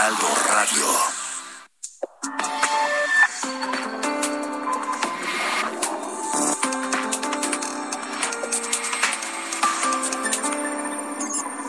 Heraldo 0.00 0.28
Radio. 0.48 0.86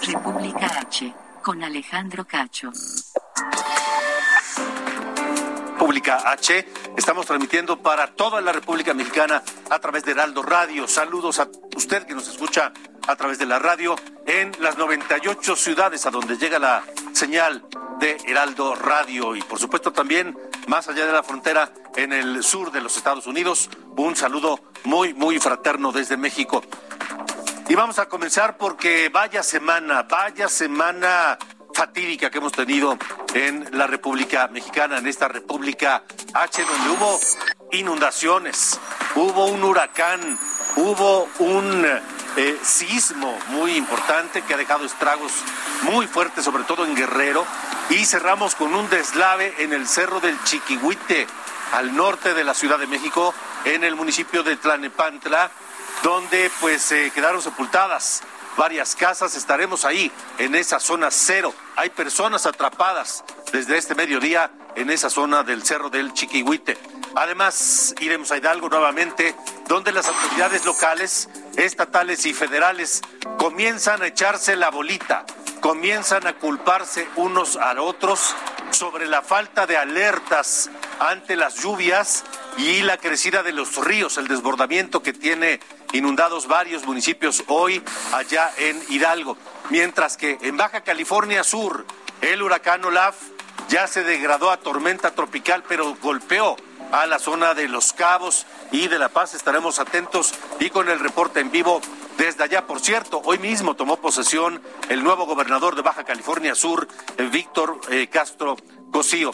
República 0.01 0.79
H, 0.79 1.13
con 1.43 1.61
Alejandro 1.61 2.25
Cacho. 2.25 2.71
República 5.73 6.31
H. 6.31 6.65
Estamos 6.95 7.25
transmitiendo 7.25 7.81
para 7.81 8.15
toda 8.15 8.39
la 8.39 8.53
República 8.53 8.93
Mexicana 8.93 9.43
a 9.69 9.79
través 9.79 10.05
de 10.05 10.11
Heraldo 10.11 10.41
Radio. 10.41 10.87
Saludos 10.87 11.37
a 11.41 11.49
usted 11.75 12.05
que 12.05 12.15
nos 12.15 12.29
escucha 12.29 12.71
a 13.07 13.15
través 13.15 13.39
de 13.39 13.45
la 13.45 13.59
radio 13.59 13.95
en 14.25 14.51
las 14.59 14.77
98 14.77 15.55
ciudades 15.55 16.05
a 16.05 16.11
donde 16.11 16.37
llega 16.37 16.59
la 16.59 16.83
señal 17.13 17.63
de 17.99 18.17
Heraldo 18.25 18.75
Radio 18.75 19.35
y 19.35 19.41
por 19.41 19.59
supuesto 19.59 19.91
también 19.91 20.37
más 20.67 20.87
allá 20.87 21.05
de 21.05 21.13
la 21.13 21.23
frontera 21.23 21.71
en 21.95 22.13
el 22.13 22.43
sur 22.43 22.71
de 22.71 22.81
los 22.81 22.97
Estados 22.97 23.27
Unidos. 23.27 23.69
Un 23.97 24.15
saludo 24.15 24.59
muy, 24.83 25.13
muy 25.13 25.39
fraterno 25.39 25.91
desde 25.91 26.17
México. 26.17 26.63
Y 27.67 27.75
vamos 27.75 27.99
a 27.99 28.07
comenzar 28.07 28.57
porque 28.57 29.09
vaya 29.09 29.43
semana, 29.43 30.03
vaya 30.03 30.49
semana 30.49 31.37
fatídica 31.73 32.29
que 32.29 32.39
hemos 32.39 32.51
tenido 32.51 32.97
en 33.33 33.67
la 33.71 33.87
República 33.87 34.47
Mexicana, 34.47 34.97
en 34.97 35.07
esta 35.07 35.27
República 35.27 36.03
H, 36.33 36.63
donde 36.63 36.89
hubo 36.89 37.19
inundaciones, 37.71 38.79
hubo 39.15 39.45
un 39.45 39.63
huracán, 39.63 40.37
hubo 40.75 41.29
un 41.39 41.85
eh, 42.37 42.59
sismo 42.63 43.37
muy 43.49 43.75
importante 43.75 44.41
que 44.41 44.53
ha 44.53 44.57
dejado 44.57 44.85
estragos 44.85 45.31
muy 45.83 46.07
fuertes, 46.07 46.45
sobre 46.45 46.63
todo 46.63 46.85
en 46.85 46.95
Guerrero, 46.95 47.45
y 47.89 48.05
cerramos 48.05 48.55
con 48.55 48.73
un 48.73 48.89
deslave 48.89 49.53
en 49.59 49.73
el 49.73 49.87
Cerro 49.87 50.19
del 50.19 50.41
Chiquihuite, 50.43 51.27
al 51.73 51.95
norte 51.95 52.33
de 52.33 52.43
la 52.43 52.53
Ciudad 52.53 52.79
de 52.79 52.87
México, 52.87 53.33
en 53.65 53.83
el 53.83 53.95
municipio 53.95 54.43
de 54.43 54.55
Tlanepantla, 54.55 55.51
donde 56.03 56.49
pues 56.59 56.91
eh, 56.91 57.11
quedaron 57.13 57.41
sepultadas 57.41 58.21
varias 58.57 58.95
casas. 58.95 59.35
Estaremos 59.35 59.85
ahí, 59.85 60.11
en 60.37 60.55
esa 60.55 60.79
zona 60.79 61.11
cero. 61.11 61.53
Hay 61.75 61.89
personas 61.89 62.45
atrapadas 62.45 63.23
desde 63.51 63.77
este 63.77 63.95
mediodía 63.95 64.51
en 64.75 64.89
esa 64.89 65.09
zona 65.09 65.43
del 65.43 65.63
Cerro 65.63 65.89
del 65.89 66.13
Chiquihuite. 66.13 66.77
Además, 67.15 67.93
iremos 67.99 68.31
a 68.31 68.37
Hidalgo 68.37 68.69
nuevamente, 68.69 69.35
donde 69.67 69.91
las 69.91 70.07
autoridades 70.07 70.65
locales, 70.65 71.29
estatales 71.57 72.25
y 72.25 72.33
federales 72.33 73.01
comienzan 73.37 74.01
a 74.01 74.07
echarse 74.07 74.55
la 74.55 74.69
bolita, 74.69 75.25
comienzan 75.59 76.27
a 76.27 76.33
culparse 76.33 77.07
unos 77.15 77.57
a 77.57 77.79
otros 77.81 78.35
sobre 78.71 79.07
la 79.07 79.21
falta 79.21 79.67
de 79.67 79.77
alertas 79.77 80.69
ante 80.99 81.35
las 81.35 81.55
lluvias 81.55 82.23
y 82.57 82.81
la 82.81 82.97
crecida 82.97 83.43
de 83.43 83.51
los 83.51 83.77
ríos, 83.83 84.17
el 84.17 84.27
desbordamiento 84.27 85.01
que 85.01 85.13
tiene 85.13 85.59
inundados 85.93 86.47
varios 86.47 86.85
municipios 86.85 87.43
hoy 87.47 87.81
allá 88.13 88.51
en 88.57 88.81
Hidalgo. 88.89 89.37
Mientras 89.69 90.17
que 90.17 90.37
en 90.41 90.57
Baja 90.57 90.81
California 90.81 91.43
Sur, 91.43 91.85
el 92.21 92.41
huracán 92.41 92.83
Olaf 92.85 93.15
ya 93.69 93.87
se 93.87 94.03
degradó 94.03 94.51
a 94.51 94.57
tormenta 94.57 95.11
tropical, 95.11 95.63
pero 95.67 95.95
golpeó 96.01 96.57
a 96.91 97.05
la 97.05 97.19
zona 97.19 97.53
de 97.53 97.67
Los 97.67 97.93
Cabos 97.93 98.45
y 98.71 98.87
de 98.87 98.97
La 98.97 99.09
Paz. 99.09 99.33
Estaremos 99.33 99.79
atentos 99.79 100.33
y 100.59 100.69
con 100.69 100.89
el 100.89 100.99
reporte 100.99 101.39
en 101.39 101.51
vivo 101.51 101.81
desde 102.17 102.43
allá. 102.43 102.65
Por 102.65 102.79
cierto, 102.79 103.21
hoy 103.25 103.37
mismo 103.37 103.75
tomó 103.75 103.97
posesión 103.97 104.61
el 104.89 105.03
nuevo 105.03 105.25
gobernador 105.25 105.75
de 105.75 105.81
Baja 105.81 106.03
California 106.03 106.55
Sur, 106.55 106.87
Víctor 107.31 107.79
eh, 107.89 108.07
Castro 108.07 108.57
Cosío. 108.91 109.31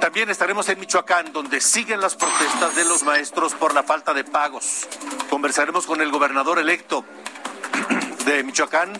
También 0.00 0.30
estaremos 0.30 0.68
en 0.68 0.78
Michoacán, 0.78 1.32
donde 1.32 1.60
siguen 1.60 2.00
las 2.00 2.14
protestas 2.14 2.76
de 2.76 2.84
los 2.84 3.02
maestros 3.02 3.54
por 3.54 3.74
la 3.74 3.82
falta 3.82 4.14
de 4.14 4.24
pagos. 4.24 4.86
Conversaremos 5.28 5.86
con 5.86 6.00
el 6.00 6.10
gobernador 6.10 6.58
electo 6.58 7.04
de 8.24 8.44
Michoacán, 8.44 8.92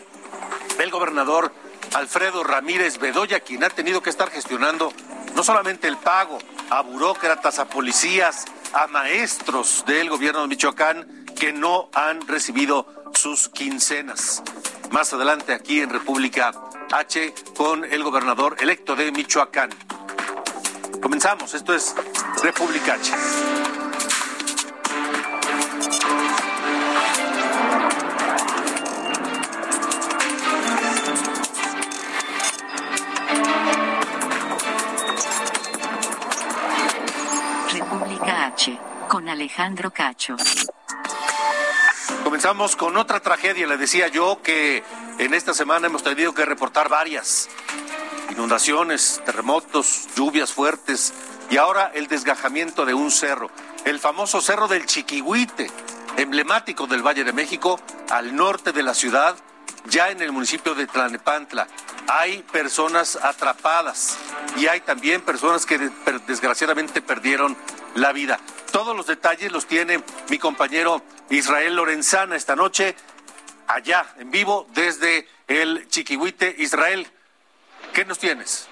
el 0.78 0.90
gobernador 0.90 1.52
Alfredo 1.94 2.42
Ramírez 2.42 2.98
Bedoya, 2.98 3.40
quien 3.40 3.64
ha 3.64 3.70
tenido 3.70 4.02
que 4.02 4.10
estar 4.10 4.30
gestionando 4.30 4.92
no 5.34 5.44
solamente 5.44 5.86
el 5.86 5.96
pago 5.96 6.38
a 6.70 6.82
burócratas, 6.82 7.58
a 7.58 7.66
policías, 7.66 8.44
a 8.72 8.86
maestros 8.86 9.84
del 9.86 10.10
gobierno 10.10 10.42
de 10.42 10.48
Michoacán 10.48 11.24
que 11.38 11.52
no 11.52 11.90
han 11.94 12.26
recibido 12.26 12.86
sus 13.14 13.48
quincenas. 13.48 14.42
Más 14.90 15.12
adelante 15.12 15.52
aquí 15.52 15.80
en 15.80 15.90
República 15.90 16.52
H 16.92 17.34
con 17.56 17.84
el 17.84 18.02
gobernador 18.02 18.56
electo 18.60 18.96
de 18.96 19.12
Michoacán. 19.12 19.70
Comenzamos, 21.00 21.54
esto 21.54 21.74
es 21.74 21.94
República 22.42 22.94
H. 22.94 23.12
con 39.08 39.28
Alejandro 39.28 39.90
Cacho. 39.90 40.36
Comenzamos 42.22 42.76
con 42.76 42.96
otra 42.96 43.20
tragedia, 43.20 43.66
le 43.66 43.78
decía 43.78 44.08
yo 44.08 44.40
que 44.42 44.84
en 45.18 45.34
esta 45.34 45.54
semana 45.54 45.86
hemos 45.86 46.02
tenido 46.02 46.34
que 46.34 46.44
reportar 46.44 46.88
varias 46.88 47.48
inundaciones, 48.30 49.22
terremotos, 49.24 50.08
lluvias 50.14 50.52
fuertes 50.52 51.14
y 51.50 51.56
ahora 51.56 51.90
el 51.94 52.06
desgajamiento 52.06 52.84
de 52.84 52.92
un 52.92 53.10
cerro, 53.10 53.50
el 53.84 53.98
famoso 53.98 54.42
cerro 54.42 54.68
del 54.68 54.84
Chiquihuite, 54.84 55.70
emblemático 56.18 56.86
del 56.86 57.02
Valle 57.02 57.24
de 57.24 57.32
México, 57.32 57.80
al 58.10 58.36
norte 58.36 58.72
de 58.72 58.82
la 58.82 58.92
ciudad, 58.92 59.36
ya 59.86 60.10
en 60.10 60.20
el 60.20 60.32
municipio 60.32 60.74
de 60.74 60.86
Tlanepantla. 60.86 61.66
Hay 62.08 62.42
personas 62.42 63.16
atrapadas 63.16 64.18
y 64.56 64.66
hay 64.66 64.80
también 64.80 65.22
personas 65.22 65.64
que 65.64 65.78
desgraciadamente 66.26 67.00
perdieron 67.00 67.56
la 67.94 68.12
vida. 68.12 68.38
Todos 68.72 68.96
los 68.96 69.06
detalles 69.06 69.52
los 69.52 69.66
tiene 69.66 70.02
mi 70.28 70.38
compañero 70.38 71.02
Israel 71.30 71.76
Lorenzana 71.76 72.36
esta 72.36 72.56
noche, 72.56 72.94
allá 73.66 74.14
en 74.18 74.30
vivo 74.30 74.66
desde 74.74 75.28
el 75.46 75.88
Chiquihuite. 75.88 76.54
Israel, 76.58 77.06
¿qué 77.92 78.04
nos 78.04 78.18
tienes? 78.18 78.68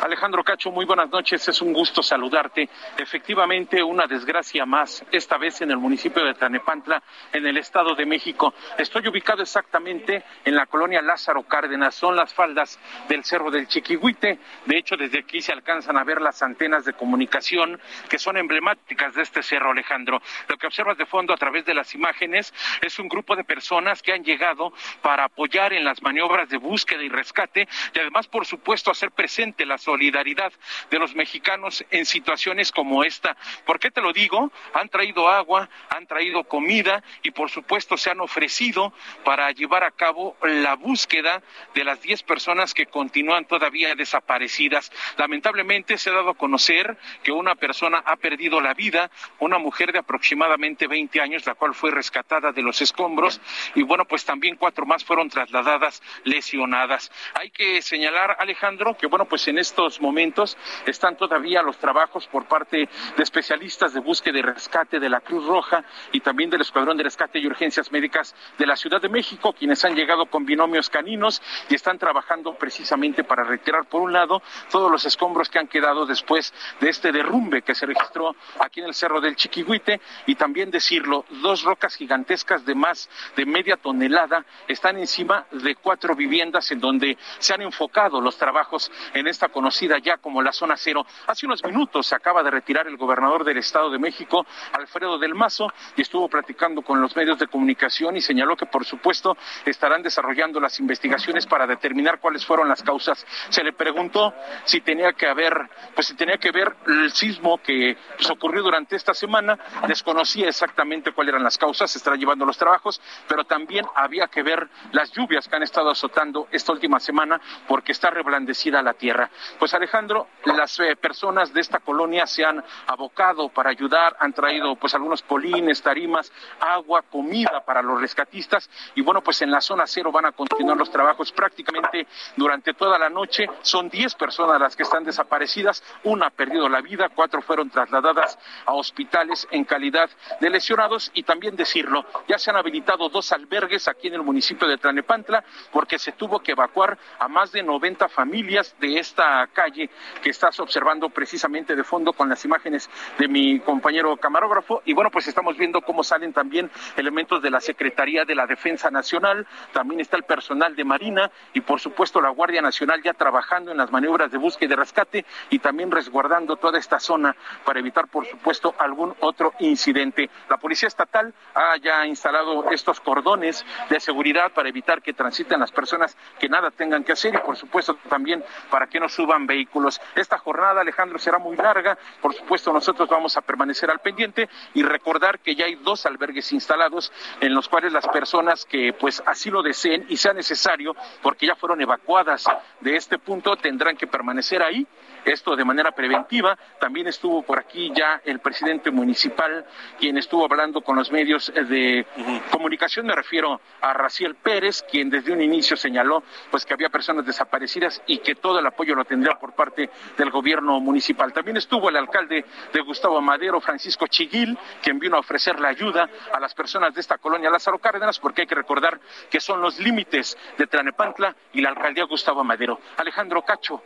Alejandro 0.00 0.44
Cacho, 0.44 0.70
muy 0.70 0.84
buenas 0.84 1.10
noches, 1.10 1.48
es 1.48 1.60
un 1.60 1.72
gusto 1.72 2.02
saludarte. 2.02 2.68
Efectivamente, 2.96 3.82
una 3.82 4.06
desgracia 4.06 4.64
más, 4.64 5.04
esta 5.10 5.36
vez 5.38 5.60
en 5.60 5.72
el 5.72 5.78
municipio 5.78 6.24
de 6.24 6.34
Tlanepantla, 6.34 7.02
en 7.32 7.44
el 7.44 7.56
Estado 7.56 7.96
de 7.96 8.06
México. 8.06 8.54
Estoy 8.78 9.08
ubicado 9.08 9.42
exactamente 9.42 10.22
en 10.44 10.54
la 10.54 10.66
colonia 10.66 11.02
Lázaro 11.02 11.42
Cárdenas, 11.42 11.96
son 11.96 12.14
las 12.14 12.32
faldas 12.32 12.78
del 13.08 13.24
Cerro 13.24 13.50
del 13.50 13.66
Chiquihuite. 13.66 14.38
De 14.66 14.78
hecho, 14.78 14.96
desde 14.96 15.18
aquí 15.18 15.40
se 15.40 15.52
alcanzan 15.52 15.96
a 15.96 16.04
ver 16.04 16.20
las 16.20 16.42
antenas 16.42 16.84
de 16.84 16.92
comunicación 16.92 17.80
que 18.08 18.18
son 18.18 18.36
emblemáticas 18.36 19.14
de 19.14 19.22
este 19.22 19.42
cerro, 19.42 19.72
Alejandro. 19.72 20.22
Lo 20.48 20.56
que 20.56 20.68
observas 20.68 20.96
de 20.96 21.06
fondo 21.06 21.34
a 21.34 21.36
través 21.36 21.64
de 21.64 21.74
las 21.74 21.92
imágenes 21.96 22.54
es 22.82 22.98
un 23.00 23.08
grupo 23.08 23.34
de 23.34 23.42
personas 23.42 24.00
que 24.00 24.12
han 24.12 24.22
llegado 24.22 24.72
para 25.02 25.24
apoyar 25.24 25.72
en 25.72 25.84
las 25.84 26.00
maniobras 26.02 26.48
de 26.48 26.58
búsqueda 26.58 27.02
y 27.02 27.08
rescate 27.08 27.66
y 27.92 27.98
además, 27.98 28.28
por 28.28 28.46
supuesto, 28.46 28.92
hacer 28.92 29.10
presente 29.10 29.66
las 29.66 29.87
solidaridad 29.88 30.52
de 30.90 30.98
los 30.98 31.14
mexicanos 31.14 31.82
en 31.90 32.04
situaciones 32.04 32.72
como 32.72 33.04
esta. 33.04 33.38
¿Por 33.64 33.80
qué 33.80 33.90
te 33.90 34.02
lo 34.02 34.12
digo? 34.12 34.52
Han 34.74 34.90
traído 34.90 35.30
agua, 35.30 35.70
han 35.88 36.06
traído 36.06 36.44
comida 36.44 37.02
y 37.22 37.30
por 37.30 37.48
supuesto 37.48 37.96
se 37.96 38.10
han 38.10 38.20
ofrecido 38.20 38.92
para 39.24 39.50
llevar 39.52 39.84
a 39.84 39.90
cabo 39.90 40.36
la 40.42 40.74
búsqueda 40.76 41.42
de 41.74 41.84
las 41.84 42.02
10 42.02 42.22
personas 42.24 42.74
que 42.74 42.84
continúan 42.84 43.46
todavía 43.46 43.94
desaparecidas. 43.94 44.92
Lamentablemente 45.16 45.96
se 45.96 46.10
ha 46.10 46.12
dado 46.12 46.30
a 46.32 46.36
conocer 46.36 46.98
que 47.22 47.32
una 47.32 47.54
persona 47.54 48.02
ha 48.04 48.16
perdido 48.16 48.60
la 48.60 48.74
vida, 48.74 49.10
una 49.38 49.56
mujer 49.56 49.92
de 49.92 50.00
aproximadamente 50.00 50.86
20 50.86 51.18
años, 51.22 51.46
la 51.46 51.54
cual 51.54 51.74
fue 51.74 51.92
rescatada 51.92 52.52
de 52.52 52.60
los 52.60 52.82
escombros 52.82 53.40
y 53.74 53.84
bueno, 53.84 54.04
pues 54.04 54.26
también 54.26 54.56
cuatro 54.56 54.84
más 54.84 55.02
fueron 55.02 55.30
trasladadas 55.30 56.02
lesionadas. 56.24 57.10
Hay 57.32 57.48
que 57.50 57.80
señalar, 57.80 58.36
Alejandro, 58.38 58.94
que 58.98 59.06
bueno, 59.06 59.24
pues 59.24 59.48
en 59.48 59.56
estos 59.78 60.00
momentos 60.00 60.56
están 60.86 61.16
todavía 61.16 61.62
los 61.62 61.78
trabajos 61.78 62.26
por 62.26 62.46
parte 62.46 62.88
de 63.16 63.22
especialistas 63.22 63.94
de 63.94 64.00
búsqueda 64.00 64.36
y 64.40 64.42
rescate 64.42 64.98
de 64.98 65.08
la 65.08 65.20
Cruz 65.20 65.46
Roja 65.46 65.84
y 66.10 66.18
también 66.18 66.50
del 66.50 66.62
Escuadrón 66.62 66.96
de 66.96 67.04
Rescate 67.04 67.38
y 67.38 67.46
Urgencias 67.46 67.92
Médicas 67.92 68.34
de 68.58 68.66
la 68.66 68.74
Ciudad 68.74 69.00
de 69.00 69.08
México, 69.08 69.52
quienes 69.52 69.84
han 69.84 69.94
llegado 69.94 70.26
con 70.26 70.44
binomios 70.44 70.90
caninos 70.90 71.40
y 71.68 71.76
están 71.76 71.96
trabajando 71.96 72.54
precisamente 72.54 73.22
para 73.22 73.44
retirar, 73.44 73.84
por 73.84 74.02
un 74.02 74.12
lado, 74.12 74.42
todos 74.68 74.90
los 74.90 75.04
escombros 75.04 75.48
que 75.48 75.60
han 75.60 75.68
quedado 75.68 76.06
después 76.06 76.52
de 76.80 76.88
este 76.88 77.12
derrumbe 77.12 77.62
que 77.62 77.76
se 77.76 77.86
registró 77.86 78.34
aquí 78.58 78.80
en 78.80 78.86
el 78.86 78.94
Cerro 78.94 79.20
del 79.20 79.36
Chiquihuite 79.36 80.00
y 80.26 80.34
también 80.34 80.72
decirlo, 80.72 81.24
dos 81.40 81.62
rocas 81.62 81.94
gigantescas 81.94 82.66
de 82.66 82.74
más 82.74 83.08
de 83.36 83.46
media 83.46 83.76
tonelada 83.76 84.44
están 84.66 84.98
encima 84.98 85.46
de 85.52 85.76
cuatro 85.76 86.16
viviendas 86.16 86.68
en 86.72 86.80
donde 86.80 87.16
se 87.38 87.54
han 87.54 87.62
enfocado 87.62 88.20
los 88.20 88.36
trabajos 88.36 88.90
en 89.14 89.28
esta 89.28 89.48
conocida 89.48 89.67
ya 90.02 90.16
como 90.18 90.42
la 90.42 90.52
zona 90.52 90.76
cero. 90.76 91.06
Hace 91.26 91.46
unos 91.46 91.64
minutos 91.64 92.06
se 92.06 92.14
acaba 92.14 92.42
de 92.42 92.50
retirar 92.50 92.86
el 92.86 92.96
gobernador 92.96 93.44
del 93.44 93.58
Estado 93.58 93.90
de 93.90 93.98
México, 93.98 94.46
Alfredo 94.72 95.18
del 95.18 95.34
Mazo, 95.34 95.72
y 95.96 96.02
estuvo 96.02 96.28
platicando 96.28 96.82
con 96.82 97.00
los 97.00 97.14
medios 97.16 97.38
de 97.38 97.46
comunicación 97.46 98.16
y 98.16 98.20
señaló 98.20 98.56
que, 98.56 98.66
por 98.66 98.84
supuesto, 98.84 99.36
estarán 99.64 100.02
desarrollando 100.02 100.60
las 100.60 100.78
investigaciones 100.80 101.46
para 101.46 101.66
determinar 101.66 102.20
cuáles 102.20 102.44
fueron 102.44 102.68
las 102.68 102.82
causas. 102.82 103.26
Se 103.48 103.62
le 103.62 103.72
preguntó 103.72 104.34
si 104.64 104.80
tenía 104.80 105.12
que 105.12 105.26
haber, 105.26 105.68
pues 105.94 106.06
si 106.06 106.14
tenía 106.14 106.38
que 106.38 106.50
ver 106.50 106.74
el 106.86 107.12
sismo 107.12 107.58
que 107.58 107.96
pues, 108.16 108.30
ocurrió 108.30 108.62
durante 108.62 108.96
esta 108.96 109.14
semana. 109.14 109.58
Desconocía 109.86 110.48
exactamente 110.48 111.12
cuáles 111.12 111.32
eran 111.32 111.44
las 111.44 111.58
causas, 111.58 111.90
se 111.90 111.98
estarán 111.98 112.18
llevando 112.18 112.44
los 112.44 112.56
trabajos, 112.56 113.00
pero 113.28 113.44
también 113.44 113.84
había 113.94 114.26
que 114.28 114.42
ver 114.42 114.68
las 114.92 115.12
lluvias 115.12 115.48
que 115.48 115.56
han 115.56 115.62
estado 115.62 115.90
azotando 115.90 116.48
esta 116.50 116.72
última 116.72 117.00
semana 117.00 117.40
porque 117.66 117.92
está 117.92 118.10
reblandecida 118.10 118.82
la 118.82 118.94
tierra. 118.94 119.30
Pues 119.58 119.74
Alejandro, 119.74 120.28
las 120.44 120.78
eh, 120.80 120.96
personas 120.96 121.52
de 121.52 121.60
esta 121.60 121.80
colonia 121.80 122.26
se 122.26 122.44
han 122.44 122.62
abocado 122.86 123.48
para 123.48 123.70
ayudar, 123.70 124.16
han 124.20 124.32
traído 124.32 124.76
pues 124.76 124.94
algunos 124.94 125.22
polines, 125.22 125.82
tarimas, 125.82 126.32
agua, 126.60 127.02
comida 127.02 127.64
para 127.64 127.82
los 127.82 128.00
rescatistas. 128.00 128.70
Y 128.94 129.02
bueno, 129.02 129.22
pues 129.22 129.42
en 129.42 129.50
la 129.50 129.60
zona 129.60 129.86
cero 129.86 130.12
van 130.12 130.26
a 130.26 130.32
continuar 130.32 130.76
los 130.76 130.90
trabajos. 130.90 131.32
Prácticamente 131.32 132.06
durante 132.36 132.74
toda 132.74 132.98
la 132.98 133.08
noche. 133.08 133.48
Son 133.62 133.88
10 133.88 134.14
personas 134.14 134.60
las 134.60 134.76
que 134.76 134.82
están 134.82 135.04
desaparecidas, 135.04 135.82
una 136.04 136.26
ha 136.26 136.30
perdido 136.30 136.68
la 136.68 136.80
vida, 136.80 137.08
cuatro 137.08 137.42
fueron 137.42 137.70
trasladadas 137.70 138.38
a 138.66 138.74
hospitales 138.74 139.46
en 139.50 139.64
calidad 139.64 140.08
de 140.40 140.50
lesionados. 140.50 141.10
Y 141.14 141.22
también 141.22 141.56
decirlo, 141.56 142.04
ya 142.28 142.38
se 142.38 142.50
han 142.50 142.56
habilitado 142.56 143.08
dos 143.08 143.32
albergues 143.32 143.88
aquí 143.88 144.08
en 144.08 144.14
el 144.14 144.22
municipio 144.22 144.68
de 144.68 144.78
Tlanepantla 144.78 145.44
porque 145.72 145.98
se 145.98 146.12
tuvo 146.12 146.40
que 146.40 146.52
evacuar 146.52 146.98
a 147.18 147.28
más 147.28 147.52
de 147.52 147.62
90 147.62 148.08
familias 148.08 148.74
de 148.78 148.98
esta 148.98 149.47
calle 149.48 149.90
que 150.22 150.30
estás 150.30 150.58
observando 150.60 151.08
precisamente 151.10 151.74
de 151.74 151.84
fondo 151.84 152.12
con 152.12 152.28
las 152.28 152.44
imágenes 152.44 152.88
de 153.18 153.28
mi 153.28 153.60
compañero 153.60 154.16
camarógrafo 154.16 154.82
y 154.84 154.92
bueno, 154.92 155.10
pues 155.10 155.26
estamos 155.28 155.56
viendo 155.56 155.80
cómo 155.82 156.02
salen 156.02 156.32
también 156.32 156.70
elementos 156.96 157.42
de 157.42 157.50
la 157.50 157.60
Secretaría 157.60 158.24
de 158.24 158.34
la 158.34 158.46
Defensa 158.46 158.90
Nacional, 158.90 159.46
también 159.72 160.00
está 160.00 160.16
el 160.16 160.24
personal 160.24 160.74
de 160.74 160.84
Marina 160.84 161.30
y 161.52 161.60
por 161.60 161.80
supuesto 161.80 162.20
la 162.20 162.30
Guardia 162.30 162.62
Nacional 162.62 163.02
ya 163.02 163.14
trabajando 163.14 163.70
en 163.70 163.76
las 163.76 163.90
maniobras 163.90 164.30
de 164.30 164.38
búsqueda 164.38 164.66
y 164.66 164.68
de 164.68 164.76
rescate 164.76 165.24
y 165.50 165.58
también 165.58 165.90
resguardando 165.90 166.56
toda 166.56 166.78
esta 166.78 166.98
zona 166.98 167.36
para 167.64 167.80
evitar 167.80 168.08
por 168.08 168.26
supuesto 168.26 168.74
algún 168.78 169.14
otro 169.20 169.52
incidente. 169.60 170.30
La 170.48 170.56
Policía 170.56 170.88
Estatal 170.88 171.32
ha 171.54 171.76
ya 171.76 172.06
instalado 172.06 172.70
estos 172.70 173.00
cordones 173.00 173.64
de 173.88 174.00
seguridad 174.00 174.52
para 174.52 174.68
evitar 174.68 175.02
que 175.02 175.12
transiten 175.12 175.60
las 175.60 175.72
personas 175.72 176.16
que 176.38 176.48
nada 176.48 176.70
tengan 176.70 177.04
que 177.04 177.12
hacer 177.12 177.34
y 177.34 177.38
por 177.38 177.56
supuesto 177.56 177.96
también 178.08 178.42
para 178.70 178.86
que 178.86 178.98
no 178.98 179.08
suban 179.08 179.27
vehículos. 179.46 180.00
Esta 180.14 180.38
jornada, 180.38 180.80
Alejandro, 180.80 181.18
será 181.18 181.38
muy 181.38 181.56
larga. 181.56 181.98
Por 182.20 182.34
supuesto, 182.34 182.72
nosotros 182.72 183.08
vamos 183.08 183.36
a 183.36 183.40
permanecer 183.40 183.90
al 183.90 184.00
pendiente 184.00 184.48
y 184.74 184.82
recordar 184.82 185.40
que 185.40 185.54
ya 185.54 185.66
hay 185.66 185.76
dos 185.76 186.06
albergues 186.06 186.52
instalados 186.52 187.12
en 187.40 187.54
los 187.54 187.68
cuales 187.68 187.92
las 187.92 188.06
personas 188.08 188.64
que 188.64 188.92
pues 188.92 189.22
así 189.26 189.50
lo 189.50 189.62
deseen 189.62 190.06
y 190.08 190.16
sea 190.16 190.32
necesario, 190.32 190.94
porque 191.22 191.46
ya 191.46 191.56
fueron 191.56 191.80
evacuadas 191.80 192.46
de 192.80 192.96
este 192.96 193.18
punto, 193.18 193.56
tendrán 193.56 193.96
que 193.96 194.06
permanecer 194.06 194.62
ahí 194.62 194.86
esto 195.32 195.56
de 195.56 195.64
manera 195.64 195.92
preventiva. 195.92 196.56
También 196.80 197.06
estuvo 197.06 197.42
por 197.42 197.58
aquí 197.58 197.92
ya 197.94 198.20
el 198.24 198.40
presidente 198.40 198.90
municipal, 198.90 199.64
quien 199.98 200.18
estuvo 200.18 200.44
hablando 200.44 200.80
con 200.80 200.96
los 200.96 201.10
medios 201.10 201.52
de 201.54 202.06
comunicación, 202.50 203.06
me 203.06 203.14
refiero 203.14 203.60
a 203.80 203.92
Raciel 203.92 204.34
Pérez, 204.36 204.82
quien 204.90 205.10
desde 205.10 205.32
un 205.32 205.40
inicio 205.40 205.76
señaló 205.76 206.22
pues 206.50 206.64
que 206.64 206.74
había 206.74 206.88
personas 206.88 207.26
desaparecidas 207.26 208.02
y 208.06 208.18
que 208.18 208.34
todo 208.34 208.58
el 208.58 208.66
apoyo 208.66 208.94
lo 208.94 209.04
tendría 209.04 209.34
por 209.36 209.54
parte 209.54 209.90
del 210.16 210.30
gobierno 210.30 210.80
municipal. 210.80 211.32
También 211.32 211.56
estuvo 211.56 211.88
el 211.88 211.96
alcalde 211.96 212.44
de 212.72 212.80
Gustavo 212.80 213.20
Madero, 213.20 213.60
Francisco 213.60 214.06
Chiguil, 214.06 214.56
quien 214.82 214.98
vino 214.98 215.16
a 215.16 215.20
ofrecer 215.20 215.60
la 215.60 215.68
ayuda 215.68 216.08
a 216.32 216.40
las 216.40 216.54
personas 216.54 216.94
de 216.94 217.00
esta 217.00 217.18
colonia 217.18 217.50
Lázaro 217.50 217.78
Cárdenas, 217.78 218.18
porque 218.18 218.42
hay 218.42 218.46
que 218.46 218.54
recordar 218.54 219.00
que 219.30 219.40
son 219.40 219.60
los 219.60 219.78
límites 219.78 220.36
de 220.56 220.66
Tlanepantla 220.66 221.34
y 221.52 221.60
la 221.60 221.70
alcaldía 221.70 222.04
Gustavo 222.04 222.44
Madero. 222.44 222.80
Alejandro 222.96 223.42
Cacho, 223.42 223.82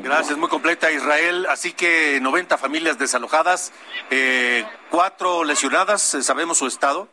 la. 0.00 0.16
Gracias, 0.16 0.38
muy 0.38 0.48
completa 0.48 0.90
Israel. 0.90 1.46
Así 1.48 1.72
que 1.72 2.18
90 2.20 2.58
familias 2.58 2.98
desalojadas, 2.98 3.72
eh, 4.10 4.64
cuatro 4.90 5.44
lesionadas, 5.44 6.14
eh, 6.14 6.22
¿sabemos 6.22 6.58
su 6.58 6.66
estado? 6.66 7.08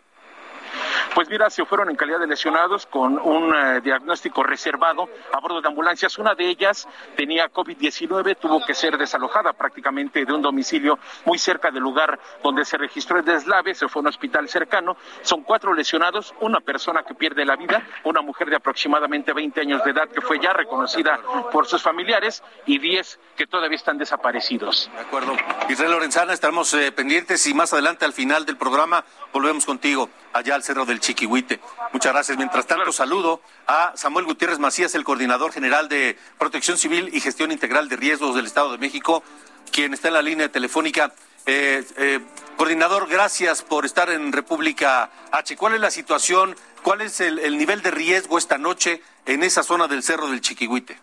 Pues 1.13 1.30
mira, 1.30 1.50
se 1.50 1.66
fueron 1.66 1.90
en 1.90 1.96
calidad 1.96 2.19
de 2.19 2.28
lesionados 2.28 2.86
con 2.86 3.19
un 3.19 3.54
eh, 3.54 3.81
diagnóstico 3.81 4.44
reservado 4.44 5.10
a 5.34 5.40
bordo 5.40 5.62
de 5.62 5.68
ambulancias. 5.68 6.18
Una 6.18 6.36
de 6.36 6.48
ellas 6.48 6.88
tenía 7.16 7.51
COVID-19, 7.51 8.38
tuvo 8.38 8.66
que 8.66 8.74
ser 8.74 8.98
desalojada 8.98 9.54
prácticamente 9.54 10.25
de 10.25 10.34
un 10.34 10.42
domicilio 10.42 11.00
muy 11.25 11.38
cerca 11.38 11.72
del 11.72 11.84
lugar 11.84 12.19
donde 12.44 12.66
se 12.66 12.78
registró 12.78 13.19
el 13.19 13.25
deslave, 13.25 13.74
se 13.75 13.88
fue 13.88 14.00
a 14.00 14.04
un 14.04 14.07
hospital 14.07 14.48
cercano. 14.50 14.98
Son 15.22 15.44
cuatro 15.44 15.74
lesionados, 15.74 16.34
una 16.40 16.60
persona 16.60 17.04
que 17.04 17.13
pierde 17.13 17.45
la 17.45 17.56
vida, 17.56 17.81
una 18.04 18.22
mujer 18.22 18.50
de 18.50 18.56
aproximadamente 18.56 19.34
20 19.34 19.62
años 19.62 19.84
de 19.84 19.92
edad 19.92 20.10
que 20.10 20.22
fue 20.22 20.40
ya 20.40 20.54
reconocida 20.54 21.19
por 21.52 21.68
sus 21.68 21.81
familiares 21.81 22.44
y 22.66 22.80
10 22.80 23.19
que 23.36 23.48
todavía 23.48 23.75
están 23.75 23.98
desaparecidos. 23.98 24.90
De 24.94 25.02
acuerdo. 25.02 25.36
Israel 25.69 25.92
Lorenzana, 25.92 26.34
estamos 26.34 26.74
eh, 26.74 26.92
pendientes 26.92 27.45
y 27.48 27.54
más 27.54 27.74
adelante 27.74 28.06
al 28.06 28.13
final 28.13 28.45
del 28.45 28.57
programa 28.57 29.04
volvemos 29.31 29.66
contigo 29.66 30.10
allá 30.34 30.56
al 30.56 30.63
Cerro 30.63 30.86
del 30.90 31.00
Chiquihuite. 31.00 31.62
Muchas 31.94 32.12
gracias. 32.12 32.38
Mientras 32.38 32.68
tanto, 32.68 32.92
saludo 32.92 33.42
a 33.68 33.94
Samuel 33.96 34.26
Gutiérrez 34.26 34.60
Macías, 34.60 34.94
el 34.96 35.06
coordinador 35.06 35.54
general 35.54 35.88
de 35.88 36.18
Protección 36.38 36.78
Civil 36.78 37.10
y 37.14 37.22
Gestión 37.22 37.52
Integral 37.52 37.88
de 37.88 37.96
Riesgos 37.96 38.36
del 38.36 38.46
Estado 38.46 38.74
de 38.74 38.78
México, 38.78 39.24
quien 39.72 39.94
está 39.94 40.10
en 40.10 40.16
la 40.16 40.22
línea 40.22 40.52
telefónica. 40.52 41.14
Eh, 41.46 41.86
eh, 41.98 42.19
coordinador, 42.58 43.08
gracias 43.08 43.64
por 43.64 43.86
estar 43.86 44.10
en 44.10 44.34
República 44.34 45.10
H. 45.31 45.56
¿Cuál 45.56 45.76
es 45.76 45.80
la 45.80 45.92
situación? 45.92 46.56
¿Cuál 46.84 47.02
es 47.02 47.22
el, 47.22 47.40
el 47.40 47.58
nivel 47.58 47.81
de 47.81 47.92
riesgo 47.92 48.38
esta 48.38 48.58
noche 48.58 49.02
en 49.26 49.44
esa 49.44 49.64
zona 49.64 49.88
del 49.88 50.04
Cerro 50.04 50.28
del 50.28 50.42
Chiquihuite? 50.42 51.00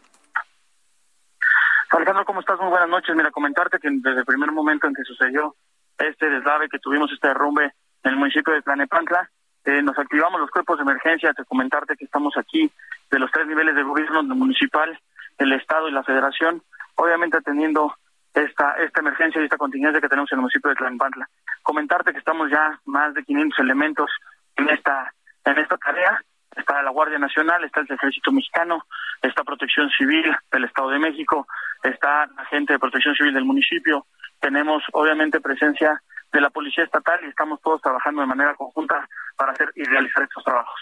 Alejandro, 1.90 2.24
¿cómo 2.26 2.40
estás? 2.40 2.58
Muy 2.60 2.68
buenas 2.68 2.88
noches. 2.88 3.16
Mira, 3.16 3.30
comentarte 3.30 3.78
que 3.78 3.88
desde 3.90 4.20
el 4.20 4.26
primer 4.26 4.52
momento 4.52 4.86
en 4.86 4.94
que 4.94 5.02
sucedió 5.04 5.56
este 5.96 6.28
deslave, 6.28 6.68
que 6.68 6.78
tuvimos 6.78 7.10
este 7.10 7.28
derrumbe 7.28 7.72
en 8.02 8.10
el 8.10 8.16
municipio 8.16 8.52
de 8.52 8.62
Tlanepantla, 8.62 9.30
eh, 9.66 9.82
nos 9.82 9.98
activamos 9.98 10.40
los 10.40 10.50
cuerpos 10.50 10.78
de 10.78 10.82
emergencia. 10.82 11.34
Te 11.34 11.44
comentarte 11.44 11.96
que 11.96 12.04
estamos 12.04 12.36
aquí 12.36 12.70
de 13.10 13.18
los 13.18 13.30
tres 13.32 13.46
niveles 13.48 13.74
de 13.74 13.82
gobierno, 13.82 14.22
municipal, 14.22 14.98
el 15.38 15.52
Estado 15.52 15.88
y 15.88 15.92
la 15.92 16.04
Federación, 16.04 16.62
obviamente 16.94 17.36
atendiendo 17.36 17.94
esta, 18.32 18.72
esta 18.74 19.00
emergencia 19.00 19.40
y 19.40 19.44
esta 19.44 19.56
contingencia 19.56 20.00
que 20.00 20.08
tenemos 20.08 20.30
en 20.30 20.38
el 20.38 20.42
municipio 20.42 20.70
de 20.70 20.76
Tlanepantla. 20.76 21.28
Comentarte 21.62 22.12
que 22.12 22.18
estamos 22.18 22.48
ya 22.48 22.80
más 22.84 23.12
de 23.14 23.24
500 23.24 23.58
elementos 23.58 24.10
en 24.54 24.68
esta, 24.70 25.12
en 25.44 25.58
esta 25.58 25.76
tarea. 25.78 26.22
Está 26.54 26.80
la 26.82 26.90
Guardia 26.90 27.18
Nacional, 27.18 27.64
está 27.64 27.80
el 27.80 27.90
Ejército 27.90 28.30
Mexicano, 28.30 28.84
está 29.20 29.42
Protección 29.42 29.90
Civil 29.90 30.34
del 30.52 30.64
Estado 30.64 30.90
de 30.90 31.00
México, 31.00 31.46
está 31.82 32.26
la 32.26 32.44
gente 32.46 32.72
de 32.72 32.78
Protección 32.78 33.16
Civil 33.16 33.34
del 33.34 33.44
municipio. 33.44 34.06
Tenemos 34.40 34.84
obviamente 34.92 35.40
presencia 35.40 36.00
de 36.32 36.40
la 36.40 36.50
Policía 36.50 36.84
Estatal 36.84 37.20
y 37.24 37.28
estamos 37.28 37.60
todos 37.62 37.80
trabajando 37.80 38.20
de 38.20 38.26
manera 38.26 38.54
conjunta 38.54 39.08
para 39.36 39.52
hacer 39.52 39.72
y 39.74 39.84
realizar 39.84 40.22
estos 40.22 40.44
trabajos. 40.44 40.80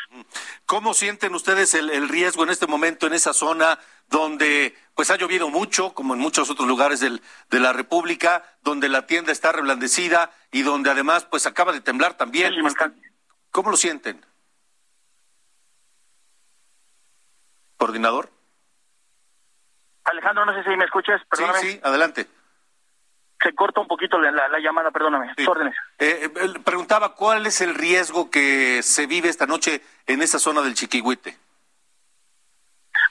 ¿Cómo 0.67 0.95
sienten 0.95 1.35
ustedes 1.35 1.75
el, 1.75 2.09
riesgo 2.09 2.45
en 2.45 2.51
este 2.51 2.67
momento 2.67 3.07
en 3.07 3.13
esa 3.13 3.33
zona 3.33 3.79
donde 4.09 4.77
pues 4.95 5.11
ha 5.11 5.17
llovido 5.17 5.51
mucho, 5.51 5.93
como 5.95 6.15
en 6.15 6.21
muchos 6.21 6.51
otros 6.51 6.69
lugares 6.69 7.01
del, 7.01 7.21
de 7.51 7.61
la 7.61 7.73
República, 7.73 8.43
donde 8.63 8.89
la 8.89 9.07
tienda 9.07 9.33
está 9.33 9.53
reblandecida 9.53 10.31
y 10.51 10.63
donde 10.63 10.91
además 10.91 11.25
pues 11.25 11.47
acaba 11.47 11.73
de 11.73 11.81
temblar 11.81 12.15
también? 12.15 12.55
¿Cómo 13.51 13.71
lo 13.71 13.77
sienten? 13.77 14.25
¿Coordinador? 17.77 18.31
Alejandro, 20.05 20.45
no 20.45 20.55
sé 20.55 20.69
si 20.69 20.77
me 20.77 20.85
escuchas, 20.85 21.21
perdóname. 21.29 21.61
Sí, 21.61 21.73
sí, 21.73 21.81
adelante 21.83 22.29
se 23.43 23.55
corta 23.55 23.81
un 23.81 23.89
poquito 23.89 24.19
la, 24.19 24.59
llamada, 24.59 24.91
perdóname. 24.91 25.33
Órdenes. 25.47 25.75
Eh, 25.99 26.31
eh 26.35 26.49
preguntaba 26.65 27.15
cuál 27.15 27.47
es 27.47 27.61
el 27.61 27.75
riesgo 27.75 28.31
que 28.31 28.83
se 28.83 29.07
vive 29.07 29.29
esta 29.29 29.47
noche 29.47 29.83
en 30.07 30.23
esa 30.23 30.39
zona 30.39 30.63
del 30.63 30.75
Chiquihuite. 30.75 31.37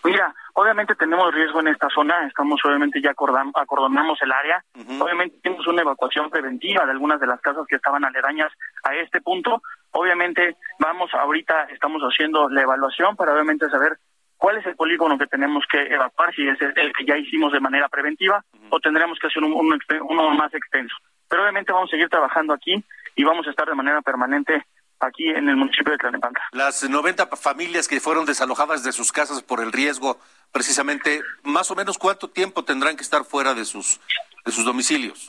Mira, 0.03 0.35
obviamente 0.53 0.95
tenemos 0.95 1.33
riesgo 1.33 1.61
en 1.61 1.69
esta 1.69 1.87
zona, 1.89 2.27
estamos 2.27 2.59
obviamente 2.65 3.01
ya 3.01 3.11
acordonamos 3.11 4.21
el 4.21 4.31
área, 4.33 4.61
obviamente 4.99 5.37
tenemos 5.41 5.65
una 5.65 5.81
evacuación 5.81 6.29
preventiva 6.29 6.85
de 6.85 6.91
algunas 6.91 7.21
de 7.21 7.27
las 7.27 7.39
casas 7.39 7.65
que 7.67 7.77
estaban 7.77 8.03
aledañas 8.03 8.51
a 8.83 8.93
este 8.95 9.21
punto, 9.21 9.61
obviamente 9.91 10.57
vamos 10.77 11.09
ahorita, 11.13 11.67
estamos 11.71 12.01
haciendo 12.01 12.49
la 12.49 12.63
evaluación 12.63 13.15
para 13.15 13.31
obviamente 13.31 13.69
saber 13.69 13.97
cuál 14.43 14.57
es 14.57 14.65
el 14.65 14.75
polígono 14.75 15.17
que 15.17 15.25
tenemos 15.25 15.63
que 15.71 15.81
evacuar, 15.83 16.35
si 16.35 16.45
es 16.45 16.59
el, 16.59 16.91
que 16.91 17.05
ya 17.05 17.15
hicimos 17.15 17.53
de 17.53 17.61
manera 17.61 17.87
preventiva 17.87 18.43
o 18.71 18.79
tendremos 18.81 19.17
que 19.17 19.27
hacer 19.27 19.41
uno 19.41 20.31
más 20.31 20.53
extenso. 20.53 20.93
Pero 21.29 21.43
obviamente 21.43 21.71
vamos 21.71 21.89
a 21.89 21.91
seguir 21.91 22.09
trabajando 22.09 22.51
aquí 22.51 22.83
y 23.15 23.23
vamos 23.23 23.47
a 23.47 23.51
estar 23.51 23.65
de 23.69 23.73
manera 23.73 24.01
permanente 24.01 24.65
aquí 24.99 25.29
en 25.29 25.47
el 25.47 25.55
municipio 25.55 25.93
de 25.93 25.97
Tlalnepantla. 25.97 26.43
Las 26.51 26.83
90 26.83 27.27
familias 27.37 27.87
que 27.87 28.01
fueron 28.01 28.25
desalojadas 28.25 28.83
de 28.83 28.91
sus 28.91 29.13
casas 29.13 29.41
por 29.41 29.61
el 29.61 29.71
riesgo, 29.71 30.19
precisamente, 30.51 31.21
más 31.43 31.71
o 31.71 31.75
menos 31.75 31.97
cuánto 31.97 32.29
tiempo 32.29 32.65
tendrán 32.65 32.97
que 32.97 33.03
estar 33.03 33.23
fuera 33.23 33.53
de 33.53 33.63
sus 33.63 34.01
de 34.43 34.51
sus 34.51 34.65
domicilios. 34.65 35.25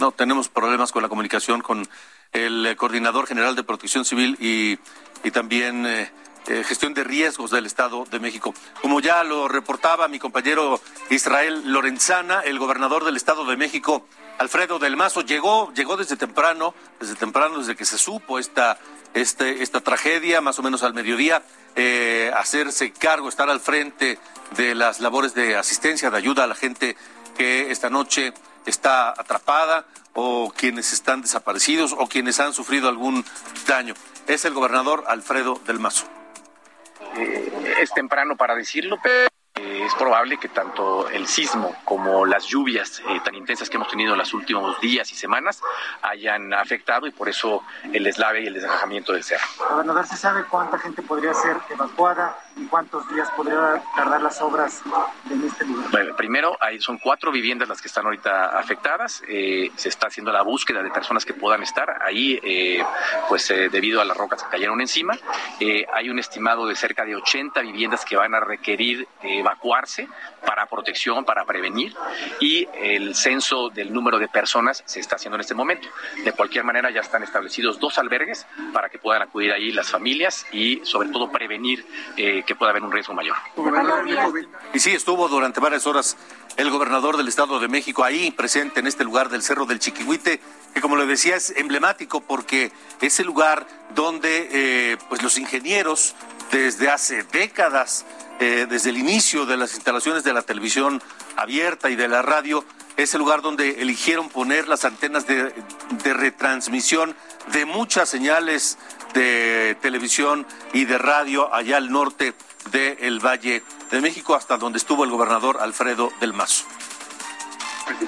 No, 0.00 0.12
tenemos 0.12 0.48
problemas 0.48 0.92
con 0.92 1.02
la 1.02 1.08
comunicación 1.08 1.60
con 1.60 1.84
el 2.32 2.66
eh, 2.66 2.76
coordinador 2.76 3.26
general 3.26 3.56
de 3.56 3.64
Protección 3.64 4.04
Civil 4.04 4.36
y, 4.38 4.78
también 5.32 5.84
eh, 5.86 6.12
eh, 6.46 6.62
gestión 6.62 6.94
de 6.94 7.02
riesgos 7.02 7.50
del 7.50 7.66
Estado 7.66 8.04
de 8.08 8.20
México. 8.20 8.54
Como 8.80 9.00
ya 9.00 9.24
lo 9.24 9.48
reportaba 9.48 10.06
mi 10.06 10.20
compañero 10.20 10.80
Israel 11.10 11.72
Lorenzana, 11.72 12.42
el 12.42 12.60
gobernador 12.60 13.04
del 13.04 13.16
Estado 13.16 13.44
de 13.44 13.56
México, 13.56 14.06
Alfredo 14.38 14.78
del 14.78 14.96
Mazo, 14.96 15.22
llegó, 15.22 15.72
llegó 15.74 15.96
desde 15.96 16.16
temprano, 16.16 16.74
desde 17.00 17.16
temprano, 17.16 17.58
desde 17.58 17.74
que 17.74 17.84
se 17.84 17.98
supo 17.98 18.38
esta, 18.38 18.78
este, 19.14 19.64
esta 19.64 19.80
tragedia, 19.80 20.40
más 20.40 20.60
o 20.60 20.62
menos 20.62 20.84
al 20.84 20.94
mediodía, 20.94 21.42
hacerse 22.36 22.92
cargo, 22.92 23.28
estar 23.28 23.50
al 23.50 23.58
frente 23.58 24.20
de 24.56 24.76
las 24.76 25.00
labores 25.00 25.34
de 25.34 25.56
asistencia, 25.56 26.08
de 26.08 26.18
ayuda 26.18 26.44
a 26.44 26.46
la 26.46 26.54
gente 26.54 26.96
que 27.36 27.72
esta 27.72 27.90
noche 27.90 28.32
está 28.68 29.10
atrapada 29.10 29.86
o 30.14 30.52
quienes 30.56 30.92
están 30.92 31.22
desaparecidos 31.22 31.94
o 31.96 32.08
quienes 32.08 32.40
han 32.40 32.52
sufrido 32.52 32.88
algún 32.88 33.24
daño. 33.66 33.94
Es 34.26 34.44
el 34.44 34.54
gobernador 34.54 35.04
Alfredo 35.06 35.60
del 35.66 35.78
Mazo. 35.78 36.06
Eh, 37.16 37.76
es 37.80 37.92
temprano 37.92 38.36
para 38.36 38.54
decirlo, 38.54 38.98
pero 39.02 39.28
es 39.88 39.94
probable 39.94 40.38
que 40.38 40.48
tanto 40.48 41.08
el 41.08 41.26
sismo 41.26 41.74
como 41.84 42.26
las 42.26 42.44
lluvias 42.44 43.00
eh, 43.08 43.20
tan 43.24 43.34
intensas 43.34 43.70
que 43.70 43.76
hemos 43.76 43.88
tenido 43.88 44.12
en 44.12 44.18
los 44.18 44.34
últimos 44.34 44.80
días 44.80 45.10
y 45.12 45.14
semanas 45.14 45.62
hayan 46.02 46.52
afectado 46.52 47.06
y 47.06 47.10
por 47.10 47.28
eso 47.28 47.62
el 47.92 48.04
deslave 48.04 48.42
y 48.42 48.46
el 48.46 48.54
desalojamiento 48.54 49.12
del 49.12 49.24
cerro. 49.24 49.46
Gobernador, 49.70 50.06
¿se 50.06 50.16
sabe 50.16 50.44
cuánta 50.44 50.78
gente 50.78 51.02
podría 51.02 51.32
ser 51.34 51.56
evacuada 51.70 52.38
y 52.58 52.66
cuántos 52.66 53.08
días 53.08 53.30
podría 53.36 53.82
tardar 53.94 54.20
las 54.20 54.40
obras 54.40 54.82
en 55.30 55.44
este 55.44 55.64
lugar? 55.64 55.90
Bueno, 55.90 56.16
primero, 56.16 56.56
hay, 56.60 56.80
son 56.80 56.98
cuatro 56.98 57.30
viviendas 57.32 57.68
las 57.68 57.80
que 57.80 57.88
están 57.88 58.04
ahorita 58.06 58.58
afectadas. 58.58 59.22
Eh, 59.28 59.70
se 59.76 59.88
está 59.88 60.08
haciendo 60.08 60.32
la 60.32 60.42
búsqueda 60.42 60.82
de 60.82 60.90
personas 60.90 61.24
que 61.24 61.34
puedan 61.34 61.62
estar 61.62 62.02
ahí, 62.02 62.38
eh, 62.42 62.84
pues 63.28 63.48
debido 63.48 64.00
a 64.00 64.04
las 64.04 64.16
rocas 64.16 64.42
que 64.42 64.50
cayeron 64.50 64.80
encima. 64.80 65.16
hay 65.92 66.10
un 66.10 66.18
estimado 66.18 66.66
de 66.66 66.74
cerca 66.76 67.04
de 67.04 67.16
80 67.16 67.60
viviendas 67.60 68.04
que 68.04 68.16
van 68.16 68.34
a 68.34 68.40
requerir 68.40 69.08
evacuarse 69.22 70.08
para 70.44 70.66
protección, 70.66 71.24
para 71.24 71.44
prevenir, 71.44 71.94
y 72.40 72.66
el 72.74 73.14
censo 73.14 73.68
del 73.70 73.92
número 73.92 74.18
de 74.18 74.28
personas 74.28 74.82
se 74.86 75.00
está 75.00 75.16
haciendo 75.16 75.36
en 75.36 75.40
este 75.40 75.54
momento. 75.54 75.88
De 76.24 76.32
cualquier 76.32 76.64
manera, 76.64 76.90
ya 76.90 77.00
están 77.00 77.22
establecidos 77.22 77.78
dos 77.78 77.98
albergues 77.98 78.46
para 78.72 78.88
que 78.88 78.98
puedan 78.98 79.22
acudir 79.22 79.52
ahí 79.52 79.72
las 79.72 79.90
familias 79.90 80.46
y, 80.52 80.80
sobre 80.84 81.08
todo, 81.10 81.30
prevenir 81.30 81.84
eh, 82.16 82.42
que 82.48 82.56
pueda 82.56 82.70
haber 82.70 82.82
un 82.82 82.90
riesgo 82.90 83.12
mayor. 83.12 83.36
Y 84.72 84.80
sí, 84.80 84.92
estuvo 84.92 85.28
durante 85.28 85.60
varias 85.60 85.86
horas 85.86 86.16
el 86.56 86.70
gobernador 86.70 87.18
del 87.18 87.28
Estado 87.28 87.60
de 87.60 87.68
México 87.68 88.04
ahí 88.04 88.30
presente 88.30 88.80
en 88.80 88.86
este 88.86 89.04
lugar 89.04 89.28
del 89.28 89.42
Cerro 89.42 89.66
del 89.66 89.78
Chiquihuite, 89.78 90.40
que 90.72 90.80
como 90.80 90.96
le 90.96 91.04
decía 91.04 91.36
es 91.36 91.50
emblemático 91.50 92.22
porque 92.22 92.72
es 93.02 93.20
el 93.20 93.26
lugar 93.26 93.66
donde 93.94 94.48
eh, 94.50 94.96
pues 95.10 95.22
los 95.22 95.38
ingenieros 95.38 96.14
desde 96.50 96.88
hace 96.88 97.22
décadas 97.24 98.06
eh, 98.40 98.66
desde 98.68 98.90
el 98.90 98.98
inicio 98.98 99.46
de 99.46 99.56
las 99.56 99.74
instalaciones 99.74 100.22
de 100.22 100.32
la 100.32 100.42
televisión 100.42 101.02
abierta 101.36 101.90
y 101.90 101.96
de 101.96 102.06
la 102.06 102.22
radio, 102.22 102.64
es 102.96 103.12
el 103.14 103.18
lugar 103.18 103.42
donde 103.42 103.82
eligieron 103.82 104.28
poner 104.28 104.68
las 104.68 104.84
antenas 104.84 105.26
de, 105.26 105.52
retransmisión 106.04 107.16
de 107.52 107.64
muchas 107.64 108.08
señales 108.08 108.78
de 109.14 109.76
televisión 109.80 110.46
y 110.72 110.84
de 110.84 110.98
radio 110.98 111.52
allá 111.54 111.76
al 111.76 111.90
norte 111.90 112.34
del 112.70 113.24
Valle 113.24 113.62
de 113.90 114.00
México, 114.00 114.34
hasta 114.34 114.56
donde 114.56 114.78
estuvo 114.78 115.04
el 115.04 115.10
gobernador 115.10 115.58
Alfredo 115.60 116.10
del 116.20 116.32
Mazo. 116.32 116.64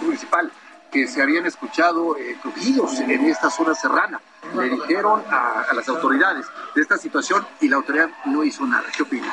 municipal 0.03 0.53
que 0.91 1.07
se 1.07 1.23
habían 1.23 1.47
escuchado 1.47 2.17
eh, 2.17 2.37
en 3.09 3.25
esta 3.27 3.51
zona 3.51 3.75
serrana. 3.75 4.21
Le 4.55 4.69
dijeron 4.69 5.23
a, 5.31 5.67
las 5.73 5.89
autoridades 5.89 6.47
de 6.75 6.83
esta 6.83 6.97
situación 6.97 7.47
y 7.61 7.69
la 7.69 7.77
autoridad 7.77 8.09
no 8.25 8.43
hizo 8.43 8.67
nada. 8.67 8.85
¿Qué 8.97 9.03
opina? 9.03 9.33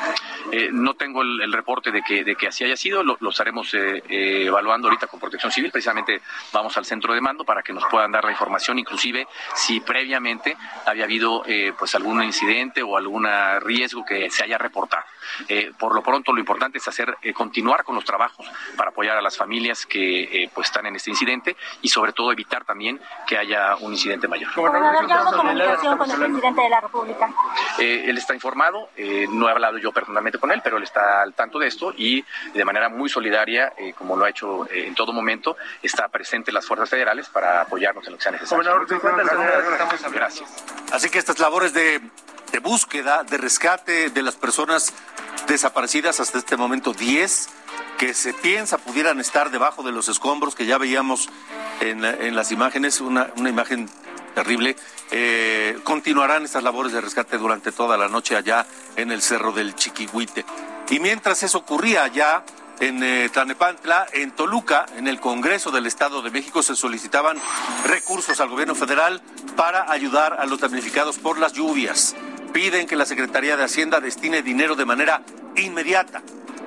Eh, 0.51 0.69
no 0.71 0.93
tengo 0.93 1.21
el, 1.21 1.51
reporte 1.51 1.91
de 1.91 2.01
que, 2.03 2.23
de 2.23 2.35
que 2.35 2.47
así 2.47 2.63
haya 2.63 2.77
sido, 2.77 3.03
lo, 3.03 3.17
estaremos 3.29 3.73
eh, 3.73 4.03
eh, 4.07 4.45
evaluando 4.45 4.87
ahorita 4.87 5.07
con 5.07 5.19
Protección 5.19 5.51
Civil. 5.51 5.71
Precisamente 5.71 6.21
vamos 6.53 6.77
al 6.77 6.85
centro 6.85 7.13
de 7.13 7.21
mando 7.21 7.43
para 7.43 7.63
que 7.63 7.73
nos 7.73 7.85
puedan 7.85 8.11
dar 8.11 8.25
la 8.25 8.31
información, 8.31 8.77
inclusive 8.77 9.27
si 9.55 9.79
previamente 9.79 10.55
había 10.85 11.05
habido 11.05 11.43
pues 11.77 11.95
algún 11.95 12.23
incidente 12.23 12.83
o 12.83 12.97
algún 12.97 13.27
riesgo 13.61 14.05
que 14.05 14.29
se 14.29 14.43
haya 14.43 14.57
reportado. 14.57 15.03
por 15.77 15.95
lo 15.95 16.01
pronto, 16.01 16.33
lo 16.33 16.39
importante 16.39 16.77
es 16.77 16.87
hacer 16.87 17.17
continuar 17.33 17.83
con 17.83 17.95
los 17.95 18.05
trabajos 18.05 18.45
para 18.75 18.91
apoyar 18.91 19.17
a 19.17 19.21
las 19.21 19.37
familias 19.37 19.85
que 19.85 20.49
pues 20.53 20.67
están 20.67 20.85
en 20.85 20.95
este 20.95 21.09
incidente 21.09 21.55
y 21.81 21.89
sobre 21.89 22.13
todo 22.13 22.31
evitar 22.31 22.65
también 22.65 22.99
que 23.25 23.37
haya 23.37 23.75
un 23.77 23.93
incidente 23.93 24.27
mayor. 24.27 24.51
Comunicación 25.05 25.97
con 25.97 26.11
el 26.11 26.17
presidente 26.17 26.61
de 26.61 26.69
la 26.69 26.79
República? 26.81 27.29
él 27.79 28.17
está 28.17 28.33
informado, 28.33 28.89
no 29.29 29.47
he 29.47 29.51
hablado 29.51 29.77
yo 29.77 29.91
personalmente 29.91 30.39
con 30.39 30.51
él, 30.51 30.61
pero 30.63 30.77
él 30.77 30.83
está 30.83 31.21
al 31.21 31.33
tanto 31.33 31.59
de 31.59 31.67
esto 31.67 31.93
y 31.95 32.23
de 32.53 32.65
manera 32.65 32.89
muy 32.89 33.09
solidaria, 33.09 33.73
eh, 33.77 33.93
como 33.93 34.15
lo 34.15 34.25
ha 34.25 34.29
hecho 34.29 34.65
eh, 34.65 34.87
en 34.87 34.95
todo 34.95 35.13
momento, 35.13 35.57
está 35.81 36.07
presente 36.07 36.51
las 36.51 36.65
fuerzas 36.65 36.89
federales 36.89 37.29
para 37.29 37.61
apoyarnos 37.61 38.05
en 38.07 38.11
lo 38.11 38.17
que 38.17 38.23
sea 38.23 38.31
necesario. 38.31 38.87
Gracias. 40.11 40.49
Así 40.91 41.09
que 41.09 41.19
estas 41.19 41.39
labores 41.39 41.73
de, 41.73 42.01
de 42.51 42.59
búsqueda, 42.59 43.23
de 43.23 43.37
rescate 43.37 44.09
de 44.09 44.21
las 44.21 44.35
personas 44.35 44.93
desaparecidas 45.47 46.19
hasta 46.19 46.37
este 46.37 46.57
momento 46.57 46.93
10 46.93 47.49
que 47.97 48.13
se 48.13 48.33
piensa 48.33 48.77
pudieran 48.77 49.19
estar 49.19 49.49
debajo 49.49 49.83
de 49.83 49.91
los 49.91 50.07
escombros 50.09 50.55
que 50.55 50.65
ya 50.65 50.77
veíamos 50.77 51.29
en, 51.79 52.03
en 52.03 52.35
las 52.35 52.51
imágenes, 52.51 53.01
una, 53.01 53.31
una 53.37 53.49
imagen 53.49 53.89
terrible. 54.37 54.75
Eh, 55.09 55.79
continuarán 55.83 56.45
estas 56.45 56.61
labores 56.61 56.91
de 56.91 57.01
rescate 57.01 57.39
durante 57.39 57.71
toda 57.71 57.97
la 57.97 58.07
noche 58.07 58.35
allá 58.35 58.67
en 58.95 59.11
el 59.11 59.23
Cerro 59.23 59.51
del 59.51 59.73
Chiquihuite. 59.73 60.45
Y 60.91 60.99
mientras 60.99 61.41
eso 61.41 61.57
ocurría 61.57 62.03
allá 62.03 62.43
en 62.79 63.01
eh, 63.01 63.29
Tlanepantla, 63.33 64.05
en 64.13 64.29
Toluca, 64.29 64.85
en 64.95 65.07
el 65.07 65.19
Congreso 65.19 65.71
del 65.71 65.87
Estado 65.87 66.21
de 66.21 66.29
México, 66.29 66.61
se 66.61 66.75
solicitaban 66.75 67.39
recursos 67.87 68.39
al 68.39 68.49
gobierno 68.49 68.75
federal 68.75 69.23
para 69.55 69.91
ayudar 69.91 70.37
a 70.39 70.45
los 70.45 70.59
damnificados 70.59 71.17
por 71.17 71.39
las 71.39 71.53
lluvias. 71.53 72.15
Piden 72.53 72.85
que 72.85 72.95
la 72.95 73.07
Secretaría 73.07 73.57
de 73.57 73.63
Hacienda 73.63 73.99
destine 74.01 74.43
dinero 74.43 74.75
de 74.75 74.85
manera 74.85 75.23
inmediata. 75.55 76.21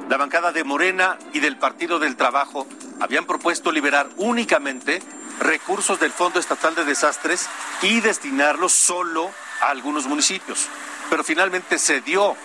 La 0.09 0.17
bancada 0.17 0.51
de 0.51 0.65
Morena 0.65 1.21
y 1.33 1.39
del 1.39 1.57
Partido 1.57 2.01
del 2.01 2.17
Trabajo 2.17 2.67
habían 2.99 3.27
propuesto 3.27 3.71
liberar 3.71 4.09
únicamente 4.17 5.01
recursos 5.41 5.99
del 5.99 6.13
Fondo 6.13 6.39
Estatal 6.39 6.75
de 6.75 6.85
Desastres 6.85 7.49
y 7.83 8.01
destinarlos 8.01 8.73
solo 8.73 9.31
a 9.61 9.71
algunos 9.71 10.07
municipios. 10.07 10.69
Pero 11.09 11.25
finalmente 11.25 11.79
se 11.79 12.01
dio 12.01 12.37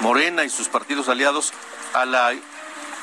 Morena 0.00 0.44
y 0.44 0.50
sus 0.50 0.68
partidos 0.68 1.08
aliados 1.08 1.52
a 1.94 2.04
la 2.04 2.32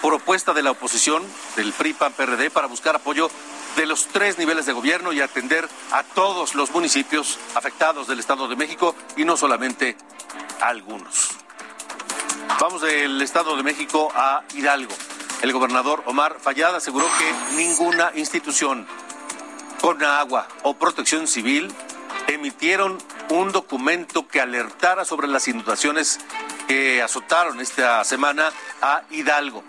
propuesta 0.01 0.53
de 0.53 0.63
la 0.63 0.71
oposición, 0.71 1.23
del 1.55 1.71
PRI, 1.73 1.93
PAN, 1.93 2.13
PRD, 2.13 2.49
para 2.49 2.67
buscar 2.67 2.95
apoyo 2.95 3.29
de 3.75 3.85
los 3.85 4.07
tres 4.07 4.37
niveles 4.37 4.65
de 4.65 4.73
gobierno 4.73 5.13
y 5.13 5.21
atender 5.21 5.67
a 5.91 6.03
todos 6.03 6.55
los 6.55 6.71
municipios 6.71 7.37
afectados 7.55 8.07
del 8.07 8.19
Estado 8.19 8.47
de 8.47 8.55
México 8.55 8.95
y 9.15 9.25
no 9.25 9.37
solamente 9.37 9.95
a 10.59 10.67
algunos. 10.67 11.29
Vamos 12.59 12.81
del 12.81 13.21
Estado 13.21 13.55
de 13.55 13.63
México 13.63 14.11
a 14.13 14.43
Hidalgo. 14.53 14.93
El 15.41 15.53
gobernador 15.53 16.03
Omar 16.07 16.37
Fayad 16.41 16.75
aseguró 16.75 17.07
que 17.17 17.55
ninguna 17.55 18.11
institución 18.15 18.85
con 19.81 20.03
agua 20.03 20.47
o 20.63 20.73
protección 20.73 21.27
civil 21.27 21.73
emitieron 22.27 22.97
un 23.29 23.51
documento 23.51 24.27
que 24.27 24.41
alertara 24.41 25.05
sobre 25.05 25.27
las 25.27 25.47
inundaciones 25.47 26.19
que 26.67 27.01
azotaron 27.01 27.59
esta 27.59 28.03
semana 28.03 28.51
a 28.81 29.03
Hidalgo. 29.09 29.63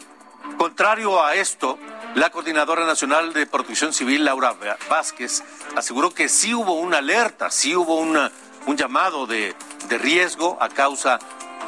Contrario 0.58 1.24
a 1.24 1.34
esto, 1.34 1.78
la 2.14 2.30
Coordinadora 2.30 2.84
Nacional 2.84 3.32
de 3.32 3.46
Protección 3.46 3.92
Civil, 3.92 4.24
Laura 4.24 4.56
Vázquez, 4.88 5.42
aseguró 5.76 6.12
que 6.12 6.28
sí 6.28 6.54
hubo 6.54 6.74
una 6.74 6.98
alerta, 6.98 7.50
sí 7.50 7.74
hubo 7.76 7.96
una, 7.96 8.32
un 8.66 8.76
llamado 8.76 9.26
de, 9.26 9.54
de 9.88 9.98
riesgo 9.98 10.58
a 10.60 10.68
causa 10.68 11.18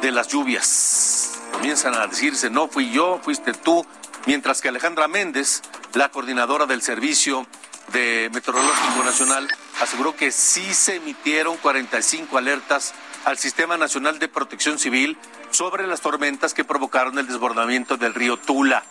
de 0.01 0.11
las 0.11 0.27
lluvias. 0.27 1.39
Comienzan 1.53 1.95
a 1.95 2.07
decirse, 2.07 2.49
no 2.49 2.67
fui 2.67 2.91
yo, 2.91 3.19
fuiste 3.23 3.53
tú, 3.53 3.85
mientras 4.25 4.61
que 4.61 4.69
Alejandra 4.69 5.07
Méndez, 5.07 5.61
la 5.93 6.09
coordinadora 6.09 6.65
del 6.65 6.81
Servicio 6.81 7.47
de 7.91 8.29
Meteorológico 8.33 9.03
Nacional, 9.03 9.47
aseguró 9.81 10.15
que 10.15 10.31
sí 10.31 10.73
se 10.73 10.95
emitieron 10.95 11.57
45 11.57 12.37
alertas 12.37 12.93
al 13.25 13.37
Sistema 13.37 13.77
Nacional 13.77 14.19
de 14.19 14.27
Protección 14.27 14.79
Civil 14.79 15.17
sobre 15.51 15.87
las 15.87 16.01
tormentas 16.01 16.53
que 16.53 16.63
provocaron 16.63 17.19
el 17.19 17.27
desbordamiento 17.27 17.97
del 17.97 18.13
río 18.13 18.37
Tula. 18.37 18.83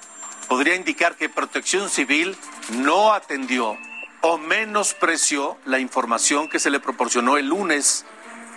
Podría 0.48 0.74
indicar 0.74 1.16
que 1.16 1.28
Protección 1.28 1.88
Civil 1.88 2.36
no 2.78 3.12
atendió 3.12 3.76
o 4.20 4.38
menospreció 4.38 5.58
la 5.64 5.78
información 5.78 6.48
que 6.48 6.60
se 6.60 6.70
le 6.70 6.80
proporcionó 6.80 7.38
el 7.38 7.48
lunes 7.48 8.04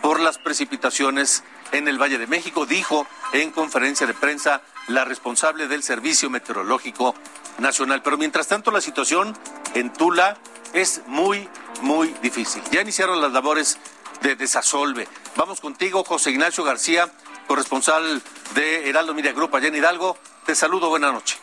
por 0.01 0.19
las 0.19 0.37
precipitaciones 0.37 1.43
en 1.77 1.87
el 1.87 2.01
Valle 2.01 2.17
de 2.17 2.27
México, 2.27 2.65
dijo 2.65 3.05
en 3.33 3.51
conferencia 3.51 4.07
de 4.07 4.13
prensa 4.13 4.61
la 4.87 5.05
responsable 5.05 5.67
del 5.67 5.83
Servicio 5.83 6.29
Meteorológico 6.29 7.15
Nacional. 7.59 8.01
Pero 8.01 8.17
mientras 8.17 8.47
tanto 8.47 8.71
la 8.71 8.81
situación 8.81 9.35
en 9.73 9.91
Tula 9.91 10.37
es 10.73 11.03
muy, 11.07 11.49
muy 11.81 12.09
difícil. 12.21 12.63
Ya 12.71 12.81
iniciaron 12.81 13.21
las 13.21 13.31
labores 13.31 13.79
de 14.21 14.35
desasolve. 14.35 15.07
Vamos 15.35 15.59
contigo, 15.61 16.03
José 16.03 16.31
Ignacio 16.31 16.63
García, 16.63 17.07
corresponsal 17.47 18.21
de 18.53 18.89
Heraldo 18.89 19.13
Media 19.13 19.33
Group 19.33 19.55
allá 19.55 19.67
en 19.67 19.75
Hidalgo. 19.75 20.17
Te 20.45 20.55
saludo, 20.55 20.89
buena 20.89 21.11
noche. 21.11 21.37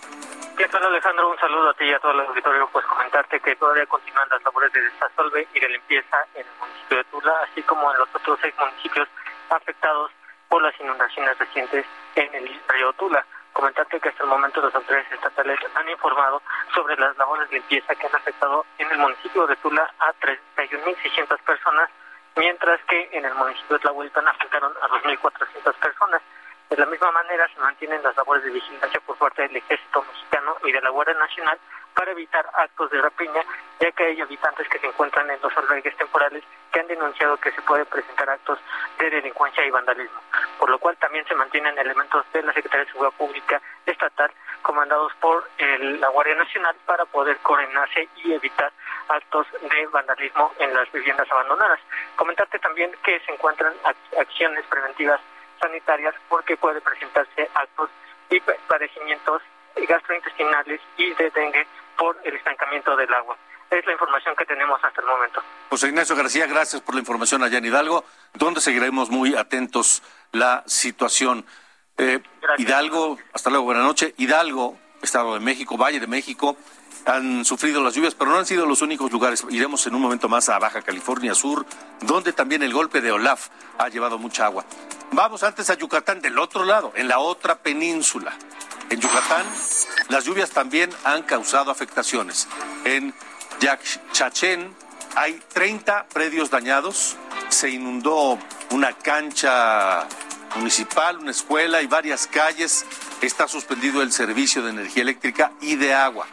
¿Qué 0.56 0.68
tal 0.68 0.84
Alejandro? 0.84 1.30
Un 1.30 1.38
saludo 1.38 1.70
a 1.70 1.74
ti 1.74 1.84
y 1.84 1.92
a 1.92 1.98
todo 1.98 2.12
el 2.12 2.20
auditorio. 2.20 2.68
Pues 2.72 2.86
comentarte 2.86 3.40
que 3.40 3.56
todavía 3.56 3.86
continúan 3.86 4.28
las 4.30 4.42
labores 4.44 4.72
de 4.72 4.80
desasolve 4.82 5.48
y 5.54 5.60
de 5.60 5.68
limpieza 5.68 6.16
en 6.34 6.46
el 6.46 6.52
municipio 6.60 6.96
de 6.98 7.04
Tula, 7.04 7.32
así 7.50 7.62
como 7.62 7.92
en 7.92 7.98
los 7.98 8.08
otros 8.14 8.38
seis 8.40 8.54
municipios 8.58 9.08
afectados 9.50 10.10
por 10.52 10.62
las 10.62 10.78
inundaciones 10.78 11.38
recientes 11.38 11.86
en 12.14 12.34
el 12.34 12.46
río 12.68 12.92
Tula. 12.98 13.24
Comentarte 13.54 13.98
que 13.98 14.10
hasta 14.10 14.24
el 14.24 14.28
momento 14.28 14.60
las 14.60 14.74
autoridades 14.74 15.10
estatales 15.10 15.58
han 15.74 15.88
informado 15.88 16.42
sobre 16.74 16.94
las 16.96 17.16
labores 17.16 17.48
de 17.48 17.56
limpieza 17.56 17.94
que 17.94 18.06
han 18.06 18.14
afectado 18.14 18.66
en 18.76 18.90
el 18.90 18.98
municipio 18.98 19.46
de 19.46 19.56
Tula 19.56 19.90
a 19.98 20.12
31.600 20.12 21.38
personas 21.38 21.88
mientras 22.36 22.84
que 22.84 23.08
en 23.12 23.24
el 23.24 23.34
municipio 23.34 23.76
de 23.76 23.80
Tlahuelpan 23.80 24.28
afectaron 24.28 24.74
a 24.82 24.88
2.400 24.88 25.72
personas. 25.72 26.20
De 26.70 26.76
la 26.76 26.86
misma 26.86 27.10
manera 27.12 27.48
se 27.48 27.60
mantienen 27.60 28.02
las 28.02 28.16
labores 28.16 28.44
de 28.44 28.50
vigilancia 28.50 29.00
por 29.00 29.16
parte 29.16 29.42
del 29.42 29.56
Ejército 29.56 30.02
Mexicano 30.02 30.56
y 30.64 30.72
de 30.72 30.80
la 30.80 30.90
Guardia 30.90 31.14
Nacional 31.14 31.58
para 31.94 32.12
evitar 32.12 32.48
actos 32.54 32.90
de 32.90 33.00
rapiña, 33.00 33.42
ya 33.78 33.92
que 33.92 34.04
hay 34.04 34.20
habitantes 34.20 34.68
que 34.68 34.78
se 34.78 34.86
encuentran 34.86 35.30
en 35.30 35.38
los 35.42 35.56
albergues 35.56 35.96
temporales 35.96 36.42
que 36.72 36.80
han 36.80 36.86
denunciado 36.86 37.36
que 37.36 37.52
se 37.52 37.60
puede 37.62 37.84
presentar 37.84 38.30
actos 38.30 38.58
de 38.98 39.10
delincuencia 39.10 39.64
y 39.66 39.70
vandalismo, 39.70 40.20
por 40.58 40.70
lo 40.70 40.78
cual 40.78 40.96
también 40.96 41.26
se 41.26 41.34
mantienen 41.34 41.76
elementos 41.78 42.24
de 42.32 42.42
la 42.42 42.52
Secretaría 42.54 42.86
de 42.86 42.92
Seguridad 42.92 43.16
Pública 43.18 43.60
Estatal 43.84 44.32
comandados 44.62 45.12
por 45.20 45.44
la 45.58 46.08
Guardia 46.08 46.36
Nacional 46.36 46.74
para 46.86 47.04
poder 47.04 47.36
coordinarse 47.38 48.08
y 48.16 48.32
evitar 48.32 48.72
actos 49.08 49.46
de 49.60 49.86
vandalismo 49.88 50.52
en 50.58 50.72
las 50.72 50.90
viviendas 50.92 51.30
abandonadas. 51.30 51.80
Comentarte 52.16 52.58
también 52.60 52.92
que 53.02 53.20
se 53.20 53.32
encuentran 53.32 53.74
acciones 54.18 54.64
preventivas 54.66 55.20
sanitarias 55.62 56.14
porque 56.28 56.56
puede 56.56 56.80
presentarse 56.80 57.48
actos 57.54 57.88
y 58.30 58.40
padecimientos 58.40 59.40
gastrointestinales 59.88 60.80
y 60.96 61.14
de 61.14 61.30
dengue 61.30 61.66
por 61.96 62.18
el 62.24 62.34
estancamiento 62.34 62.96
del 62.96 63.12
agua. 63.14 63.36
Es 63.70 63.86
la 63.86 63.92
información 63.92 64.34
que 64.36 64.44
tenemos 64.44 64.82
hasta 64.82 65.00
el 65.00 65.06
momento. 65.06 65.42
José 65.70 65.88
Ignacio 65.88 66.14
García, 66.14 66.46
gracias 66.46 66.82
por 66.82 66.94
la 66.94 67.00
información 67.00 67.42
allá 67.42 67.58
en 67.58 67.64
Hidalgo, 67.64 68.04
donde 68.34 68.60
seguiremos 68.60 69.08
muy 69.08 69.34
atentos 69.34 70.02
la 70.32 70.62
situación. 70.66 71.46
Eh, 71.96 72.20
Hidalgo, 72.58 73.18
hasta 73.32 73.48
luego, 73.48 73.64
buenas 73.66 73.84
noches. 73.84 74.12
Hidalgo, 74.18 74.76
Estado 75.00 75.34
de 75.34 75.40
México, 75.40 75.78
Valle 75.78 76.00
de 76.00 76.06
México, 76.06 76.56
han 77.04 77.44
sufrido 77.44 77.82
las 77.82 77.94
lluvias, 77.94 78.14
pero 78.14 78.30
no 78.30 78.38
han 78.38 78.46
sido 78.46 78.66
los 78.66 78.82
únicos 78.82 79.10
lugares. 79.10 79.44
Iremos 79.50 79.86
en 79.86 79.94
un 79.94 80.02
momento 80.02 80.28
más 80.28 80.48
a 80.48 80.58
Baja 80.58 80.82
California 80.82 81.34
Sur, 81.34 81.66
donde 82.00 82.32
también 82.32 82.62
el 82.62 82.72
golpe 82.72 83.00
de 83.00 83.12
Olaf 83.12 83.48
ha 83.78 83.88
llevado 83.88 84.18
mucha 84.18 84.46
agua. 84.46 84.64
Vamos 85.12 85.42
antes 85.42 85.68
a 85.70 85.74
Yucatán, 85.74 86.20
del 86.20 86.38
otro 86.38 86.64
lado, 86.64 86.92
en 86.96 87.08
la 87.08 87.18
otra 87.18 87.58
península. 87.58 88.32
En 88.88 89.00
Yucatán, 89.00 89.46
las 90.08 90.24
lluvias 90.24 90.50
también 90.50 90.90
han 91.04 91.22
causado 91.22 91.70
afectaciones. 91.70 92.48
En 92.84 93.12
Yaxchachén 93.60 94.74
hay 95.14 95.40
30 95.52 96.06
predios 96.12 96.50
dañados, 96.50 97.16
se 97.48 97.70
inundó 97.70 98.38
una 98.70 98.92
cancha 98.94 100.06
municipal, 100.56 101.18
una 101.18 101.30
escuela 101.30 101.82
y 101.82 101.86
varias 101.86 102.26
calles. 102.26 102.86
Está 103.20 103.48
suspendido 103.48 104.02
el 104.02 104.12
servicio 104.12 104.62
de 104.62 104.70
energía 104.70 105.02
eléctrica 105.02 105.52
y 105.60 105.76
de 105.76 105.94
agua. 105.94 106.26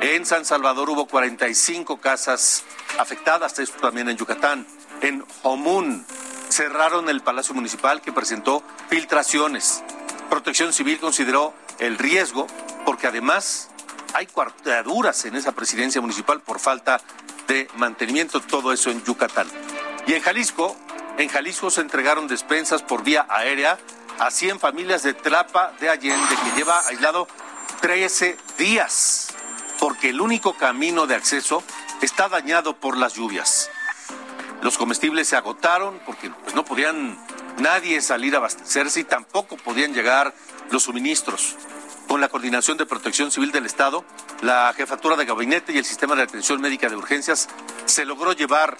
En 0.00 0.24
San 0.24 0.46
Salvador 0.46 0.88
hubo 0.88 1.06
45 1.06 2.00
casas 2.00 2.64
afectadas, 2.98 3.58
esto 3.58 3.78
también 3.80 4.08
en 4.08 4.16
Yucatán. 4.16 4.66
En 5.02 5.22
Homún 5.42 6.06
cerraron 6.48 7.10
el 7.10 7.20
Palacio 7.20 7.54
Municipal 7.54 8.00
que 8.00 8.10
presentó 8.10 8.62
filtraciones. 8.88 9.82
Protección 10.30 10.72
Civil 10.72 10.98
consideró 10.98 11.52
el 11.78 11.98
riesgo 11.98 12.46
porque 12.86 13.08
además 13.08 13.68
hay 14.14 14.26
cuartaduras 14.26 15.26
en 15.26 15.36
esa 15.36 15.52
presidencia 15.52 16.00
municipal 16.00 16.40
por 16.40 16.60
falta 16.60 17.02
de 17.46 17.68
mantenimiento, 17.76 18.40
todo 18.40 18.72
eso 18.72 18.90
en 18.90 19.04
Yucatán. 19.04 19.48
Y 20.06 20.14
en 20.14 20.22
Jalisco, 20.22 20.76
en 21.18 21.28
Jalisco 21.28 21.70
se 21.70 21.82
entregaron 21.82 22.26
despensas 22.26 22.82
por 22.82 23.04
vía 23.04 23.26
aérea 23.28 23.78
a 24.18 24.30
100 24.30 24.60
familias 24.60 25.02
de 25.02 25.12
Trapa 25.12 25.72
de 25.78 25.90
Allende 25.90 26.36
que 26.42 26.56
lleva 26.56 26.80
aislado 26.86 27.28
13 27.82 28.38
días 28.56 29.34
porque 29.80 30.10
el 30.10 30.20
único 30.20 30.52
camino 30.52 31.06
de 31.06 31.14
acceso 31.14 31.64
está 32.02 32.28
dañado 32.28 32.76
por 32.76 32.98
las 32.98 33.14
lluvias. 33.14 33.70
Los 34.62 34.76
comestibles 34.76 35.26
se 35.26 35.36
agotaron 35.36 35.98
porque 36.04 36.28
pues, 36.30 36.54
no 36.54 36.64
podían 36.66 37.18
nadie 37.58 38.02
salir 38.02 38.34
a 38.34 38.38
abastecerse 38.38 39.00
y 39.00 39.04
tampoco 39.04 39.56
podían 39.56 39.94
llegar 39.94 40.34
los 40.70 40.82
suministros. 40.82 41.56
Con 42.06 42.20
la 42.20 42.28
Coordinación 42.28 42.76
de 42.76 42.84
Protección 42.84 43.30
Civil 43.30 43.52
del 43.52 43.64
Estado, 43.64 44.04
la 44.42 44.72
Jefatura 44.76 45.16
de 45.16 45.24
Gabinete 45.24 45.72
y 45.72 45.78
el 45.78 45.84
Sistema 45.86 46.14
de 46.14 46.22
Atención 46.22 46.60
Médica 46.60 46.90
de 46.90 46.96
Urgencias 46.96 47.48
se 47.86 48.04
logró 48.04 48.32
llevar 48.34 48.76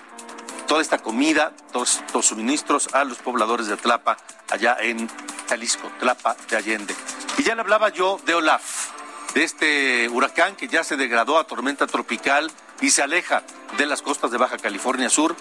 toda 0.67 0.83
esta 0.83 0.99
comida, 0.99 1.53
todos 1.73 2.03
los 2.13 2.27
suministros 2.27 2.93
a 2.93 3.05
los 3.05 3.19
pobladores 3.19 3.69
de 3.69 3.77
Tlapa, 3.79 4.19
allá 4.51 4.77
en 4.81 5.09
Jalisco, 5.49 5.91
Tlapa 5.99 6.37
de 6.51 6.57
Allende. 6.57 6.95
Y 7.39 7.43
ya 7.43 7.55
le 7.55 7.63
hablaba 7.63 7.89
yo 7.89 8.21
de 8.27 8.35
Olaf 8.35 9.00
de 9.35 9.45
este 9.45 10.09
huracán 10.09 10.57
que 10.57 10.69
ya 10.69 10.85
se 10.85 10.97
degradó 10.97 11.38
a 11.38 11.47
tormenta 11.47 11.87
tropical 11.87 12.51
y 12.81 12.90
se 12.90 13.03
aleja 13.03 13.43
de 13.79 13.87
las 13.87 14.03
costas 14.03 14.31
de 14.31 14.38
Baja 14.38 14.59
California 14.59 15.09
Sur, 15.09 15.37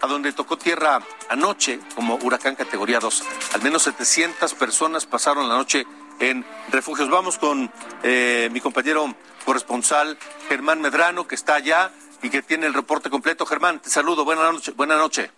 a 0.00 0.06
donde 0.06 0.32
tocó 0.32 0.56
tierra 0.56 1.00
anoche 1.28 1.80
como 1.94 2.16
huracán 2.16 2.54
categoría 2.54 3.00
2. 3.00 3.22
Al 3.54 3.62
menos 3.62 3.82
700 3.82 4.54
personas 4.54 5.06
pasaron 5.06 5.48
la 5.48 5.56
noche 5.56 5.86
en 6.20 6.44
refugios. 6.70 7.08
Vamos 7.10 7.38
con 7.38 7.70
eh, 8.02 8.48
mi 8.52 8.60
compañero 8.60 9.14
corresponsal 9.44 10.18
Germán 10.48 10.80
Medrano, 10.80 11.26
que 11.26 11.34
está 11.34 11.54
allá 11.54 11.90
y 12.22 12.30
que 12.30 12.42
tiene 12.42 12.66
el 12.66 12.74
reporte 12.74 13.10
completo. 13.10 13.46
Germán, 13.46 13.80
te 13.80 13.90
saludo. 13.90 14.24
Buenas 14.24 14.52
noches. 14.52 14.76
Buenas 14.76 14.98
noches. 14.98 15.30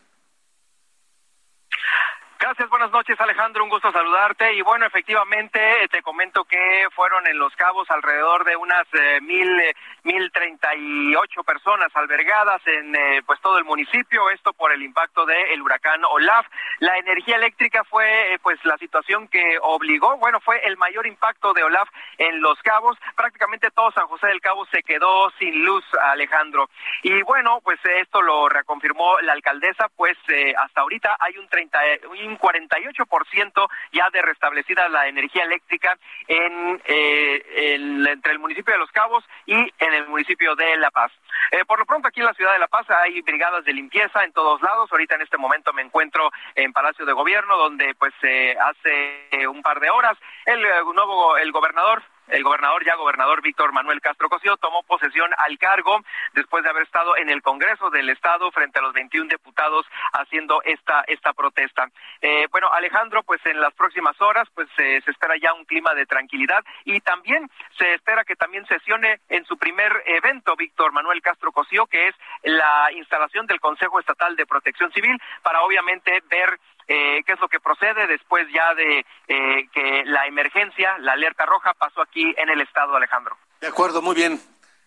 Gracias, 2.44 2.68
buenas 2.68 2.90
noches 2.90 3.18
Alejandro, 3.18 3.64
un 3.64 3.70
gusto 3.70 3.90
saludarte 3.90 4.52
y 4.52 4.60
bueno, 4.60 4.84
efectivamente 4.84 5.58
eh, 5.82 5.88
te 5.88 6.02
comento 6.02 6.44
que 6.44 6.86
fueron 6.94 7.26
en 7.26 7.38
Los 7.38 7.56
Cabos 7.56 7.90
alrededor 7.90 8.44
de 8.44 8.54
unas 8.54 8.84
eh, 8.92 9.18
mil, 9.22 9.48
eh, 9.60 9.74
mil 10.02 10.30
treinta 10.30 10.74
y 10.76 11.16
ocho 11.16 11.42
personas 11.42 11.88
albergadas 11.94 12.60
en 12.66 12.92
pues 13.24 13.40
todo 13.40 13.56
el 13.56 13.64
municipio, 13.64 14.28
esto 14.28 14.52
por 14.52 14.72
el 14.72 14.82
impacto 14.82 15.24
del 15.24 15.62
huracán 15.62 16.04
Olaf. 16.04 16.46
La 16.80 16.98
energía 16.98 17.36
eléctrica 17.36 17.82
fue 17.84 18.38
pues 18.42 18.62
la 18.66 18.76
situación 18.76 19.26
que 19.28 19.56
obligó, 19.62 20.18
bueno, 20.18 20.38
fue 20.40 20.60
el 20.66 20.76
mayor 20.76 21.06
impacto 21.06 21.54
de 21.54 21.62
Olaf 21.62 21.88
en 22.18 22.42
Los 22.42 22.60
Cabos, 22.60 22.98
prácticamente 23.16 23.70
todo 23.70 23.90
San 23.92 24.06
José 24.06 24.26
del 24.26 24.42
Cabo 24.42 24.66
se 24.66 24.82
quedó 24.82 25.30
sin 25.38 25.64
luz, 25.64 25.82
Alejandro. 26.02 26.68
Y 27.02 27.22
bueno, 27.22 27.60
pues 27.64 27.80
esto 27.84 28.20
lo 28.20 28.50
reconfirmó 28.50 29.18
la 29.22 29.32
alcaldesa, 29.32 29.88
pues 29.96 30.18
hasta 30.58 30.82
ahorita 30.82 31.16
hay 31.18 31.38
un 31.38 31.48
30, 31.48 31.78
un 32.10 32.33
48% 32.38 33.68
ya 33.92 34.10
de 34.10 34.22
restablecida 34.22 34.88
la 34.88 35.08
energía 35.08 35.44
eléctrica 35.44 35.98
en, 36.26 36.80
eh, 36.84 37.74
entre 38.06 38.32
el 38.32 38.38
municipio 38.38 38.72
de 38.72 38.78
Los 38.78 38.90
Cabos 38.90 39.24
y 39.46 39.54
en 39.54 39.94
el 39.94 40.06
municipio 40.08 40.54
de 40.54 40.76
La 40.76 40.90
Paz. 40.90 41.12
Eh, 41.50 41.64
por 41.66 41.78
lo 41.78 41.86
pronto 41.86 42.08
aquí 42.08 42.20
en 42.20 42.26
la 42.26 42.34
ciudad 42.34 42.52
de 42.52 42.58
La 42.58 42.68
Paz 42.68 42.86
hay 42.90 43.20
brigadas 43.22 43.64
de 43.64 43.72
limpieza 43.72 44.24
en 44.24 44.32
todos 44.32 44.60
lados. 44.62 44.90
Ahorita 44.90 45.14
en 45.16 45.22
este 45.22 45.38
momento 45.38 45.72
me 45.72 45.82
encuentro 45.82 46.30
en 46.54 46.72
Palacio 46.72 47.04
de 47.04 47.12
Gobierno 47.12 47.56
donde 47.56 47.94
pues 47.94 48.12
eh, 48.22 48.56
hace 48.58 49.46
un 49.46 49.62
par 49.62 49.80
de 49.80 49.90
horas 49.90 50.16
el 50.46 50.62
nuevo 50.94 51.36
el 51.36 51.52
gobernador 51.52 52.02
el 52.28 52.42
gobernador, 52.42 52.84
ya 52.84 52.94
gobernador 52.96 53.42
Víctor 53.42 53.72
Manuel 53.72 54.00
Castro 54.00 54.28
Cosío, 54.28 54.56
tomó 54.56 54.82
posesión 54.82 55.30
al 55.38 55.58
cargo 55.58 56.00
después 56.32 56.64
de 56.64 56.70
haber 56.70 56.84
estado 56.84 57.16
en 57.16 57.30
el 57.30 57.42
Congreso 57.42 57.90
del 57.90 58.10
Estado 58.10 58.50
frente 58.50 58.78
a 58.78 58.82
los 58.82 58.92
21 58.92 59.28
diputados 59.28 59.86
haciendo 60.12 60.62
esta, 60.64 61.04
esta 61.06 61.32
protesta. 61.32 61.88
Eh, 62.20 62.46
bueno, 62.50 62.72
Alejandro, 62.72 63.22
pues 63.22 63.44
en 63.46 63.60
las 63.60 63.74
próximas 63.74 64.20
horas, 64.20 64.48
pues 64.54 64.68
se 64.76 64.98
espera 64.98 65.34
ya 65.40 65.52
un 65.52 65.64
clima 65.64 65.94
de 65.94 66.06
tranquilidad 66.06 66.64
y 66.84 67.00
también 67.00 67.50
se 67.78 67.94
espera 67.94 68.24
que 68.24 68.36
también 68.36 68.66
sesione 68.66 69.20
en 69.28 69.44
su 69.44 69.56
primer 69.58 69.92
evento 70.06 70.56
Víctor 70.56 70.92
Manuel 70.92 71.22
Castro 71.22 71.52
Cosío, 71.52 71.86
que 71.86 72.08
es 72.08 72.14
la 72.42 72.90
instalación 72.92 73.46
del 73.46 73.60
Consejo 73.60 74.00
Estatal 74.00 74.36
de 74.36 74.46
Protección 74.46 74.92
Civil, 74.92 75.20
para 75.42 75.62
obviamente 75.62 76.22
ver 76.28 76.58
eh, 76.88 77.22
qué 77.24 77.32
es 77.32 77.40
lo 77.40 77.48
que 77.48 77.60
procede 77.60 78.06
después 78.06 78.46
ya 78.52 78.74
de 78.74 79.04
eh, 79.28 79.68
que 79.72 80.04
la 80.06 80.26
emergencia, 80.26 80.96
la 80.98 81.12
alerta 81.12 81.46
roja, 81.46 81.74
pasó 81.74 82.02
aquí 82.02 82.34
en 82.36 82.48
el 82.48 82.60
estado, 82.60 82.96
Alejandro. 82.96 83.36
De 83.60 83.68
acuerdo, 83.68 84.02
muy 84.02 84.14
bien. 84.14 84.40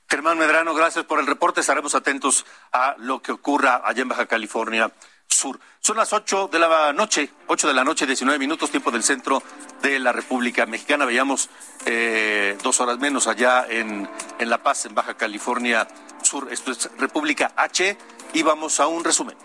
Germán 0.10 0.38
Medrano, 0.38 0.74
gracias 0.74 1.04
por 1.06 1.20
el 1.20 1.28
reporte. 1.28 1.60
Estaremos 1.60 1.94
atentos 1.94 2.46
a 2.72 2.96
lo 2.98 3.22
que 3.22 3.34
ocurra 3.34 3.82
allá 3.84 4.02
en 4.02 4.08
Baja 4.08 4.26
California 4.26 4.92
Sur. 5.28 5.60
Son 5.80 5.98
las 5.98 6.14
ocho 6.14 6.48
de 6.48 6.60
la 6.60 6.94
noche, 6.94 7.30
ocho 7.48 7.68
de 7.68 7.74
la 7.74 7.84
noche, 7.84 8.06
diecinueve 8.06 8.40
minutos, 8.40 8.72
tiempo 8.72 8.92
del 8.92 9.04
centro 9.04 9.44
de 9.82 10.00
la 10.00 10.14
República 10.14 10.66
Mexicana. 10.66 11.06
Veíamos 11.06 11.50
eh, 11.86 12.58
dos 12.64 12.80
horas 12.80 13.00
menos 13.00 13.28
allá 13.28 13.66
en, 13.70 14.10
en 14.40 14.50
La 14.50 14.64
Paz, 14.64 14.86
en 14.86 14.96
Baja 14.96 15.16
California 15.16 15.88
Sur. 16.22 16.48
Esto 16.52 16.72
es 16.72 16.90
República 16.98 17.52
H 17.58 17.98
y 18.34 18.44
vamos 18.44 18.80
a 18.80 18.88
un 18.88 19.04
resumen. 19.04 19.36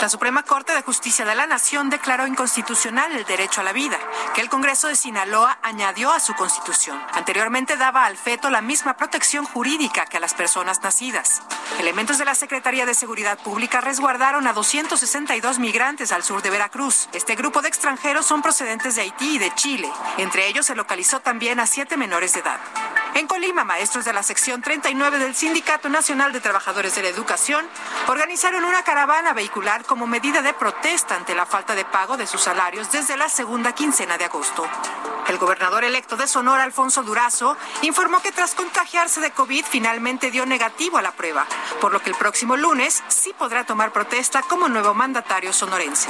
La 0.00 0.10
Suprema 0.10 0.42
Corte 0.42 0.74
de 0.74 0.82
Justicia 0.82 1.24
de 1.24 1.34
la 1.34 1.46
Nación 1.46 1.88
declaró 1.88 2.26
inconstitucional 2.26 3.12
el 3.12 3.24
derecho 3.24 3.62
a 3.62 3.64
la 3.64 3.72
vida, 3.72 3.98
que 4.34 4.42
el 4.42 4.50
Congreso 4.50 4.88
de 4.88 4.94
Sinaloa 4.94 5.58
añadió 5.62 6.12
a 6.12 6.20
su 6.20 6.34
constitución. 6.34 7.02
Anteriormente 7.14 7.78
daba 7.78 8.04
al 8.04 8.18
feto 8.18 8.50
la 8.50 8.60
misma 8.60 8.98
protección 8.98 9.46
jurídica 9.46 10.04
que 10.04 10.18
a 10.18 10.20
las 10.20 10.34
personas 10.34 10.82
nacidas. 10.82 11.42
Elementos 11.80 12.18
de 12.18 12.26
la 12.26 12.34
Secretaría 12.34 12.84
de 12.84 12.94
Seguridad 12.94 13.38
Pública 13.38 13.80
resguardaron 13.80 14.46
a 14.46 14.52
262 14.52 15.58
migrantes 15.58 16.12
al 16.12 16.22
sur 16.22 16.42
de 16.42 16.50
Veracruz. 16.50 17.08
Este 17.14 17.34
grupo 17.34 17.62
de 17.62 17.68
extranjeros 17.68 18.26
son 18.26 18.42
procedentes 18.42 18.96
de 18.96 19.02
Haití 19.02 19.36
y 19.36 19.38
de 19.38 19.54
Chile. 19.54 19.90
Entre 20.18 20.46
ellos 20.46 20.66
se 20.66 20.76
localizó 20.76 21.20
también 21.20 21.58
a 21.58 21.66
siete 21.66 21.96
menores 21.96 22.34
de 22.34 22.40
edad. 22.40 22.60
En 23.16 23.26
Colima, 23.26 23.64
maestros 23.64 24.04
de 24.04 24.12
la 24.12 24.22
sección 24.22 24.60
39 24.60 25.18
del 25.18 25.34
Sindicato 25.34 25.88
Nacional 25.88 26.34
de 26.34 26.40
Trabajadores 26.42 26.94
de 26.96 27.02
la 27.02 27.08
Educación 27.08 27.64
organizaron 28.08 28.62
una 28.62 28.82
caravana 28.82 29.32
vehicular 29.32 29.86
como 29.86 30.06
medida 30.06 30.42
de 30.42 30.52
protesta 30.52 31.16
ante 31.16 31.34
la 31.34 31.46
falta 31.46 31.74
de 31.74 31.86
pago 31.86 32.18
de 32.18 32.26
sus 32.26 32.42
salarios 32.42 32.92
desde 32.92 33.16
la 33.16 33.30
segunda 33.30 33.72
quincena 33.72 34.18
de 34.18 34.26
agosto. 34.26 34.68
El 35.28 35.38
gobernador 35.38 35.82
electo 35.82 36.16
de 36.16 36.28
Sonora, 36.28 36.62
Alfonso 36.62 37.02
Durazo, 37.02 37.56
informó 37.82 38.22
que 38.22 38.30
tras 38.30 38.54
contagiarse 38.54 39.20
de 39.20 39.32
COVID 39.32 39.64
finalmente 39.64 40.30
dio 40.30 40.46
negativo 40.46 40.98
a 40.98 41.02
la 41.02 41.10
prueba, 41.10 41.46
por 41.80 41.92
lo 41.92 42.00
que 42.00 42.10
el 42.10 42.16
próximo 42.16 42.56
lunes 42.56 43.02
sí 43.08 43.34
podrá 43.36 43.64
tomar 43.64 43.92
protesta 43.92 44.42
como 44.42 44.68
nuevo 44.68 44.94
mandatario 44.94 45.52
sonorense. 45.52 46.08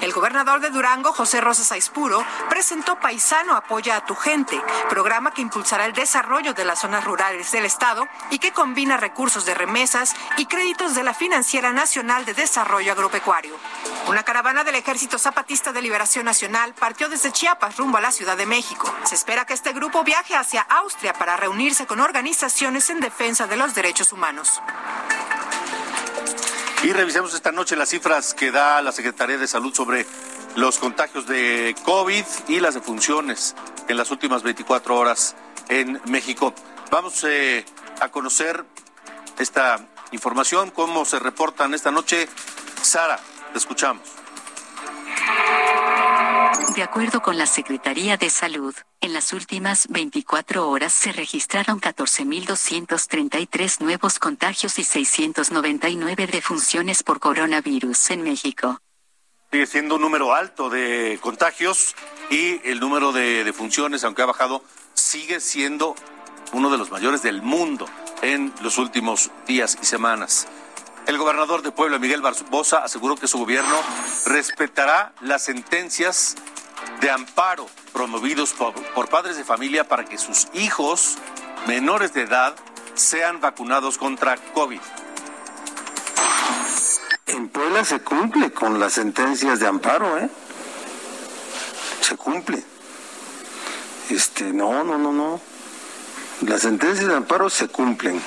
El 0.00 0.12
gobernador 0.12 0.60
de 0.60 0.70
Durango, 0.70 1.12
José 1.12 1.40
Rosas 1.40 1.70
Aispuro, 1.70 2.24
presentó 2.50 2.98
Paisano 2.98 3.54
Apoya 3.54 3.96
a 3.96 4.04
tu 4.04 4.16
Gente, 4.16 4.60
programa 4.88 5.32
que 5.32 5.42
impulsará 5.42 5.86
el 5.86 5.92
desarrollo 5.92 6.52
de 6.52 6.64
las 6.64 6.80
zonas 6.80 7.04
rurales 7.04 7.52
del 7.52 7.66
Estado 7.66 8.08
y 8.30 8.40
que 8.40 8.52
combina 8.52 8.96
recursos 8.96 9.44
de 9.46 9.54
remesas 9.54 10.16
y 10.38 10.46
créditos 10.46 10.96
de 10.96 11.04
la 11.04 11.14
Financiera 11.14 11.72
Nacional 11.72 12.24
de 12.24 12.34
Desarrollo 12.34 12.92
Agropecuario. 12.92 13.54
Una 14.08 14.24
caravana 14.24 14.64
del 14.64 14.74
Ejército 14.74 15.18
Zapatista 15.18 15.72
de 15.72 15.82
Liberación 15.82 16.24
Nacional 16.24 16.74
partió 16.74 17.08
desde 17.08 17.32
Chiapas 17.32 17.76
rumbo 17.76 17.98
a 17.98 18.00
la 18.00 18.12
Ciudad 18.12 18.36
de 18.36 18.46
México. 18.46 18.55
Se 19.04 19.14
espera 19.14 19.44
que 19.44 19.52
este 19.52 19.74
grupo 19.74 20.02
viaje 20.02 20.34
hacia 20.34 20.62
Austria 20.62 21.12
para 21.12 21.36
reunirse 21.36 21.86
con 21.86 22.00
organizaciones 22.00 22.88
en 22.88 23.00
defensa 23.00 23.46
de 23.46 23.56
los 23.56 23.74
derechos 23.74 24.14
humanos. 24.14 24.62
Y 26.82 26.92
revisemos 26.92 27.34
esta 27.34 27.52
noche 27.52 27.76
las 27.76 27.90
cifras 27.90 28.32
que 28.32 28.50
da 28.50 28.80
la 28.80 28.92
Secretaría 28.92 29.36
de 29.36 29.46
Salud 29.46 29.74
sobre 29.74 30.06
los 30.54 30.78
contagios 30.78 31.26
de 31.26 31.74
COVID 31.84 32.24
y 32.48 32.60
las 32.60 32.72
defunciones 32.72 33.54
en 33.88 33.98
las 33.98 34.10
últimas 34.10 34.42
24 34.42 34.96
horas 34.96 35.36
en 35.68 36.00
México. 36.06 36.54
Vamos 36.90 37.24
eh, 37.24 37.62
a 38.00 38.08
conocer 38.08 38.64
esta 39.38 39.86
información, 40.12 40.70
cómo 40.70 41.04
se 41.04 41.18
reportan 41.18 41.74
esta 41.74 41.90
noche. 41.90 42.26
Sara, 42.80 43.20
te 43.52 43.58
escuchamos. 43.58 44.25
De 46.74 46.82
acuerdo 46.82 47.22
con 47.22 47.38
la 47.38 47.46
Secretaría 47.46 48.16
de 48.16 48.30
Salud, 48.30 48.74
en 49.00 49.12
las 49.12 49.32
últimas 49.32 49.86
24 49.88 50.68
horas 50.68 50.92
se 50.92 51.12
registraron 51.12 51.80
14.233 51.80 53.80
nuevos 53.80 54.18
contagios 54.18 54.78
y 54.78 54.84
699 54.84 56.26
defunciones 56.26 57.02
por 57.02 57.20
coronavirus 57.20 58.10
en 58.10 58.22
México. 58.22 58.80
Sigue 59.50 59.66
siendo 59.66 59.96
un 59.96 60.02
número 60.02 60.34
alto 60.34 60.70
de 60.70 61.18
contagios 61.22 61.94
y 62.30 62.60
el 62.68 62.80
número 62.80 63.12
de 63.12 63.42
defunciones, 63.42 64.04
aunque 64.04 64.22
ha 64.22 64.26
bajado, 64.26 64.62
sigue 64.94 65.40
siendo 65.40 65.94
uno 66.52 66.70
de 66.70 66.78
los 66.78 66.90
mayores 66.90 67.22
del 67.22 67.42
mundo 67.42 67.86
en 68.22 68.52
los 68.60 68.78
últimos 68.78 69.30
días 69.46 69.78
y 69.80 69.86
semanas. 69.86 70.48
El 71.06 71.18
gobernador 71.18 71.62
de 71.62 71.70
Puebla, 71.70 72.00
Miguel 72.00 72.20
Barbosa, 72.20 72.78
aseguró 72.78 73.14
que 73.14 73.28
su 73.28 73.38
gobierno 73.38 73.76
respetará 74.26 75.12
las 75.20 75.44
sentencias 75.44 76.34
de 77.00 77.10
amparo 77.10 77.68
promovidos 77.92 78.52
por, 78.52 78.74
por, 78.74 79.08
padres 79.08 79.36
de 79.36 79.44
familia 79.44 79.88
para 79.88 80.04
que 80.04 80.18
sus 80.18 80.48
hijos 80.52 81.16
menores 81.68 82.12
de 82.12 82.22
edad 82.22 82.56
sean 82.94 83.40
vacunados 83.40 83.98
contra 83.98 84.36
COVID. 84.52 84.80
En 87.26 87.48
Puebla 87.50 87.84
se 87.84 88.00
cumple 88.00 88.52
con 88.52 88.80
las 88.80 88.94
sentencias 88.94 89.60
de 89.60 89.66
amparo, 89.66 90.18
¿eh? 90.18 90.28
Se 92.00 92.16
cumple. 92.16 92.64
Este, 94.10 94.52
no, 94.52 94.82
no, 94.82 94.98
no, 94.98 95.12
no. 95.12 95.40
Las 96.42 96.62
sentencias 96.62 97.06
de 97.06 97.14
amparo 97.14 97.48
se 97.48 97.68
cumplen. 97.68 98.20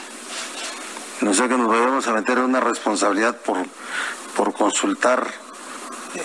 No 1.21 1.33
sé 1.33 1.49
que 1.49 1.57
nos 1.57 1.67
vayamos 1.67 2.07
a 2.07 2.13
meter 2.13 2.37
en 2.37 2.45
una 2.45 2.61
responsabilidad 2.61 3.35
por, 3.41 3.57
por 4.35 4.53
consultar 4.53 5.27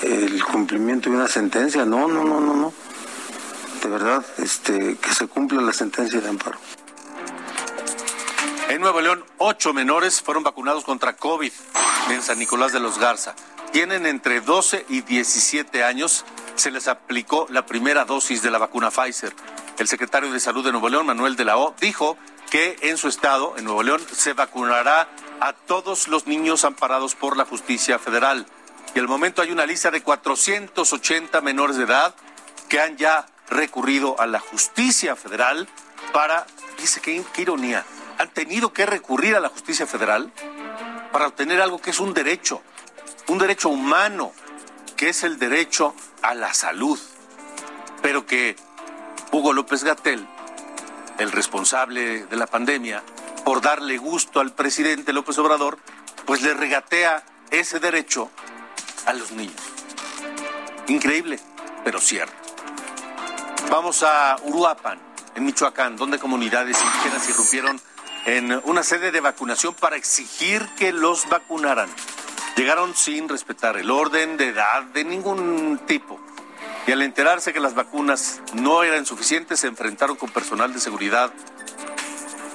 el 0.03 0.45
cumplimiento 0.45 1.11
de 1.11 1.17
una 1.17 1.29
sentencia. 1.29 1.85
No, 1.85 2.07
no, 2.07 2.23
no, 2.23 2.41
no, 2.41 2.55
no. 2.55 2.73
De 3.83 3.89
verdad, 3.89 4.25
este, 4.39 4.97
que 4.97 5.13
se 5.13 5.27
cumpla 5.27 5.61
la 5.63 5.73
sentencia 5.73 6.21
de 6.21 6.29
amparo. 6.29 6.59
En 8.69 8.81
Nuevo 8.81 9.01
León, 9.01 9.25
ocho 9.39 9.75
menores 9.75 10.23
fueron 10.23 10.43
vacunados 10.43 10.85
contra 10.85 11.17
COVID 11.17 11.53
en 12.11 12.23
San 12.23 12.39
Nicolás 12.39 12.73
de 12.73 12.81
los 12.81 12.99
Garza. 12.99 13.35
Tienen 13.73 14.07
entre 14.07 14.41
12 14.41 14.87
y 14.89 15.01
17 15.01 15.83
años 15.83 16.25
se 16.55 16.71
les 16.71 16.87
aplicó 16.87 17.47
la 17.51 17.67
primera 17.67 18.05
dosis 18.05 18.43
de 18.43 18.51
la 18.51 18.59
vacuna 18.59 18.91
Pfizer. 18.91 19.35
El 19.77 19.89
secretario 19.89 20.31
de 20.31 20.39
Salud 20.39 20.65
de 20.65 20.71
Nuevo 20.71 20.89
León, 20.89 21.07
Manuel 21.07 21.35
de 21.35 21.45
la 21.45 21.59
O, 21.59 21.75
dijo 21.81 22.17
que 22.55 22.77
en 22.83 22.99
su 22.99 23.09
estado, 23.09 23.55
en 23.57 23.65
Nuevo 23.65 23.83
León, 23.83 24.01
se 24.13 24.33
vacunará 24.33 25.09
a 25.41 25.55
todos 25.55 26.07
los 26.07 26.29
niños 26.29 26.65
amparados 26.65 27.17
por 27.17 27.37
la 27.37 27.45
justicia 27.45 27.99
federal. 27.99 28.47
Y 28.95 29.01
al 29.01 29.09
momento 29.09 29.43
hay 29.43 29.51
una 29.51 29.67
lista 29.67 29.91
de 29.91 30.05
480 30.05 31.41
menores 31.41 31.77
de 31.77 31.83
edad 31.83 32.15
que 32.69 32.79
han 32.79 32.97
ya 32.97 33.27
recurrido 33.51 34.15
a 34.21 34.29
la 34.29 34.39
justicia 34.39 35.17
federal 35.17 35.67
para, 36.13 36.47
dice 36.79 37.01
qué 37.01 37.25
ironía, 37.39 37.85
han 38.19 38.31
tenido 38.31 38.73
que 38.73 38.87
recurrir 38.87 39.35
a 39.35 39.41
la 39.41 39.49
justicia 39.49 39.89
federal 39.89 40.31
para 41.11 41.27
obtener 41.27 41.61
algo 41.61 41.81
que 41.81 41.91
es 41.91 41.99
un 41.99 42.15
derecho, 42.15 42.63
un 43.27 43.39
derecho 43.39 43.69
humano 43.69 44.31
que 44.97 45.09
es 45.09 45.25
el 45.25 45.41
derecho 45.41 45.93
a 46.23 46.35
la 46.35 46.55
salud, 46.55 47.01
pero 48.01 48.27
que 48.27 48.55
Hugo 49.33 49.53
López 49.53 49.83
Gatel, 49.83 50.25
el 51.19 51.33
responsable 51.33 52.27
de 52.27 52.37
la 52.37 52.47
pandemia, 52.47 53.03
por 53.45 53.61
darle 53.61 53.99
gusto 53.99 54.41
al 54.41 54.53
presidente 54.53 55.13
López 55.13 55.39
Obrador, 55.39 55.79
pues 56.27 56.43
le 56.43 56.55
regatea 56.55 57.25
ese 57.51 57.81
derecho 57.81 58.31
a 59.07 59.13
los 59.13 59.33
niños. 59.33 59.61
Increíble, 60.89 61.39
pero 61.85 62.01
cierto. 62.01 62.35
Vamos 63.71 64.03
a 64.03 64.37
Uruapan, 64.43 64.99
en 65.35 65.45
Michoacán, 65.45 65.97
donde 65.97 66.19
comunidades 66.19 66.79
indígenas 66.83 67.29
irrumpieron 67.29 67.81
en 68.27 68.61
una 68.65 68.83
sede 68.83 69.11
de 69.11 69.21
vacunación 69.21 69.75
para 69.75 69.97
exigir 69.97 70.67
que 70.77 70.93
los 70.93 71.29
vacunaran. 71.29 71.89
Llegaron 72.57 72.95
sin 72.95 73.29
respetar 73.29 73.77
el 73.77 73.91
orden 73.91 74.37
de 74.37 74.49
edad 74.49 74.83
de 74.85 75.05
ningún 75.05 75.81
tipo. 75.87 76.21
Y 76.87 76.93
al 76.93 77.03
enterarse 77.03 77.53
que 77.53 77.61
las 77.61 77.75
vacunas 77.75 78.41
no 78.53 78.83
eran 78.83 79.07
suficientes, 79.07 79.61
se 79.61 79.69
enfrentaron 79.69 80.17
con 80.17 80.31
personal 80.31 80.73
de 80.73 80.81
seguridad 80.81 81.33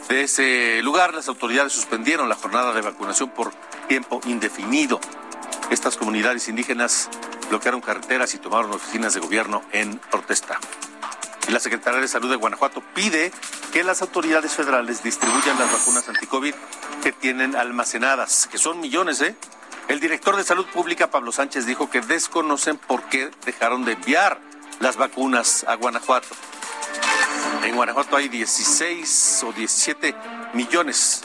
de 0.07 0.23
ese 0.23 0.81
lugar. 0.83 1.13
Las 1.13 1.27
autoridades 1.27 1.73
suspendieron 1.73 2.29
la 2.29 2.35
jornada 2.35 2.73
de 2.73 2.81
vacunación 2.81 3.29
por 3.31 3.51
tiempo 3.87 4.21
indefinido. 4.25 4.99
Estas 5.71 5.97
comunidades 5.97 6.47
indígenas 6.47 7.09
bloquearon 7.49 7.81
carreteras 7.81 8.33
y 8.35 8.37
tomaron 8.37 8.71
oficinas 8.71 9.15
de 9.15 9.19
gobierno 9.19 9.63
en 9.71 9.97
protesta. 10.11 10.59
Y 11.47 11.51
la 11.51 11.59
Secretaría 11.59 11.99
de 11.99 12.07
Salud 12.07 12.29
de 12.29 12.35
Guanajuato 12.35 12.83
pide 12.93 13.31
que 13.73 13.83
las 13.83 14.03
autoridades 14.03 14.53
federales 14.53 15.01
distribuyan 15.01 15.57
las 15.57 15.71
vacunas 15.71 16.07
anticovid 16.07 16.53
que 17.01 17.11
tienen 17.11 17.55
almacenadas, 17.55 18.47
que 18.51 18.59
son 18.59 18.79
millones, 18.79 19.21
¿eh? 19.21 19.35
El 19.89 19.99
director 19.99 20.35
de 20.35 20.43
Salud 20.43 20.67
Pública, 20.67 21.09
Pablo 21.09 21.31
Sánchez, 21.31 21.65
dijo 21.65 21.89
que 21.89 21.99
desconocen 21.99 22.77
por 22.77 23.01
qué 23.05 23.31
dejaron 23.43 23.85
de 23.85 23.93
enviar 23.93 24.39
las 24.79 24.97
vacunas 24.97 25.65
a 25.67 25.73
Guanajuato. 25.73 26.27
En 27.63 27.75
Guanajuato 27.75 28.15
hay 28.15 28.29
16 28.29 29.45
o 29.47 29.51
17 29.51 30.15
millones 30.53 31.23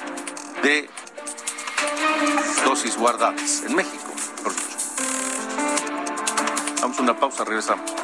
de 0.63 0.89
dosis 2.65 2.97
guardadas. 2.97 3.65
En 3.67 3.77
México, 3.77 4.11
por. 4.43 4.55
Vamos 6.81 6.99
a 6.99 7.03
una 7.03 7.21
pausa, 7.21 7.45
regresamos. 7.45 8.04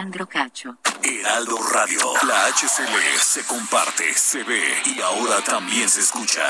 Alejandro 0.00 0.26
Cacho. 0.26 0.78
Heraldo 1.02 1.58
Radio. 1.74 2.00
La 2.26 2.46
HCL 2.46 3.20
se 3.20 3.44
comparte, 3.44 4.14
se 4.14 4.42
ve 4.44 4.82
y 4.86 4.98
ahora 5.02 5.44
también 5.44 5.90
se 5.90 6.00
escucha. 6.00 6.40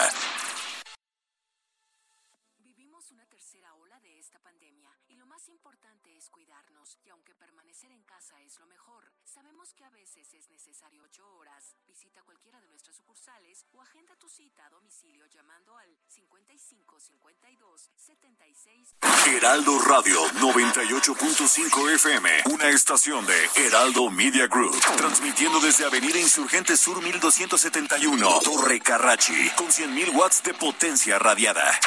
Vivimos 2.59 3.11
una 3.11 3.27
tercera 3.27 3.75
ola 3.75 3.99
de 3.99 4.21
esta 4.21 4.39
pandemia 4.39 4.91
y 5.09 5.17
lo 5.17 5.27
más 5.27 5.49
importante 5.49 6.17
es 6.17 6.31
cuidarnos. 6.31 6.97
Y 7.03 7.11
aunque 7.11 7.35
permanecer 7.35 7.91
en 7.91 8.05
casa 8.05 8.41
es 8.43 8.57
lo 8.61 8.67
mejor, 8.67 9.11
sabemos 9.25 9.75
que 9.75 9.85
a 9.85 9.91
veces 9.91 10.33
es 10.33 10.49
necesario 10.49 11.03
ocho 11.03 11.27
horas. 11.35 11.75
Visita 11.89 12.23
cualquiera 12.23 12.61
de 12.61 12.69
nuestras 12.69 12.90
sucursales 13.21 13.67
o 13.73 13.81
agenda 13.83 14.15
tu 14.17 14.29
cita 14.29 14.65
a 14.65 14.71
domicilio 14.71 15.27
llamando 15.27 15.77
al 15.77 15.89
55 16.09 16.99
52 16.99 17.91
76. 17.97 18.95
Heraldo 19.27 19.79
Radio 19.81 20.27
98.5 20.41 21.95
FM, 21.95 22.31
una 22.47 22.69
estación 22.69 23.25
de 23.27 23.51
Heraldo 23.57 24.11
Media 24.11 24.47
Group, 24.47 24.79
transmitiendo 24.97 25.61
desde 25.61 25.85
Avenida 25.85 26.19
Insurgente 26.19 26.77
Sur 26.77 27.03
1271, 27.03 28.41
Torre 28.43 28.81
Carrachi, 28.81 29.51
con 29.57 29.67
100.000 29.69 30.15
watts 30.15 30.43
de 30.43 30.55
potencia 30.55 31.19
radiada. 31.19 31.79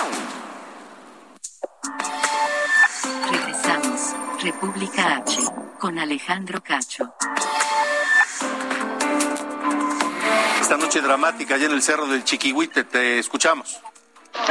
Regresamos, 3.32 4.14
República 4.42 5.16
H, 5.18 5.42
con 5.80 5.98
Alejandro 5.98 6.62
Cacho. 6.62 7.14
Esta 10.74 10.86
noche 10.88 11.02
dramática 11.02 11.54
allá 11.54 11.68
en 11.68 11.74
el 11.74 11.84
Cerro 11.84 12.08
del 12.08 12.24
Chiquihuite, 12.24 12.84
te 12.84 13.20
escuchamos. 13.20 13.80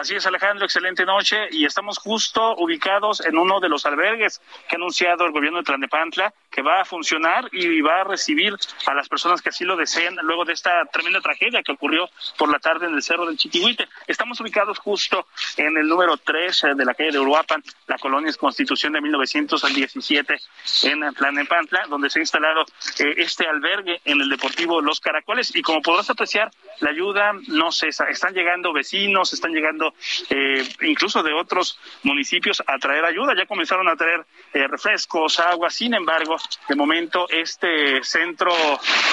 Así 0.01 0.17
es, 0.17 0.27
Alejandro, 0.27 0.65
excelente 0.65 1.05
noche. 1.05 1.49
Y 1.51 1.65
estamos 1.65 1.99
justo 1.99 2.57
ubicados 2.57 3.25
en 3.25 3.37
uno 3.37 3.61
de 3.61 3.69
los 3.69 3.85
albergues 3.87 4.41
que 4.69 4.77
ha 4.77 4.79
anunciado 4.79 5.25
el 5.27 5.33
gobierno 5.33 5.59
de 5.59 5.65
Tlanepantla 5.65 6.33
que 6.51 6.63
va 6.63 6.83
a 6.83 6.85
funcionar 6.85 7.49
y 7.51 7.81
va 7.81 8.03
a 8.03 8.05
recibir 8.05 8.55
a 8.87 8.95
las 8.95 9.09
personas 9.09 9.41
que 9.41 9.49
así 9.49 9.65
lo 9.65 9.77
deseen 9.77 10.17
luego 10.23 10.45
de 10.45 10.53
esta 10.53 10.85
tremenda 10.93 11.21
tragedia 11.21 11.63
que 11.63 11.73
ocurrió 11.73 12.09
por 12.37 12.51
la 12.51 12.59
tarde 12.59 12.87
en 12.87 12.95
el 12.95 13.03
Cerro 13.03 13.27
del 13.27 13.39
Chiquihuite. 13.39 13.89
Estamos 14.07 14.39
ubicados 14.41 14.79
justo 14.79 15.27
en 15.57 15.77
el 15.79 15.89
número 15.89 16.17
3 16.19 16.67
de 16.77 16.85
la 16.85 16.95
calle 16.95 17.13
de 17.13 17.19
Uruapan, 17.19 17.63
la 17.87 17.97
colonia 17.99 18.29
es 18.29 18.37
Constitución 18.37 18.93
de 18.93 19.01
1917 19.01 20.37
en 20.85 21.15
Tlanepantla, 21.15 21.87
donde 21.89 22.11
se 22.11 22.19
ha 22.19 22.23
instalado 22.23 22.63
eh, 22.99 23.15
este 23.17 23.47
albergue 23.47 24.01
en 24.05 24.21
el 24.21 24.29
Deportivo 24.29 24.81
Los 24.81 25.01
Caracoles. 25.01 25.55
Y 25.55 25.63
como 25.63 25.81
podrás 25.81 26.11
apreciar, 26.11 26.51
la 26.81 26.91
ayuda 26.91 27.33
no 27.49 27.73
cesa, 27.73 28.05
están 28.11 28.35
llegando 28.35 28.73
vecinos, 28.73 29.33
están 29.33 29.53
llegando 29.53 29.82
eh, 30.31 30.67
incluso 30.83 31.23
de 31.23 31.33
otros 31.33 31.79
municipios 32.03 32.63
a 32.67 32.79
traer 32.79 33.05
ayuda. 33.05 33.35
Ya 33.37 33.47
comenzaron 33.47 33.89
a 33.89 33.97
traer 33.97 34.25
eh, 34.53 34.67
refrescos, 34.69 35.41
agua. 35.41 35.71
Sin 35.71 35.95
embargo, 35.95 36.37
de 36.69 36.75
momento 36.75 37.27
este 37.29 38.03
centro 38.05 38.53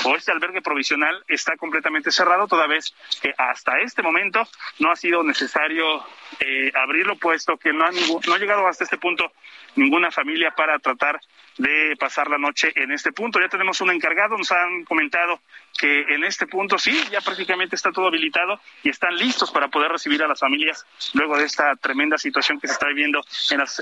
o 0.04 0.16
este 0.16 0.32
albergue 0.32 0.62
provisional 0.62 1.24
está 1.28 1.56
completamente 1.58 2.12
cerrado, 2.12 2.48
toda 2.48 2.68
vez 2.68 2.94
que 3.22 3.34
hasta 3.38 3.80
este 3.80 4.02
momento 4.02 4.48
no 4.80 4.92
ha 4.92 4.96
sido 4.96 5.24
necesario 5.24 6.04
eh, 6.40 6.72
abrirlo, 6.76 7.16
puesto 7.16 7.58
que 7.58 7.74
no 7.74 7.86
ha, 7.86 7.92
no 7.92 8.34
ha 8.34 8.38
llegado 8.38 8.68
hasta 8.68 8.84
este 8.84 8.98
punto 8.98 9.32
ninguna 9.80 10.12
familia 10.12 10.52
para 10.52 10.78
tratar 10.80 11.20
de 11.58 11.96
pasar 12.00 12.30
la 12.30 12.38
noche 12.38 12.72
en 12.76 12.92
este 12.92 13.12
punto. 13.12 13.40
Ya 13.40 13.50
tenemos 13.50 13.82
un 13.82 13.92
encargado, 13.92 14.38
nos 14.38 14.52
han 14.52 14.86
comentado 14.86 15.42
que 15.78 16.02
en 16.10 16.24
este 16.24 16.48
punto 16.48 16.78
sí, 16.78 16.98
ya 17.12 17.22
prácticamente 17.22 17.76
está 17.76 17.92
todo 17.92 18.08
habilitado 18.08 18.60
y 18.84 18.90
están 18.90 19.16
listos 19.16 19.52
para 19.52 19.68
poder 19.68 19.92
recibir 19.92 20.24
a 20.24 20.28
las 20.28 20.40
familias 20.40 20.86
luego 21.14 21.38
de 21.38 21.46
esta 21.46 21.76
tremenda 21.76 22.18
situación 22.18 22.60
que 22.60 22.68
se 22.68 22.74
está 22.74 22.88
viviendo 22.88 23.22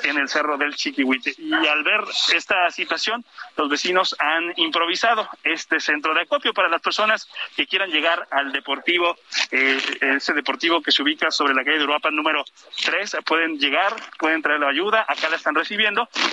en, 0.04 0.18
el 0.18 0.28
cerro 0.28 0.58
del 0.58 0.76
Chiquihuite. 0.76 1.36
Y 1.38 1.54
al 1.54 1.84
ver 1.84 2.02
esta 2.34 2.70
situación, 2.72 3.24
los 3.56 3.70
vecinos 3.70 4.16
han 4.20 4.54
improvisado 4.58 5.28
este 5.44 5.80
centro 5.80 6.14
de 6.14 6.22
acopio 6.22 6.54
para 6.54 6.70
las 6.70 6.82
personas 6.82 7.30
que 7.56 7.68
quieran 7.68 7.90
llegar 7.90 8.28
al 8.32 8.52
deportivo, 8.52 9.16
eh, 9.52 9.80
ese 10.02 10.34
deportivo 10.34 10.82
que 10.82 10.92
se 10.92 11.04
ubica 11.04 11.32
sobre 11.32 11.54
la 11.54 11.64
calle 11.64 11.78
de 11.78 11.84
Uruapan 11.84 12.16
número 12.16 12.44
3, 12.86 13.18
pueden 13.26 13.58
llegar, 13.58 13.96
pueden 14.18 14.42
traer 14.42 14.60
la 14.60 14.70
ayuda, 14.70 15.06
acá 15.08 15.30
la 15.30 15.36
están 15.36 15.56
recibiendo, 15.56 15.78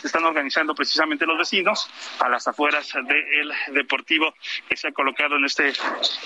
se 0.00 0.06
están 0.06 0.24
organizando 0.24 0.74
precisamente 0.74 1.26
los 1.26 1.38
vecinos 1.38 1.88
a 2.20 2.28
las 2.28 2.46
afueras 2.46 2.92
del 2.92 3.52
deportivo 3.74 4.34
que 4.68 4.76
se 4.76 4.88
ha 4.88 4.92
colocado 4.92 5.36
en 5.36 5.44
este, 5.44 5.72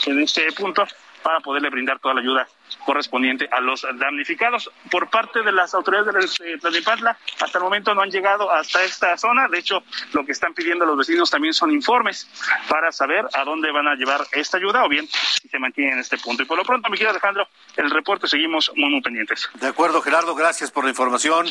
en 0.06 0.20
este 0.20 0.50
punto 0.52 0.86
para 1.22 1.40
poderle 1.40 1.70
brindar 1.70 1.98
toda 1.98 2.14
la 2.14 2.20
ayuda 2.20 2.48
correspondiente 2.84 3.48
a 3.50 3.60
los 3.60 3.86
damnificados. 3.94 4.70
Por 4.90 5.10
parte 5.10 5.42
de 5.42 5.52
las 5.52 5.74
autoridades 5.74 6.38
de 6.38 6.58
Tlalnepantla, 6.58 7.18
hasta 7.40 7.58
el 7.58 7.64
momento 7.64 7.94
no 7.94 8.02
han 8.02 8.10
llegado 8.10 8.50
hasta 8.50 8.82
esta 8.84 9.16
zona. 9.16 9.48
De 9.48 9.58
hecho, 9.58 9.82
lo 10.12 10.24
que 10.24 10.32
están 10.32 10.54
pidiendo 10.54 10.84
los 10.86 10.96
vecinos 10.96 11.30
también 11.30 11.54
son 11.54 11.72
informes 11.72 12.28
para 12.68 12.92
saber 12.92 13.26
a 13.34 13.44
dónde 13.44 13.70
van 13.72 13.88
a 13.88 13.94
llevar 13.94 14.26
esta 14.32 14.58
ayuda 14.58 14.84
o 14.84 14.88
bien 14.88 15.08
si 15.08 15.48
se 15.48 15.58
mantienen 15.58 15.94
en 15.94 16.00
este 16.00 16.18
punto. 16.18 16.42
Y 16.42 16.46
por 16.46 16.56
lo 16.56 16.64
pronto, 16.64 16.88
mi 16.88 16.96
querido 16.96 17.10
Alejandro, 17.10 17.48
el 17.76 17.90
reporte 17.90 18.26
seguimos 18.28 18.70
muy, 18.76 18.90
muy 18.90 19.00
pendientes. 19.00 19.48
De 19.54 19.66
acuerdo, 19.66 20.00
Gerardo, 20.00 20.34
gracias 20.34 20.70
por 20.70 20.84
la 20.84 20.90
información. 20.90 21.46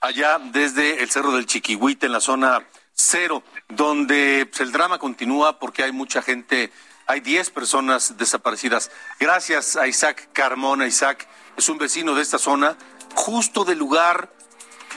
Allá 0.00 0.38
desde 0.38 1.02
el 1.02 1.10
Cerro 1.10 1.32
del 1.32 1.46
Chiquihuite, 1.46 2.06
en 2.06 2.12
la 2.12 2.20
zona 2.20 2.64
cero, 2.92 3.42
donde 3.68 4.46
pues, 4.46 4.60
el 4.60 4.72
drama 4.72 4.98
continúa 4.98 5.58
porque 5.58 5.82
hay 5.82 5.92
mucha 5.92 6.22
gente 6.22 6.70
hay 7.08 7.20
10 7.20 7.50
personas 7.50 8.18
desaparecidas. 8.18 8.90
Gracias 9.18 9.76
a 9.76 9.86
Isaac 9.86 10.28
Carmona. 10.34 10.86
Isaac 10.86 11.26
es 11.56 11.70
un 11.70 11.78
vecino 11.78 12.14
de 12.14 12.20
esta 12.20 12.36
zona, 12.36 12.76
justo 13.14 13.64
del 13.64 13.78
lugar 13.78 14.28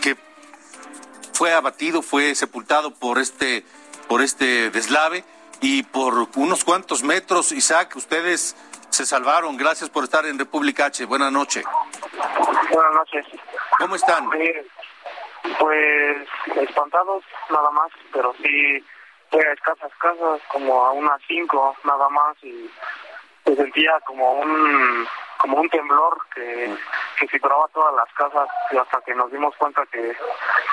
que 0.02 0.18
fue 1.32 1.54
abatido, 1.54 2.02
fue 2.02 2.36
sepultado 2.36 2.94
por 2.94 3.18
este, 3.18 3.64
por 4.10 4.22
este 4.22 4.70
deslave 4.72 5.24
y 5.62 5.84
por 5.84 6.28
unos 6.36 6.66
cuantos 6.66 7.02
metros, 7.02 7.54
Isaac, 7.54 7.96
ustedes 7.96 8.58
se 8.90 9.06
salvaron. 9.06 9.56
Gracias 9.56 9.90
por 9.90 10.04
estar 10.04 10.26
en 10.26 10.38
República 10.38 10.88
H. 10.88 11.06
Buenas 11.06 11.32
noches. 11.32 11.64
Buenas 12.74 12.94
noches. 12.94 13.26
¿Cómo 13.80 13.96
están? 13.96 14.30
Pues 15.60 16.28
espantados 16.56 17.24
nada 17.50 17.72
más, 17.72 17.92
pero 18.14 18.34
sí 18.44 18.84
fue 19.30 19.48
a 19.48 19.54
escasas 19.54 19.92
casas, 20.00 20.42
como 20.52 20.86
a 20.86 20.92
unas 20.92 21.22
cinco 21.28 21.76
nada 21.84 22.10
más 22.10 22.36
y 22.44 22.70
se 23.46 23.56
sentía 23.56 24.00
como 24.06 24.34
un 24.34 25.08
como 25.42 25.60
un 25.60 25.70
temblor 25.70 26.18
que, 26.34 26.76
que 27.20 27.26
vibraba 27.34 27.68
todas 27.74 27.94
las 27.96 28.14
casas 28.14 28.48
y 28.72 28.78
hasta 28.78 29.02
que 29.02 29.16
nos 29.16 29.32
dimos 29.32 29.56
cuenta 29.58 29.84
que, 29.92 30.16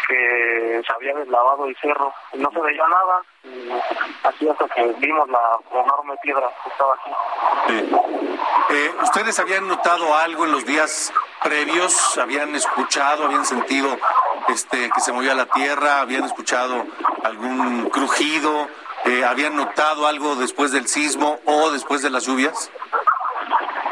que 0.07 0.83
se 0.87 0.93
había 0.93 1.15
deslavado 1.15 1.67
el 1.67 1.77
cerro 1.77 2.13
y 2.35 2.39
no 2.39 2.51
se 2.51 2.61
veía 2.61 2.85
nada 2.87 3.23
y 3.45 3.71
así 4.25 4.49
hasta 4.49 4.69
que 4.69 4.85
vimos 4.99 5.29
la 5.31 5.59
enorme 5.73 6.17
piedra 6.23 6.51
que 6.63 6.71
estaba 6.71 6.95
aquí. 6.95 7.11
Eh, 8.71 8.95
¿Ustedes 9.03 9.39
habían 9.39 9.67
notado 9.67 10.15
algo 10.15 10.45
en 10.45 10.53
los 10.53 10.67
días 10.67 11.13
previos? 11.43 12.19
¿Habían 12.19 12.55
escuchado, 12.55 13.25
habían 13.25 13.47
sentido 13.47 13.97
este 14.49 14.91
que 14.91 15.01
se 15.01 15.13
movía 15.13 15.35
la 15.35 15.47
tierra? 15.47 16.01
¿Habían 16.01 16.25
escuchado 16.25 16.85
algún 17.25 17.89
crujido? 17.89 18.69
Eh, 19.07 19.25
¿Habían 19.25 19.57
notado 19.57 20.07
algo 20.07 20.37
después 20.37 20.73
del 20.73 20.87
sismo 20.89 21.39
o 21.47 21.71
después 21.71 22.03
de 22.03 22.11
las 22.11 22.27
lluvias? 22.27 22.71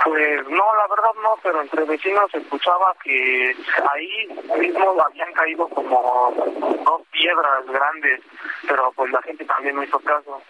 Pues 0.07 0.49
no, 0.49 0.65
la 0.77 0.87
verdad 0.89 1.11
no, 1.21 1.37
pero 1.43 1.63
entre 1.63 1.83
vecinos 1.83 2.33
escuchaba 2.33 2.95
que 3.03 3.57
ahí 3.93 4.29
mismo 4.57 4.97
habían 5.05 5.33
caído 5.33 5.67
como 5.69 6.33
dos 6.85 7.03
piedras 7.11 7.67
grandes, 7.67 8.21
pero 8.69 8.93
pues 8.93 9.11
la 9.11 9.21
gente 9.23 9.45
también 9.45 9.75
no 9.75 9.83
hizo 9.83 9.99
caso. 9.99 10.41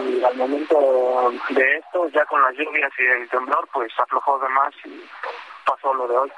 Y 0.00 0.24
al 0.24 0.34
momento 0.36 1.30
de 1.50 1.76
esto, 1.76 2.08
ya 2.08 2.24
con 2.24 2.40
las 2.40 2.54
lluvias 2.54 2.90
y 2.98 3.02
el 3.02 3.28
temblor, 3.28 3.68
pues 3.70 3.92
aflojó 3.98 4.38
de 4.38 4.48
más 4.48 4.72
y 4.86 5.06
pasó 5.66 5.92
lo 5.92 6.08
de 6.08 6.16
hoy. 6.16 6.32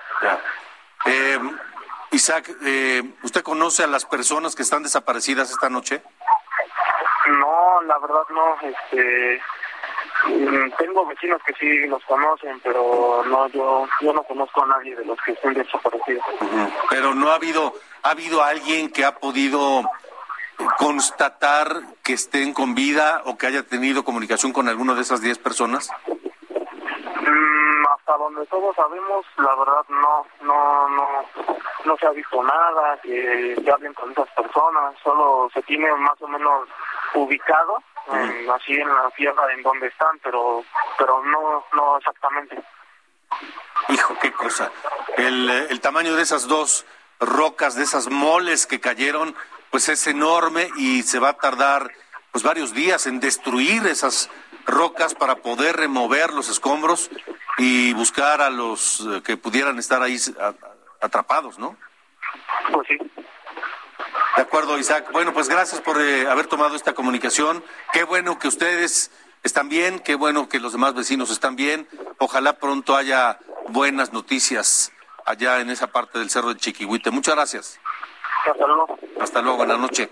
Eh, 1.07 1.38
Isaac, 2.11 2.51
eh, 2.64 3.05
¿usted 3.23 3.42
conoce 3.44 3.85
a 3.85 3.87
las 3.87 4.05
personas 4.05 4.57
que 4.57 4.62
están 4.62 4.83
desaparecidas 4.83 5.53
esta 5.53 5.68
noche? 5.68 6.03
No, 7.29 7.83
la 7.83 7.99
verdad 7.99 8.25
no, 8.31 8.57
este 8.62 9.40
tengo 10.78 11.07
vecinos 11.07 11.40
que 11.46 11.54
sí 11.54 11.87
los 11.87 12.04
conocen, 12.04 12.61
pero 12.61 13.22
no, 13.26 13.48
yo, 13.48 13.87
yo 14.00 14.12
no 14.12 14.22
conozco 14.22 14.62
a 14.64 14.66
nadie 14.66 14.96
de 14.96 15.04
los 15.04 15.18
que 15.22 15.33
estén 15.33 15.54
desaparecidos. 15.54 16.24
Pero 16.90 17.14
no 17.14 17.31
ha 17.31 17.35
habido, 17.35 17.74
ha 18.02 18.11
habido 18.11 18.42
alguien 18.42 18.90
que 18.90 19.04
ha 19.04 19.16
podido 19.16 19.83
constatar 20.76 21.83
que 22.02 22.14
estén 22.14 22.52
con 22.52 22.74
vida 22.74 23.22
o 23.24 23.38
que 23.38 23.46
haya 23.46 23.62
tenido 23.62 24.04
comunicación 24.04 24.52
con 24.52 24.68
alguna 24.68 24.94
de 24.94 25.02
esas 25.02 25.20
10 25.20 25.38
personas? 25.38 25.90
Hasta 28.09 28.25
donde 28.25 28.47
todos 28.47 28.75
sabemos, 28.75 29.27
la 29.37 29.55
verdad 29.55 29.85
no, 29.90 30.27
no, 30.40 30.88
no, 30.88 31.07
no 31.85 31.97
se 31.99 32.07
ha 32.07 32.11
visto 32.11 32.42
nada, 32.42 32.99
que, 33.03 33.55
que 33.62 33.71
hablen 33.71 33.92
con 33.92 34.11
esas 34.11 34.31
personas, 34.31 34.94
solo 35.05 35.51
se 35.53 35.61
tiene 35.64 35.94
más 35.94 36.18
o 36.23 36.27
menos 36.27 36.66
ubicado 37.12 37.77
así 38.55 38.73
en 38.73 38.88
la 38.88 39.11
tierra 39.11 39.53
en 39.53 39.62
donde 39.62 39.88
están, 39.88 40.18
pero 40.23 40.64
pero 40.97 41.23
no 41.23 41.62
no 41.75 41.99
exactamente. 41.99 42.59
Hijo, 43.90 44.16
qué 44.23 44.33
cosa. 44.33 44.73
El, 45.18 45.51
eh, 45.51 45.66
el 45.68 45.83
tamaño 45.83 46.16
de 46.16 46.23
esas 46.23 46.49
dos 46.49 46.87
rocas, 47.21 47.75
de 47.75 47.83
esas 47.83 48.09
moles 48.09 48.66
que 48.66 48.81
cayeron, 48.81 49.37
pues 49.71 49.90
es 49.90 50.07
enorme 50.07 50.71
y 50.77 51.03
se 51.03 51.18
va 51.18 51.31
a 51.31 51.37
tardar 51.37 51.92
pues 52.33 52.42
varios 52.42 52.73
días 52.73 53.07
en 53.07 53.21
destruir 53.21 53.87
esas 53.87 54.31
rocas 54.64 55.14
para 55.14 55.37
poder 55.37 55.77
remover 55.77 56.33
los 56.33 56.49
escombros 56.49 57.11
y 57.59 57.92
buscar 57.92 58.40
a 58.40 58.51
los 58.51 59.01
eh, 59.01 59.23
que 59.23 59.37
pudieran 59.37 59.79
estar 59.79 60.01
ahí 60.03 60.16
atrapados, 61.01 61.59
¿no? 61.59 61.77
Pues 62.73 62.88
sí. 62.88 62.99
De 64.37 64.42
acuerdo, 64.42 64.79
Isaac. 64.79 65.11
Bueno, 65.12 65.33
pues 65.33 65.49
gracias 65.49 65.81
por 65.81 66.01
eh, 66.01 66.29
haber 66.29 66.47
tomado 66.47 66.77
esta 66.77 66.94
comunicación. 66.94 67.62
Qué 67.92 68.05
bueno 68.05 68.38
que 68.38 68.49
ustedes 68.49 69.11
están 69.42 69.68
bien, 69.68 69.99
qué 69.99 70.14
bueno 70.14 70.49
que 70.49 70.61
los 70.61 70.73
demás 70.73 70.94
vecinos 70.94 71.31
están 71.31 71.57
bien. 71.57 71.88
Ojalá 72.18 72.55
pronto 72.55 72.97
haya 72.97 73.38
buenas 73.68 74.12
noticias 74.12 74.92
allá 75.27 75.61
en 75.61 75.71
esa 75.71 75.88
parte 75.88 76.18
del 76.21 76.31
cerro 76.31 76.55
de 76.55 76.61
Chiquihuite. 76.61 77.11
Muchas 77.11 77.35
gracias. 77.35 77.81
Hasta 78.47 78.66
luego. 78.66 78.99
Hasta 79.21 79.42
luego, 79.42 79.57
buenas 79.59 79.79
noches. 79.79 80.09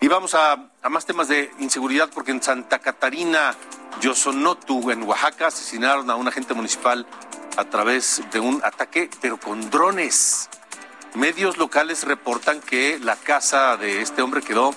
Y 0.00 0.08
vamos 0.08 0.34
a, 0.34 0.70
a, 0.82 0.88
más 0.88 1.06
temas 1.06 1.28
de 1.28 1.50
inseguridad 1.58 2.10
porque 2.14 2.30
en 2.30 2.42
Santa 2.42 2.78
Catarina, 2.78 3.54
Yosonotu, 4.00 4.90
en 4.90 5.02
Oaxaca, 5.04 5.46
asesinaron 5.46 6.10
a 6.10 6.16
un 6.16 6.28
agente 6.28 6.52
municipal 6.52 7.06
a 7.56 7.64
través 7.64 8.22
de 8.32 8.40
un 8.40 8.60
ataque, 8.64 9.08
pero 9.20 9.38
con 9.38 9.70
drones. 9.70 10.50
Medios 11.14 11.56
locales 11.56 12.04
reportan 12.04 12.60
que 12.60 12.98
la 12.98 13.16
casa 13.16 13.76
de 13.76 14.02
este 14.02 14.20
hombre 14.20 14.42
quedó 14.42 14.74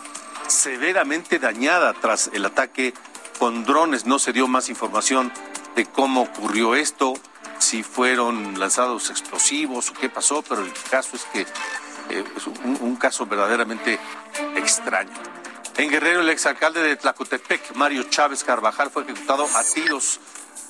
severamente 0.47 1.39
dañada 1.39 1.93
tras 1.93 2.30
el 2.34 2.45
ataque 2.45 2.93
con 3.39 3.65
drones. 3.65 4.06
No 4.06 4.19
se 4.19 4.34
dio 4.34 4.47
más 4.47 4.69
información 4.69 5.32
de 5.75 5.86
cómo 5.86 6.21
ocurrió 6.21 6.75
esto, 6.75 7.15
si 7.60 7.84
fueron 7.84 8.60
lanzados 8.60 9.10
explosivos 9.10 9.89
o 9.89 9.93
qué 9.93 10.10
pasó, 10.10 10.43
pero 10.43 10.62
el 10.62 10.71
caso 10.89 11.15
es 11.15 11.23
que 11.25 11.45
eh, 12.10 12.24
es 12.36 12.48
un, 12.48 12.78
un, 12.82 12.96
caso 12.96 13.26
verdaderamente 13.26 14.00
extraño. 14.56 15.13
En 15.78 15.89
Guerrero, 15.89 16.22
el 16.22 16.30
exalcalde 16.30 16.82
de 16.82 16.96
Tlacotepec, 16.96 17.76
Mario 17.76 18.04
Chávez 18.04 18.43
Carvajal, 18.43 18.89
fue 18.89 19.04
ejecutado 19.04 19.48
a 19.56 19.63
tiros 19.63 20.20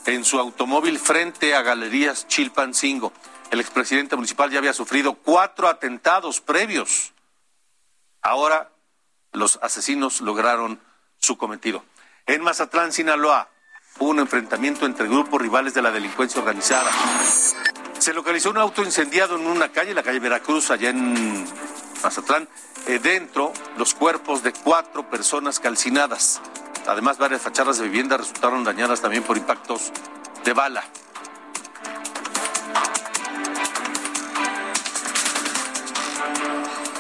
en 0.06 0.24
su 0.26 0.40
automóvil 0.40 1.00
frente 1.00 1.54
a 1.54 1.62
Galerías 1.62 2.28
Chilpancingo. 2.28 3.14
El 3.52 3.60
expresidente 3.60 4.16
municipal 4.16 4.52
ya 4.52 4.60
había 4.60 4.74
sufrido 4.74 5.14
cuatro 5.14 5.68
atentados 5.68 6.42
previos. 6.42 7.14
Ahora 8.22 8.72
los 9.32 9.60
asesinos 9.62 10.22
lograron 10.22 10.80
su 11.18 11.38
cometido. 11.38 11.84
En 12.26 12.42
Mazatlán, 12.42 12.92
Sinaloa, 12.92 13.50
hubo 14.00 14.10
un 14.10 14.20
enfrentamiento 14.20 14.86
entre 14.86 15.08
grupos 15.08 15.42
rivales 15.42 15.74
de 15.74 15.82
la 15.82 15.92
delincuencia 15.92 16.42
organizada. 16.42 16.90
Se 18.08 18.14
localizó 18.14 18.52
un 18.52 18.58
auto 18.58 18.86
incendiado 18.86 19.36
en 19.36 19.46
una 19.46 19.68
calle, 19.68 19.94
la 19.94 20.02
calle 20.02 20.22
Veracruz, 20.22 20.72
allá 20.72 20.92
en 20.92 21.46
Mazatlán. 22.02 22.48
Eh, 22.88 23.00
dentro, 23.00 23.52
los 23.78 23.94
cuerpos 23.94 24.44
de 24.44 24.54
cuatro 24.54 25.10
personas 25.10 25.60
calcinadas. 25.60 26.40
Además, 26.88 27.18
varias 27.18 27.42
fachadas 27.42 27.80
de 27.80 27.84
vivienda 27.84 28.16
resultaron 28.16 28.64
dañadas 28.64 29.02
también 29.02 29.24
por 29.24 29.36
impactos 29.36 29.92
de 30.46 30.54
bala. 30.54 30.86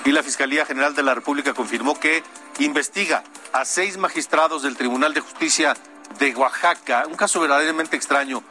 y 0.04 0.12
la 0.12 0.24
Fiscalía 0.24 0.66
General 0.66 0.94
de 0.94 1.04
la 1.04 1.16
República 1.16 1.54
confirmó 1.54 1.98
que 1.98 2.22
investiga 2.60 3.24
a 3.54 3.64
seis 3.64 3.98
magistrados 3.98 4.64
del 4.64 4.76
Tribunal 4.76 5.14
de 5.14 5.22
Justicia 5.22 5.74
de 6.20 6.36
Oaxaca, 6.36 7.06
un 7.08 7.16
caso 7.16 7.40
verdaderamente 7.40 7.96
extraño, 7.96 8.44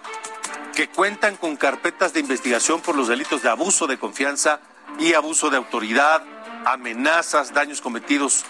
que 0.77 0.89
cuentan 0.91 1.37
con 1.37 1.57
carpetas 1.57 2.13
de 2.13 2.21
investigación 2.21 2.83
por 2.83 2.97
los 2.97 3.09
delitos 3.09 3.43
de 3.43 3.49
abuso 3.49 3.87
de 3.87 3.99
confianza 3.99 4.61
y 4.99 5.15
abuso 5.15 5.49
de 5.49 5.57
autoridad, 5.57 6.23
amenazas, 6.67 7.55
daños 7.55 7.81
cometidos 7.81 8.45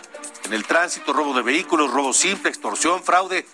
en 0.45 0.53
el 0.53 0.67
tránsito, 0.67 1.13
robo 1.13 1.35
de 1.35 1.43
vehículos, 1.43 1.89
robo 1.93 2.13
simple, 2.13 2.51
extorsión, 2.51 3.01
fraude, 3.05 3.47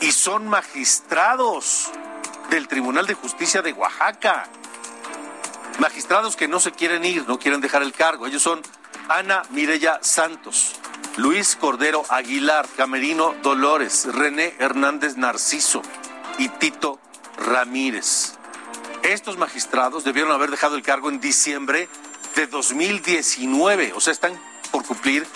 y 0.00 0.12
son 0.12 0.48
magistrados 0.48 1.90
del 2.48 2.68
Tribunal 2.68 3.06
de 3.06 3.12
Justicia 3.12 3.60
de 3.60 3.74
Oaxaca. 3.74 4.48
Magistrados 5.78 6.36
que 6.36 6.48
no 6.48 6.58
se 6.58 6.72
quieren 6.72 7.04
ir, 7.04 7.28
no 7.28 7.38
quieren 7.38 7.60
dejar 7.60 7.82
el 7.82 7.92
cargo. 7.92 8.26
Ellos 8.26 8.42
son 8.42 8.62
Ana 9.08 9.42
Mirella 9.50 9.98
Santos, 10.00 10.76
Luis 11.18 11.54
Cordero 11.54 12.02
Aguilar, 12.08 12.66
Camerino 12.78 13.34
Dolores, 13.42 14.06
René 14.10 14.54
Hernández 14.58 15.18
Narciso 15.18 15.82
y 16.38 16.48
Tito 16.48 16.98
Ramírez. 17.38 18.34
Estos 19.02 19.38
magistrados 19.38 20.04
debieron 20.04 20.32
haber 20.32 20.50
dejado 20.50 20.76
el 20.76 20.82
cargo 20.82 21.08
en 21.08 21.20
diciembre 21.20 21.88
de 22.34 22.46
2019, 22.46 23.92
o 23.94 24.00
sea, 24.00 24.12
están 24.12 24.32
por 24.70 24.84
cumplir 24.84 25.26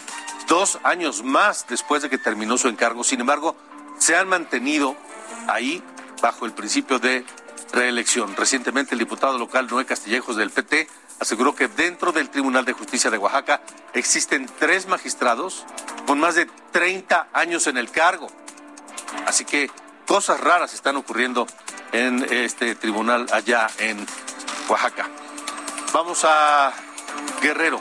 dos 0.49 0.79
años 0.83 1.23
más 1.23 1.67
después 1.69 2.03
de 2.03 2.11
que 2.11 2.19
terminó 2.19 2.59
su 2.59 2.69
encargo. 2.69 3.05
Sin 3.05 3.21
embargo, 3.21 3.57
se 3.99 4.17
han 4.17 4.29
mantenido 4.29 4.97
ahí 5.47 5.83
bajo 6.21 6.47
el 6.47 6.53
principio 6.53 6.99
de 6.99 7.25
reelección. 7.73 8.35
Recientemente 8.37 8.95
el 8.95 8.99
diputado 8.99 9.39
local 9.39 9.69
Noé 9.71 9.87
Castillejos 9.87 10.37
del 10.37 10.51
PT 10.51 10.89
aseguró 11.21 11.55
que 11.55 11.69
dentro 11.69 12.13
del 12.13 12.31
Tribunal 12.31 12.65
de 12.65 12.73
Justicia 12.73 13.11
de 13.11 13.19
Oaxaca 13.19 13.63
existen 13.93 14.51
tres 14.59 14.87
magistrados 14.87 15.65
con 16.07 16.19
más 16.19 16.35
de 16.35 16.47
30 16.73 17.29
años 17.33 17.67
en 17.67 17.77
el 17.77 17.91
cargo. 17.91 18.29
Así 19.27 19.45
que 19.45 19.71
cosas 20.07 20.41
raras 20.41 20.75
están 20.75 20.97
ocurriendo 20.97 21.47
en 21.93 22.27
este 22.31 22.75
tribunal 22.75 23.27
allá 23.33 23.69
en 23.79 24.07
Oaxaca. 24.69 25.09
Vamos 25.93 26.25
a 26.25 26.73
Guerrero. 27.43 27.81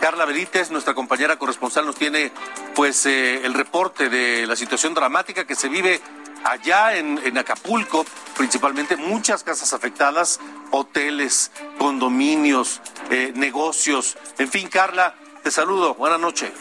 Carla 0.00 0.24
Benítez, 0.24 0.70
nuestra 0.70 0.94
compañera 0.94 1.36
corresponsal, 1.36 1.84
nos 1.84 1.96
tiene 1.96 2.30
pues 2.74 3.04
eh, 3.06 3.44
el 3.44 3.54
reporte 3.54 4.08
de 4.08 4.46
la 4.46 4.54
situación 4.54 4.94
dramática 4.94 5.44
que 5.44 5.56
se 5.56 5.68
vive 5.68 6.00
allá 6.44 6.96
en, 6.96 7.36
Acapulco, 7.36 8.06
principalmente 8.36 8.96
muchas 8.96 9.42
casas 9.42 9.72
afectadas, 9.72 10.40
hoteles, 10.70 11.50
condominios, 11.78 12.80
eh, 13.10 13.32
negocios. 13.34 14.16
En 14.38 14.48
fin, 14.48 14.68
Carla, 14.68 15.14
te 15.42 15.50
saludo. 15.50 15.94
Buenas 15.94 16.20
noches. 16.20 16.52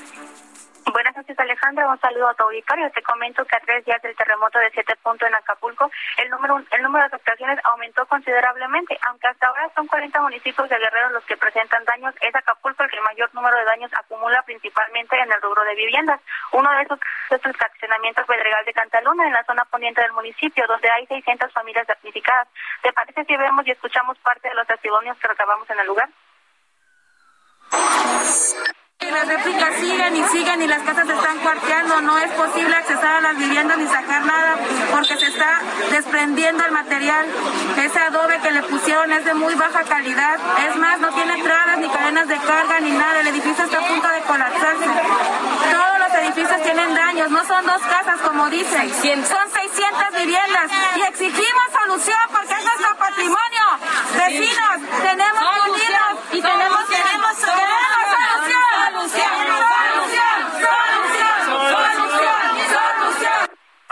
Buenas 0.93 1.17
noches, 1.17 1.37
Alejandra. 1.37 1.89
Un 1.89 1.99
saludo 1.99 2.29
a 2.29 2.33
tu 2.33 2.43
auditorio. 2.43 2.89
Te 2.91 3.01
comento 3.03 3.43
que 3.43 3.57
a 3.57 3.59
tres 3.59 3.83
días 3.83 4.01
del 4.01 4.15
terremoto 4.15 4.57
de 4.57 4.69
siete 4.71 4.95
puntos 5.03 5.27
en 5.27 5.35
Acapulco, 5.35 5.91
el 6.17 6.29
número, 6.29 6.63
el 6.71 6.81
número 6.81 7.03
de 7.03 7.07
afectaciones 7.07 7.59
aumentó 7.65 8.05
considerablemente. 8.05 8.97
Aunque 9.07 9.27
hasta 9.27 9.47
ahora 9.47 9.69
son 9.75 9.85
40 9.87 10.21
municipios 10.21 10.69
de 10.69 10.77
Guerrero 10.77 11.09
los 11.09 11.25
que 11.25 11.35
presentan 11.35 11.83
daños, 11.83 12.15
es 12.21 12.33
Acapulco 12.33 12.83
el 12.83 12.89
que 12.89 13.01
mayor 13.01 13.29
número 13.33 13.57
de 13.57 13.65
daños 13.65 13.91
acumula 13.93 14.41
principalmente 14.43 15.19
en 15.19 15.29
el 15.29 15.41
rubro 15.41 15.61
de 15.65 15.75
viviendas. 15.75 16.21
Uno 16.53 16.71
de 16.71 16.83
esos 16.83 16.99
es 17.31 17.45
el 17.45 17.53
fraccionamiento 17.53 18.25
Pedregal 18.25 18.63
de 18.63 18.73
Cantaluna, 18.73 19.27
en 19.27 19.33
la 19.33 19.43
zona 19.43 19.65
poniente 19.65 20.01
del 20.01 20.13
municipio, 20.13 20.65
donde 20.67 20.89
hay 20.89 21.05
600 21.07 21.51
familias 21.51 21.85
damnificadas. 21.87 22.47
¿Te 22.81 22.93
parece 22.93 23.25
si 23.25 23.35
vemos 23.35 23.67
y 23.67 23.71
escuchamos 23.71 24.17
parte 24.19 24.47
de 24.47 24.55
los 24.55 24.65
testimonios 24.65 25.17
que 25.17 25.27
recabamos 25.27 25.69
en 25.69 25.79
el 25.79 25.87
lugar? 25.87 26.09
Las 28.99 29.27
réplicas 29.27 29.75
siguen 29.79 30.15
y 30.15 30.23
siguen 30.29 30.61
y 30.61 30.67
las 30.67 30.81
casas 30.81 31.05
se 31.05 31.13
están 31.13 31.37
cuarteando. 31.39 32.01
No 32.01 32.17
es 32.17 32.31
posible 32.31 32.75
accesar 32.75 33.17
a 33.17 33.21
las 33.21 33.37
viviendas 33.37 33.77
ni 33.77 33.87
sacar 33.87 34.25
nada 34.25 34.55
porque 34.91 35.15
se 35.17 35.27
está 35.27 35.61
desprendiendo 35.91 36.65
el 36.65 36.71
material. 36.71 37.25
Ese 37.77 37.99
adobe 37.99 38.39
que 38.41 38.51
le 38.51 38.63
pusieron 38.63 39.11
es 39.11 39.23
de 39.23 39.33
muy 39.35 39.53
baja 39.53 39.83
calidad. 39.83 40.39
Es 40.67 40.75
más, 40.77 40.99
no 40.99 41.11
tiene 41.13 41.33
entradas 41.33 41.77
ni 41.77 41.89
cadenas 41.89 42.27
de 42.27 42.37
carga 42.37 42.79
ni 42.79 42.91
nada. 42.91 43.21
El 43.21 43.27
edificio 43.27 43.65
está 43.65 43.77
a 43.77 43.87
punto 43.87 44.07
de 44.07 44.21
colapsarse. 44.21 44.85
Todos 44.85 45.99
los 45.99 46.13
edificios 46.23 46.63
tienen 46.63 46.95
daños. 46.95 47.29
No 47.29 47.45
son 47.45 47.65
dos 47.65 47.81
casas 47.81 48.19
como 48.21 48.49
dicen. 48.49 48.89
Son 49.25 49.45
600 49.51 50.21
viviendas 50.21 50.71
y 50.95 51.01
exigimos 51.01 51.65
solución 51.81 52.19
porque 52.31 52.53
es 52.53 52.63
nuestro 52.63 52.95
patrimonio. 52.97 53.63
Vecinos, 54.17 54.77
tenemos 55.03 55.43
que 55.43 55.69
unirnos 55.69 56.13
y 56.33 56.41
tenemos, 56.41 56.87
queremos, 58.87 59.11
queremos 59.11 60.96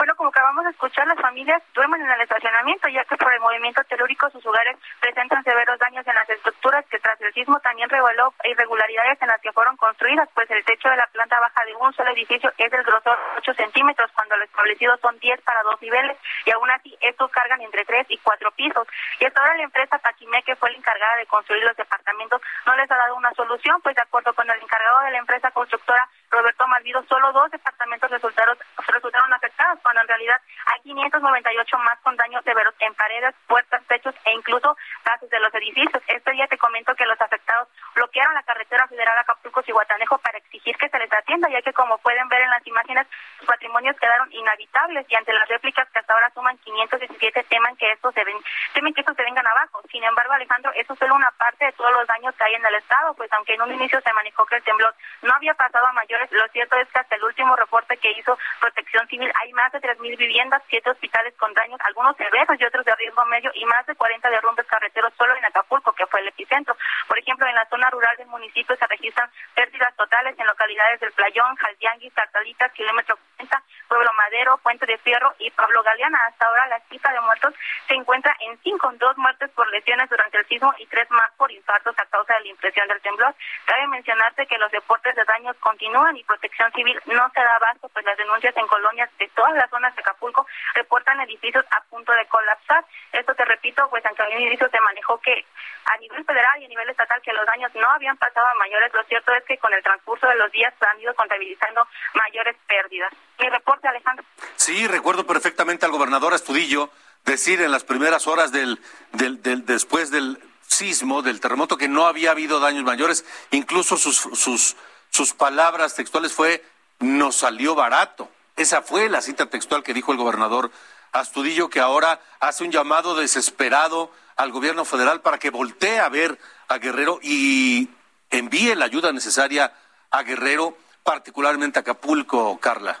bueno, 0.06 0.18
como 0.18 0.30
acabamos 0.30 0.62
de 0.62 0.70
escuchar, 0.70 1.04
las 1.08 1.18
familias 1.18 1.60
duermen 1.74 2.00
en 2.00 2.08
el 2.08 2.20
estacionamiento, 2.20 2.86
ya 2.86 3.02
que 3.06 3.16
por 3.16 3.32
el 3.32 3.40
movimiento 3.40 3.82
telúrico 3.88 4.30
sus 4.30 4.46
hogares 4.46 4.76
presentan 5.00 5.42
severos 5.42 5.80
daños 5.80 6.06
en 6.06 6.14
las 6.14 6.30
estructuras 6.30 6.86
que 6.86 7.00
tras 7.00 7.20
el 7.22 7.34
sismo 7.34 7.58
también 7.58 7.90
reveló 7.90 8.32
irregularidades 8.44 9.20
en 9.20 9.26
las 9.26 9.40
que 9.40 9.50
fueron 9.50 9.76
construidas, 9.76 10.28
pues 10.32 10.48
el 10.52 10.64
techo 10.64 10.88
de 10.90 10.96
la 10.96 11.08
planta 11.08 11.40
baja 11.40 11.64
de 11.64 11.74
un 11.74 11.92
solo 11.92 12.12
edificio 12.12 12.52
es 12.56 12.70
del 12.70 12.84
grosor 12.84 13.18
8 13.38 13.54
centímetros, 13.54 14.12
cuando 14.12 14.36
lo 14.36 14.44
establecido 14.44 14.96
son 14.98 15.18
10 15.18 15.40
para 15.40 15.64
dos 15.64 15.82
niveles, 15.82 16.16
y 16.44 16.52
aún 16.52 16.70
así 16.70 16.96
estos 17.00 17.28
cargan 17.32 17.60
entre 17.62 17.84
3 17.84 18.06
y 18.10 18.18
4 18.18 18.50
pisos. 18.52 18.86
Y 19.18 19.24
hasta 19.24 19.40
ahora 19.40 19.56
la 19.56 19.64
empresa 19.64 19.98
Paquimé, 19.98 20.40
que 20.44 20.54
fue 20.54 20.70
la 20.70 20.76
encargada 20.76 21.16
de 21.16 21.26
construir 21.26 21.64
los 21.64 21.76
departamentos, 21.76 22.40
no 22.64 22.76
les 22.76 22.88
ha 22.88 22.96
dado 22.96 23.16
una 23.16 23.32
solución, 23.32 23.82
pues 23.82 23.96
de 23.96 24.02
acuerdo 24.02 24.32
con 24.34 24.48
el 24.48 24.62
encargado 24.62 25.00
de 25.00 25.10
la 25.10 25.18
empresa 25.18 25.50
constructora, 25.50 26.08
Roberto 26.30 26.66
Malvido, 26.68 27.04
solo 27.08 27.32
dos 27.32 27.50
departamentos 27.50 28.10
resultaron, 28.10 28.56
resultaron 28.92 29.32
afectados, 29.32 29.78
cuando 29.82 30.02
en 30.02 30.08
realidad 30.08 30.40
hay 30.66 30.80
598 30.82 31.78
más 31.78 31.98
con 32.00 32.16
daños 32.16 32.44
severos 32.44 32.74
en 32.80 32.94
paredes, 32.94 33.34
puertas, 33.46 33.82
techos 33.88 34.14
e 34.24 34.32
incluso 34.32 34.76
bases 35.04 35.30
de 35.30 35.40
los 35.40 35.52
edificios. 35.54 36.02
Este 36.06 36.32
día 36.32 36.46
te 36.46 36.58
comento 36.58 36.94
que 36.94 37.06
los 37.06 37.20
afectados 37.20 37.68
bloquearon 37.94 38.34
la 38.34 38.42
carretera 38.42 38.86
federal 38.88 39.18
Acapulco-Cihuatanejo 39.18 40.18
para 40.18 40.38
exigir 40.38 40.76
que 40.76 40.88
se 40.88 40.98
les 40.98 41.12
atienda, 41.12 41.48
ya 41.48 41.62
que 41.62 41.72
como 41.72 41.98
pueden 41.98 42.28
ver 42.28 42.42
en 42.42 42.50
las 42.50 42.66
imágenes, 42.66 43.06
sus 43.38 43.46
patrimonios 43.46 43.96
quedaron 43.98 44.32
inhabitables 44.32 45.06
y 45.08 45.14
ante 45.14 45.32
las 45.32 45.48
réplicas 45.48 45.88
que 45.90 45.98
hasta 45.98 46.12
ahora 46.12 46.30
suman 46.34 46.58
517 46.58 47.44
teman 47.44 47.76
que 47.76 47.92
estos 47.92 48.14
se 48.14 48.24
ven, 48.24 48.36
temen 48.74 48.94
que 48.94 49.00
estos 49.00 49.16
se 49.16 49.22
vengan 49.22 49.46
abajo. 49.46 49.82
Sin 49.90 50.02
embargo, 50.04 50.32
Alejandro, 50.32 50.72
eso 50.74 50.92
es 50.92 50.98
solo 50.98 51.14
una 51.14 51.30
parte 51.32 51.64
de 51.64 51.72
todos 51.72 51.92
los 51.92 52.06
daños 52.06 52.34
que 52.34 52.44
hay 52.44 52.54
en 52.54 52.66
el 52.66 52.74
estado, 52.74 53.14
pues 53.14 53.32
aunque 53.32 53.54
en 53.54 53.62
un 53.62 53.72
inicio 53.72 54.00
se 54.00 54.12
manejó 54.12 54.44
que 54.46 54.56
el 54.56 54.62
temblor 54.62 54.94
no 55.22 55.32
había 55.34 55.54
pasado 55.54 55.86
a 55.86 55.92
mayores, 55.92 56.30
lo 56.32 56.46
cierto 56.48 56.76
es 56.76 56.88
que 56.88 56.98
hasta 56.98 57.16
el 57.16 57.24
último 57.24 57.56
reporte 57.56 57.96
que 57.96 58.12
hizo 58.12 58.38
Protección 58.76 59.08
Civil 59.08 59.32
hay 59.42 59.52
más 59.54 59.72
de 59.72 59.80
3.000 59.80 60.18
viviendas, 60.18 60.62
siete 60.68 60.90
hospitales 60.90 61.32
con 61.38 61.52
daños, 61.54 61.80
algunos 61.80 62.14
severos 62.18 62.60
y 62.60 62.64
otros 62.64 62.84
de 62.84 62.94
riesgo 62.96 63.24
medio, 63.24 63.50
y 63.54 63.64
más 63.64 63.86
de 63.86 63.94
40 63.94 64.28
derrumbes 64.28 64.66
carreteros 64.66 65.14
solo 65.16 65.34
en 65.34 65.46
Acapulco, 65.46 65.92
que 65.92 66.06
fue 66.06 66.20
el 66.20 66.28
epicentro. 66.28 66.76
Por 67.08 67.18
ejemplo, 67.18 67.46
en 67.46 67.54
la 67.54 67.64
zona 67.70 67.88
rural 67.88 68.14
del 68.18 68.26
municipio 68.26 68.76
se 68.76 68.86
registran 68.86 69.30
pérdidas 69.54 69.96
totales 69.96 70.38
en 70.38 70.46
localidades 70.46 71.00
del 71.00 71.10
Playón, 71.12 71.56
Jaldianguis, 71.56 72.12
Tartalitas, 72.12 72.70
Kilómetro 72.72 73.16
40, 73.38 73.62
Pueblo 73.88 74.10
Madero, 74.12 74.58
Puente 74.58 74.84
de 74.84 74.98
Fierro 74.98 75.34
y 75.38 75.50
Pablo 75.52 75.82
Galeana. 75.82 76.18
Hasta 76.28 76.46
ahora 76.46 76.66
la 76.66 76.80
cifra 76.90 77.12
de 77.12 77.20
muertos 77.22 77.54
se 77.88 77.94
encuentra 77.94 78.36
en 78.40 78.58
cinco, 78.58 78.92
dos 78.98 79.16
muertes 79.16 79.50
por 79.52 79.66
lesiones 79.70 80.10
durante 80.10 80.36
el 80.36 80.46
sismo 80.48 80.74
y 80.76 80.86
tres 80.86 81.10
más 81.10 81.30
por 81.38 81.50
infartos 81.50 81.98
a 81.98 82.04
causa 82.06 82.34
de 82.34 82.40
la 82.40 82.48
impresión 82.48 82.86
del 82.88 83.00
temblor. 83.00 83.34
Cabe 83.64 83.86
mencionarte 83.86 84.46
que 84.46 84.58
los 84.58 84.70
deportes 84.70 85.14
de 85.16 85.24
daños 85.24 85.56
continúan 85.60 86.14
y 86.16 86.24
Protección 86.24 86.70
Civil 86.72 87.00
no 87.06 87.30
se 87.30 87.40
da 87.40 87.56
abasto, 87.56 87.88
pues 87.88 88.04
las 88.04 88.18
denuncias 88.18 88.54
en 88.56 88.65
colonias 88.66 89.10
de 89.18 89.28
todas 89.28 89.54
las 89.54 89.70
zonas 89.70 89.94
de 89.94 90.02
Acapulco 90.02 90.46
reportan 90.74 91.20
edificios 91.20 91.64
a 91.70 91.82
punto 91.84 92.12
de 92.12 92.26
colapsar. 92.26 92.84
Esto 93.12 93.34
te 93.34 93.44
repito, 93.44 93.88
pues 93.90 94.04
al 94.04 94.40
inicio 94.40 94.68
se 94.70 94.80
manejó 94.80 95.18
que 95.20 95.44
a 95.84 95.96
nivel 95.98 96.24
federal 96.24 96.62
y 96.62 96.64
a 96.64 96.68
nivel 96.68 96.88
estatal 96.90 97.20
que 97.22 97.32
los 97.32 97.46
daños 97.46 97.74
no 97.74 97.88
habían 97.90 98.16
pasado 98.16 98.46
a 98.46 98.54
mayores, 98.54 98.92
lo 98.92 99.04
cierto 99.04 99.32
es 99.34 99.44
que 99.44 99.58
con 99.58 99.72
el 99.72 99.82
transcurso 99.82 100.26
de 100.26 100.36
los 100.36 100.50
días 100.52 100.72
se 100.78 100.86
han 100.86 101.00
ido 101.00 101.14
contabilizando 101.14 101.86
mayores 102.14 102.56
pérdidas. 102.66 103.12
Mi 103.38 103.48
reporte, 103.48 103.88
Alejandro. 103.88 104.24
Sí, 104.56 104.86
recuerdo 104.86 105.26
perfectamente 105.26 105.86
al 105.86 105.92
gobernador 105.92 106.34
Astudillo 106.34 106.90
decir 107.24 107.60
en 107.60 107.72
las 107.72 107.84
primeras 107.84 108.26
horas 108.26 108.52
del, 108.52 108.80
del, 109.12 109.42
del 109.42 109.66
después 109.66 110.10
del 110.10 110.38
sismo, 110.66 111.22
del 111.22 111.40
terremoto, 111.40 111.76
que 111.76 111.88
no 111.88 112.06
había 112.06 112.30
habido 112.32 112.60
daños 112.60 112.84
mayores. 112.84 113.24
Incluso 113.50 113.96
sus, 113.96 114.16
sus, 114.16 114.76
sus 115.10 115.32
palabras 115.32 115.94
textuales 115.94 116.32
fue, 116.32 116.64
nos 117.00 117.36
salió 117.36 117.74
barato. 117.74 118.30
Esa 118.56 118.80
fue 118.80 119.08
la 119.10 119.20
cita 119.20 119.46
textual 119.46 119.82
que 119.82 119.92
dijo 119.92 120.12
el 120.12 120.18
gobernador 120.18 120.70
Astudillo, 121.12 121.68
que 121.68 121.80
ahora 121.80 122.20
hace 122.40 122.64
un 122.64 122.72
llamado 122.72 123.14
desesperado 123.14 124.10
al 124.36 124.50
gobierno 124.50 124.84
federal 124.84 125.20
para 125.20 125.38
que 125.38 125.50
voltee 125.50 125.98
a 126.00 126.08
ver 126.08 126.38
a 126.68 126.78
Guerrero 126.78 127.18
y 127.22 127.88
envíe 128.30 128.74
la 128.74 128.86
ayuda 128.86 129.12
necesaria 129.12 129.72
a 130.10 130.22
Guerrero, 130.22 130.76
particularmente 131.04 131.78
a 131.78 131.82
Acapulco, 131.82 132.58
Carla. 132.58 132.98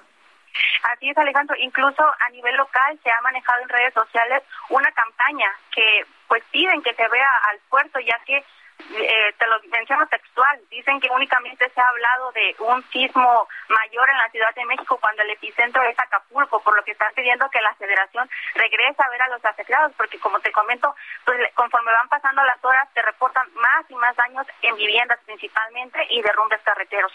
Así 0.92 1.10
es, 1.10 1.18
Alejandro. 1.18 1.56
Incluso 1.58 2.02
a 2.02 2.30
nivel 2.30 2.56
local 2.56 2.98
se 3.02 3.10
ha 3.10 3.20
manejado 3.22 3.62
en 3.62 3.68
redes 3.68 3.94
sociales 3.94 4.42
una 4.68 4.90
campaña 4.92 5.48
que 5.74 6.06
pues 6.28 6.42
piden 6.50 6.82
que 6.82 6.94
se 6.94 7.08
vea 7.08 7.30
al 7.50 7.58
puerto, 7.68 7.98
ya 8.00 8.18
que 8.26 8.44
eh, 8.78 9.34
te 9.38 9.46
lo 9.46 9.56
menciono 9.70 10.06
textual, 10.06 10.60
dicen 10.70 11.00
que 11.00 11.08
únicamente 11.10 11.70
se 11.74 11.80
ha 11.80 11.88
hablado 11.88 12.32
de 12.32 12.56
un 12.60 12.82
sismo 12.90 13.48
mayor 13.68 14.08
en 14.10 14.18
la 14.18 14.30
Ciudad 14.30 14.54
de 14.54 14.64
México 14.66 14.98
cuando 15.00 15.22
el 15.22 15.30
epicentro 15.30 15.82
es 15.82 15.98
Acapulco, 15.98 16.62
por 16.62 16.76
lo 16.76 16.84
que 16.84 16.92
están 16.92 17.12
pidiendo 17.14 17.48
que 17.50 17.60
la 17.60 17.74
federación 17.74 18.28
regrese 18.54 19.02
a 19.02 19.10
ver 19.10 19.22
a 19.22 19.28
los 19.28 19.44
afectados, 19.44 19.92
porque 19.96 20.18
como 20.18 20.38
te 20.40 20.52
comento, 20.52 20.94
pues 21.24 21.38
conforme 21.54 21.92
van 21.92 22.08
pasando 22.08 22.44
las 22.44 22.62
horas 22.64 22.88
se 22.94 23.02
reportan 23.02 23.46
más 23.54 23.84
y 23.88 23.94
más 23.94 24.14
daños 24.16 24.46
en 24.62 24.76
viviendas 24.76 25.18
principalmente 25.24 26.06
y 26.10 26.22
derrumbes 26.22 26.60
carreteros. 26.62 27.12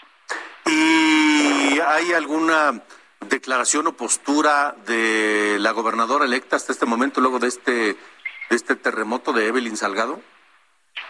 ¿Y 0.66 1.80
hay 1.80 2.12
alguna 2.12 2.82
declaración 3.20 3.86
o 3.86 3.92
postura 3.96 4.74
de 4.84 5.56
la 5.58 5.70
gobernadora 5.70 6.24
electa 6.24 6.56
hasta 6.56 6.72
este 6.72 6.86
momento, 6.86 7.20
luego 7.20 7.38
de 7.38 7.48
este, 7.48 7.72
de 7.72 7.96
este 8.50 8.76
terremoto 8.76 9.32
de 9.32 9.46
Evelyn 9.46 9.76
Salgado? 9.76 10.20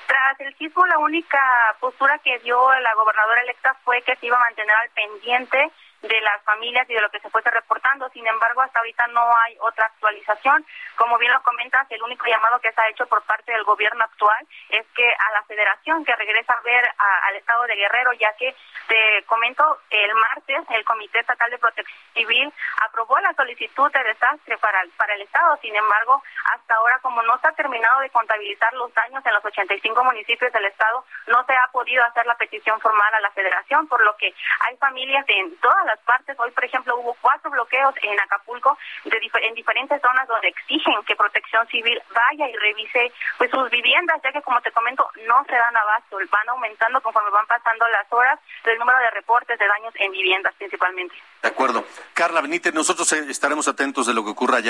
Tras 0.06 0.40
el 0.40 0.56
sismo, 0.56 0.86
la 0.86 0.98
única 0.98 1.40
postura 1.80 2.18
que 2.18 2.38
dio 2.40 2.56
la 2.80 2.94
gobernadora 2.94 3.42
electa 3.42 3.74
fue 3.84 4.02
que 4.02 4.16
se 4.16 4.26
iba 4.26 4.36
a 4.36 4.40
mantener 4.40 4.74
al 4.76 4.90
pendiente 4.90 5.70
de 6.02 6.20
las 6.20 6.42
familias 6.42 6.88
y 6.90 6.94
de 6.94 7.00
lo 7.00 7.10
que 7.10 7.20
se 7.20 7.30
fuese 7.30 7.50
reportando. 7.50 8.08
Sin 8.10 8.26
embargo, 8.26 8.60
hasta 8.60 8.80
ahorita 8.80 9.06
no 9.08 9.22
hay 9.38 9.56
otra 9.60 9.86
actualización. 9.86 10.64
Como 10.96 11.16
bien 11.18 11.32
lo 11.32 11.42
comentas, 11.42 11.86
el 11.90 12.02
único 12.02 12.26
llamado 12.26 12.60
que 12.60 12.72
se 12.72 12.80
ha 12.80 12.88
hecho 12.88 13.06
por 13.06 13.22
parte 13.22 13.52
del 13.52 13.64
gobierno 13.64 14.04
actual 14.04 14.46
es 14.68 14.86
que 14.94 15.06
a 15.06 15.32
la 15.32 15.42
federación 15.44 16.04
que 16.04 16.14
regresa 16.16 16.52
a 16.52 16.62
ver 16.62 16.84
al 16.98 17.36
estado 17.36 17.64
de 17.64 17.76
Guerrero, 17.76 18.12
ya 18.14 18.32
que 18.36 18.54
te 18.88 19.24
comento, 19.26 19.80
el 19.90 20.14
martes 20.14 20.64
el 20.70 20.84
Comité 20.84 21.20
Estatal 21.20 21.50
de 21.50 21.58
Protección 21.58 21.98
Civil 22.14 22.52
aprobó 22.84 23.18
la 23.20 23.32
solicitud 23.34 23.90
de 23.92 24.04
desastre 24.04 24.58
para, 24.58 24.82
para 24.96 25.14
el 25.14 25.22
estado. 25.22 25.56
Sin 25.62 25.74
embargo, 25.74 26.22
hasta 26.52 26.74
ahora, 26.74 26.98
como 27.00 27.22
no 27.22 27.38
se 27.38 27.48
ha 27.48 27.52
terminado 27.52 28.00
de 28.00 28.10
contabilizar 28.10 28.72
los 28.74 28.92
daños 28.94 29.24
en 29.24 29.34
los 29.34 29.44
85 29.44 30.04
municipios 30.04 30.52
del 30.52 30.64
estado, 30.66 31.04
no 31.26 31.44
se 31.44 31.52
ha 31.52 31.68
podido 31.72 32.04
hacer 32.04 32.26
la 32.26 32.36
petición 32.36 32.80
formal 32.80 33.14
a 33.14 33.20
la 33.20 33.30
federación, 33.30 33.86
por 33.88 34.02
lo 34.04 34.16
que 34.16 34.34
hay 34.60 34.76
familias 34.76 35.24
en 35.28 35.56
todas 35.58 35.84
las 35.86 35.91
las 35.92 36.00
partes. 36.04 36.36
Hoy, 36.38 36.50
por 36.50 36.64
ejemplo, 36.64 36.96
hubo 36.98 37.16
cuatro 37.20 37.50
bloqueos 37.50 37.94
en 38.02 38.18
Acapulco 38.20 38.76
de 39.04 39.18
en 39.42 39.54
diferentes 39.54 40.00
zonas 40.00 40.26
donde 40.26 40.48
exigen 40.48 40.94
que 41.06 41.16
Protección 41.16 41.66
Civil 41.68 42.00
vaya 42.14 42.48
y 42.48 42.56
revise 42.56 43.12
pues 43.38 43.50
sus 43.50 43.70
viviendas, 43.70 44.20
ya 44.24 44.32
que 44.32 44.42
como 44.42 44.60
te 44.60 44.72
comento, 44.72 45.08
no 45.26 45.44
se 45.44 45.54
dan 45.54 45.76
abasto, 45.76 46.16
van 46.30 46.48
aumentando 46.48 47.00
conforme 47.00 47.30
van 47.30 47.46
pasando 47.46 47.86
las 47.88 48.10
horas 48.12 48.38
del 48.64 48.78
número 48.78 48.98
de 48.98 49.10
reportes 49.10 49.58
de 49.58 49.66
daños 49.66 49.94
en 49.96 50.12
viviendas 50.12 50.54
principalmente. 50.56 51.14
De 51.42 51.48
acuerdo. 51.48 51.84
Carla 52.14 52.40
Benítez, 52.40 52.74
nosotros 52.74 53.12
eh, 53.12 53.26
estaremos 53.28 53.68
atentos 53.68 54.06
de 54.06 54.14
lo 54.14 54.24
que 54.24 54.30
ocurra 54.30 54.60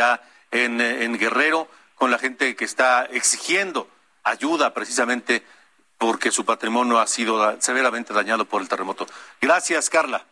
en, 0.51 0.81
eh, 0.81 1.05
en 1.05 1.19
Guerrero 1.19 1.69
con 1.95 2.11
la 2.11 2.19
gente 2.19 2.57
que 2.57 2.65
está 2.65 3.05
exigiendo 3.05 3.89
ayuda 4.25 4.73
precisamente 4.73 5.43
porque 5.99 6.33
su 6.33 6.45
patrimonio 6.45 6.99
ha 6.99 7.07
sido 7.07 7.61
severamente 7.61 8.13
dañado 8.13 8.45
por 8.45 8.61
el 8.61 8.69
terremoto. 8.69 9.07
Gracias, 9.41 9.89
Carla. 9.89 10.25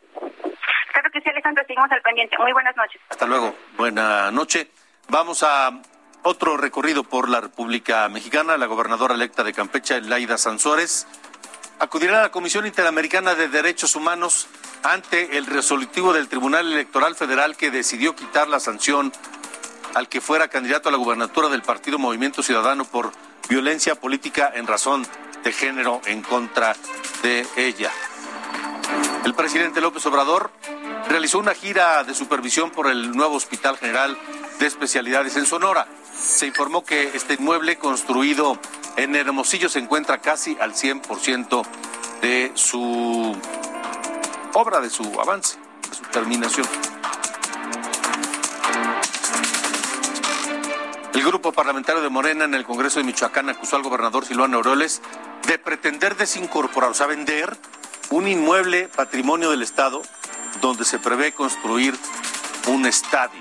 Sí, 1.23 1.29
Alejandro, 1.29 1.63
seguimos 1.67 1.91
al 1.91 2.03
pendiente. 2.03 2.37
Muy 2.39 2.53
buenas 2.53 2.77
noches. 2.77 3.01
Hasta 3.09 3.27
luego. 3.27 3.55
Buena 3.77 4.31
noche. 4.31 4.71
Vamos 5.09 5.43
a 5.43 5.71
otro 6.23 6.57
recorrido 6.57 7.05
por 7.05 7.29
la 7.29 7.41
República 7.41 8.09
Mexicana. 8.09 8.57
La 8.57 8.67
gobernadora 8.67 9.15
electa 9.15 9.43
de 9.43 9.53
Campeche, 9.53 10.01
Laida 10.01 10.39
Sansores, 10.39 11.07
acudirá 11.79 12.19
a 12.19 12.23
la 12.23 12.31
Comisión 12.31 12.67
Interamericana 12.67 13.35
de 13.35 13.49
Derechos 13.49 13.97
Humanos 13.97 14.49
ante 14.83 15.37
el 15.37 15.47
resolutivo 15.47 16.13
del 16.13 16.29
Tribunal 16.29 16.73
Electoral 16.73 17.15
Federal 17.15 17.57
que 17.57 17.71
decidió 17.71 18.15
quitar 18.15 18.49
la 18.49 18.61
sanción 18.61 19.13
al 19.95 20.09
que 20.09 20.21
fuera 20.21 20.49
candidato 20.49 20.89
a 20.89 20.93
la 20.93 20.99
gubernatura 20.99 21.49
del 21.49 21.63
Partido 21.63 21.99
Movimiento 21.99 22.43
Ciudadano 22.43 22.85
por 22.85 23.13
violencia 23.49 23.95
política 23.95 24.51
en 24.55 24.67
razón 24.67 25.07
de 25.43 25.53
género 25.53 26.01
en 26.07 26.23
contra 26.23 26.77
de 27.23 27.47
ella. 27.57 27.91
El 29.25 29.35
presidente 29.35 29.81
López 29.81 30.05
Obrador 30.07 30.51
realizó 31.11 31.41
una 31.41 31.55
gira 31.55 32.05
de 32.05 32.15
supervisión 32.15 32.71
por 32.71 32.89
el 32.89 33.11
nuevo 33.11 33.35
Hospital 33.35 33.77
General 33.77 34.17
de 34.61 34.67
Especialidades 34.67 35.37
en 35.37 35.45
Sonora. 35.45 35.89
Se 36.17 36.47
informó 36.47 36.85
que 36.85 37.11
este 37.15 37.35
inmueble 37.35 37.79
construido 37.79 38.57
en 38.97 39.17
Hermosillo 39.17 39.69
se 39.69 39.81
encuentra 39.81 40.19
casi 40.19 40.57
al 40.61 40.73
100% 40.73 41.67
de 42.23 42.53
su 42.55 43.37
obra, 44.55 44.81
de 44.81 44.89
su 44.89 45.03
avance, 45.21 45.59
de 45.89 45.97
su 45.97 46.03
terminación. 46.05 46.67
El 51.13 51.25
grupo 51.25 51.51
parlamentario 51.51 52.03
de 52.03 52.09
Morena 52.09 52.45
en 52.45 52.55
el 52.55 52.65
Congreso 52.65 53.01
de 53.01 53.05
Michoacán 53.05 53.49
acusó 53.49 53.75
al 53.75 53.83
gobernador 53.83 54.25
Silvano 54.25 54.59
Aureoles 54.59 55.03
de 55.49 55.59
pretender 55.59 56.17
desincorporar, 56.17 56.91
o 56.91 56.95
sea, 56.95 57.07
vender 57.09 57.57
un 58.11 58.29
inmueble 58.29 58.89
patrimonio 58.95 59.51
del 59.51 59.63
Estado 59.63 60.03
donde 60.61 60.85
se 60.85 60.99
prevé 60.99 61.33
construir 61.33 61.97
un 62.67 62.87
estadio. 62.87 63.41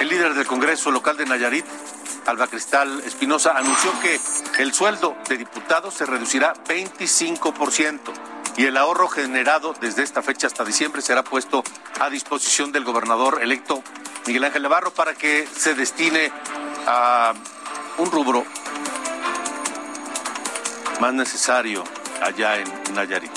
El 0.00 0.08
líder 0.08 0.34
del 0.34 0.46
Congreso 0.46 0.90
local 0.90 1.16
de 1.16 1.26
Nayarit, 1.26 1.64
Alba 2.26 2.46
Cristal 2.46 3.02
Espinosa, 3.04 3.56
anunció 3.56 3.90
que 4.00 4.20
el 4.58 4.72
sueldo 4.72 5.16
de 5.28 5.38
diputados 5.38 5.94
se 5.94 6.06
reducirá 6.06 6.54
25% 6.68 7.98
y 8.56 8.66
el 8.66 8.76
ahorro 8.76 9.08
generado 9.08 9.74
desde 9.80 10.02
esta 10.02 10.22
fecha 10.22 10.46
hasta 10.46 10.64
diciembre 10.64 11.02
será 11.02 11.22
puesto 11.24 11.62
a 12.00 12.10
disposición 12.10 12.72
del 12.72 12.84
gobernador 12.84 13.40
electo 13.42 13.82
Miguel 14.26 14.44
Ángel 14.44 14.62
Navarro 14.62 14.92
para 14.92 15.14
que 15.14 15.46
se 15.46 15.74
destine 15.74 16.30
a 16.86 17.32
un 17.98 18.10
rubro 18.10 18.44
más 21.02 21.14
necesario 21.14 21.82
allá 22.22 22.58
en 22.58 22.94
Nayarit. 22.94 23.32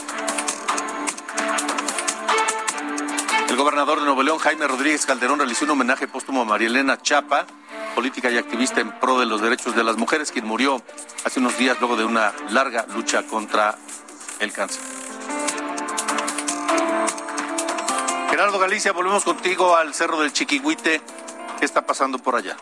El 3.50 3.56
gobernador 3.56 3.98
de 3.98 4.06
Nuevo 4.06 4.22
León, 4.22 4.38
Jaime 4.38 4.68
Rodríguez 4.68 5.04
Calderón, 5.08 5.40
realizó 5.40 5.66
un 5.66 5.72
homenaje 5.72 6.08
póstumo 6.08 6.44
a 6.44 6.46
María 6.46 6.68
Elena 6.68 7.02
Chapa, 7.02 7.48
política 7.96 8.30
y 8.30 8.38
activista 8.38 8.82
en 8.82 8.92
pro 9.00 9.18
de 9.18 9.26
los 9.26 9.42
derechos 9.42 9.76
de 9.76 9.84
las 9.84 9.98
mujeres, 9.98 10.32
quien 10.32 10.46
murió 10.46 10.80
hace 11.24 11.40
unos 11.40 11.58
días 11.58 11.78
luego 11.80 11.98
de 11.98 12.06
una 12.06 12.34
larga 12.52 12.86
lucha 12.94 13.24
contra 13.24 13.76
el 14.38 14.54
cáncer. 14.54 14.84
Gerardo 18.30 18.60
Galicia, 18.60 18.92
volvemos 18.92 19.24
contigo 19.24 19.76
al 19.76 19.96
Cerro 19.96 20.20
del 20.20 20.32
Chiquihuite. 20.32 21.02
¿Qué 21.58 21.66
está 21.66 21.84
pasando 21.84 22.20
por 22.20 22.36
allá? 22.36 22.58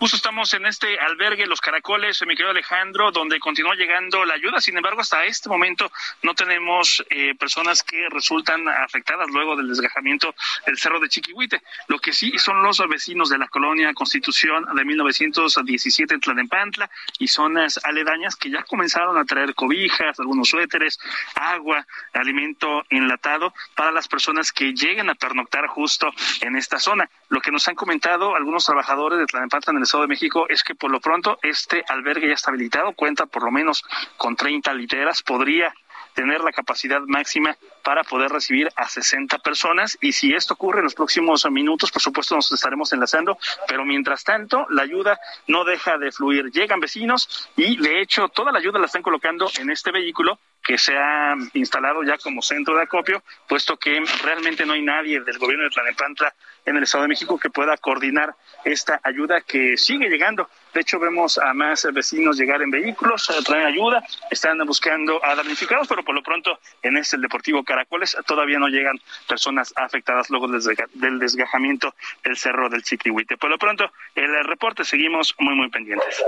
Justo 0.00 0.16
estamos 0.16 0.54
en 0.54 0.64
este 0.64 0.96
albergue 1.00 1.44
Los 1.48 1.60
Caracoles, 1.60 2.22
mi 2.24 2.36
querido 2.36 2.50
Alejandro, 2.50 3.10
donde 3.10 3.40
continúa 3.40 3.74
llegando 3.74 4.24
la 4.24 4.34
ayuda. 4.34 4.60
Sin 4.60 4.76
embargo, 4.76 5.00
hasta 5.00 5.24
este 5.24 5.48
momento 5.48 5.90
no 6.22 6.34
tenemos 6.34 7.04
eh, 7.10 7.34
personas 7.34 7.82
que 7.82 8.08
resultan 8.08 8.68
afectadas 8.68 9.26
luego 9.28 9.56
del 9.56 9.66
desgajamiento 9.66 10.36
del 10.66 10.78
cerro 10.78 11.00
de 11.00 11.08
Chiquihuite. 11.08 11.62
Lo 11.88 11.98
que 11.98 12.12
sí 12.12 12.38
son 12.38 12.62
los 12.62 12.78
vecinos 12.88 13.28
de 13.28 13.38
la 13.38 13.48
colonia 13.48 13.92
Constitución 13.92 14.66
de 14.72 14.84
1917 14.84 16.14
en 16.14 16.20
Tlanepantla 16.20 16.88
y 17.18 17.26
zonas 17.26 17.80
aledañas 17.82 18.36
que 18.36 18.50
ya 18.50 18.62
comenzaron 18.62 19.18
a 19.18 19.24
traer 19.24 19.56
cobijas, 19.56 20.20
algunos 20.20 20.48
suéteres, 20.48 21.00
agua, 21.34 21.84
alimento 22.12 22.84
enlatado 22.90 23.52
para 23.74 23.90
las 23.90 24.06
personas 24.06 24.52
que 24.52 24.74
lleguen 24.74 25.10
a 25.10 25.16
pernoctar 25.16 25.66
justo 25.66 26.08
en 26.40 26.54
esta 26.54 26.78
zona. 26.78 27.10
Lo 27.30 27.40
que 27.40 27.50
nos 27.50 27.66
han 27.66 27.74
comentado 27.74 28.36
algunos 28.36 28.64
trabajadores 28.64 29.18
de 29.18 29.26
Tlanepantla 29.26 29.72
en 29.72 29.78
el 29.78 29.87
Estado 29.88 30.02
de 30.02 30.08
México 30.08 30.46
es 30.50 30.62
que 30.62 30.74
por 30.74 30.90
lo 30.90 31.00
pronto 31.00 31.38
este 31.42 31.82
albergue 31.88 32.28
ya 32.28 32.34
está 32.34 32.50
habilitado, 32.50 32.92
cuenta 32.92 33.24
por 33.24 33.42
lo 33.42 33.50
menos 33.50 33.82
con 34.18 34.36
30 34.36 34.74
literas, 34.74 35.22
podría 35.22 35.72
tener 36.12 36.42
la 36.42 36.52
capacidad 36.52 37.00
máxima 37.06 37.56
para 37.82 38.02
poder 38.04 38.30
recibir 38.30 38.68
a 38.76 38.86
60 38.86 39.38
personas 39.38 39.96
y 40.02 40.12
si 40.12 40.34
esto 40.34 40.54
ocurre 40.54 40.80
en 40.80 40.84
los 40.84 40.94
próximos 40.94 41.46
minutos, 41.50 41.90
por 41.90 42.02
supuesto 42.02 42.34
nos 42.34 42.52
estaremos 42.52 42.92
enlazando, 42.92 43.38
pero 43.66 43.84
mientras 43.86 44.24
tanto 44.24 44.66
la 44.68 44.82
ayuda 44.82 45.18
no 45.46 45.64
deja 45.64 45.96
de 45.96 46.12
fluir. 46.12 46.50
Llegan 46.50 46.80
vecinos 46.80 47.48
y 47.56 47.80
de 47.80 48.02
hecho 48.02 48.28
toda 48.28 48.52
la 48.52 48.58
ayuda 48.58 48.78
la 48.78 48.86
están 48.86 49.02
colocando 49.02 49.48
en 49.58 49.70
este 49.70 49.90
vehículo 49.90 50.38
que 50.62 50.76
se 50.76 50.98
ha 50.98 51.34
instalado 51.54 52.02
ya 52.02 52.18
como 52.18 52.42
centro 52.42 52.76
de 52.76 52.82
acopio, 52.82 53.22
puesto 53.48 53.78
que 53.78 54.04
realmente 54.22 54.66
no 54.66 54.74
hay 54.74 54.82
nadie 54.82 55.20
del 55.20 55.38
gobierno 55.38 55.64
de 55.64 55.70
Tlanepantla 55.70 56.34
en 56.68 56.76
el 56.76 56.82
Estado 56.82 57.02
de 57.02 57.08
México 57.08 57.38
que 57.38 57.48
pueda 57.48 57.76
coordinar 57.78 58.34
esta 58.64 59.00
ayuda 59.02 59.40
que 59.40 59.76
sigue 59.76 60.08
llegando. 60.08 60.48
De 60.74 60.80
hecho, 60.80 60.98
vemos 60.98 61.38
a 61.38 61.54
más 61.54 61.86
vecinos 61.92 62.36
llegar 62.36 62.60
en 62.60 62.70
vehículos, 62.70 63.26
traen 63.44 63.66
ayuda, 63.66 64.04
están 64.30 64.58
buscando 64.66 65.24
a 65.24 65.34
damnificados, 65.34 65.88
pero 65.88 66.04
por 66.04 66.14
lo 66.14 66.22
pronto 66.22 66.58
en 66.82 66.98
este 66.98 67.16
el 67.16 67.22
Deportivo 67.22 67.64
Caracoles 67.64 68.16
todavía 68.26 68.58
no 68.58 68.68
llegan 68.68 69.00
personas 69.26 69.72
afectadas 69.76 70.28
luego 70.28 70.46
del 70.46 71.18
desgajamiento 71.18 71.94
del 72.22 72.36
Cerro 72.36 72.68
del 72.68 72.82
Chiquihuite. 72.82 73.38
Por 73.38 73.48
lo 73.48 73.58
pronto, 73.58 73.90
el 74.14 74.44
reporte 74.44 74.84
seguimos 74.84 75.34
muy, 75.38 75.54
muy 75.54 75.70
pendientes. 75.70 76.22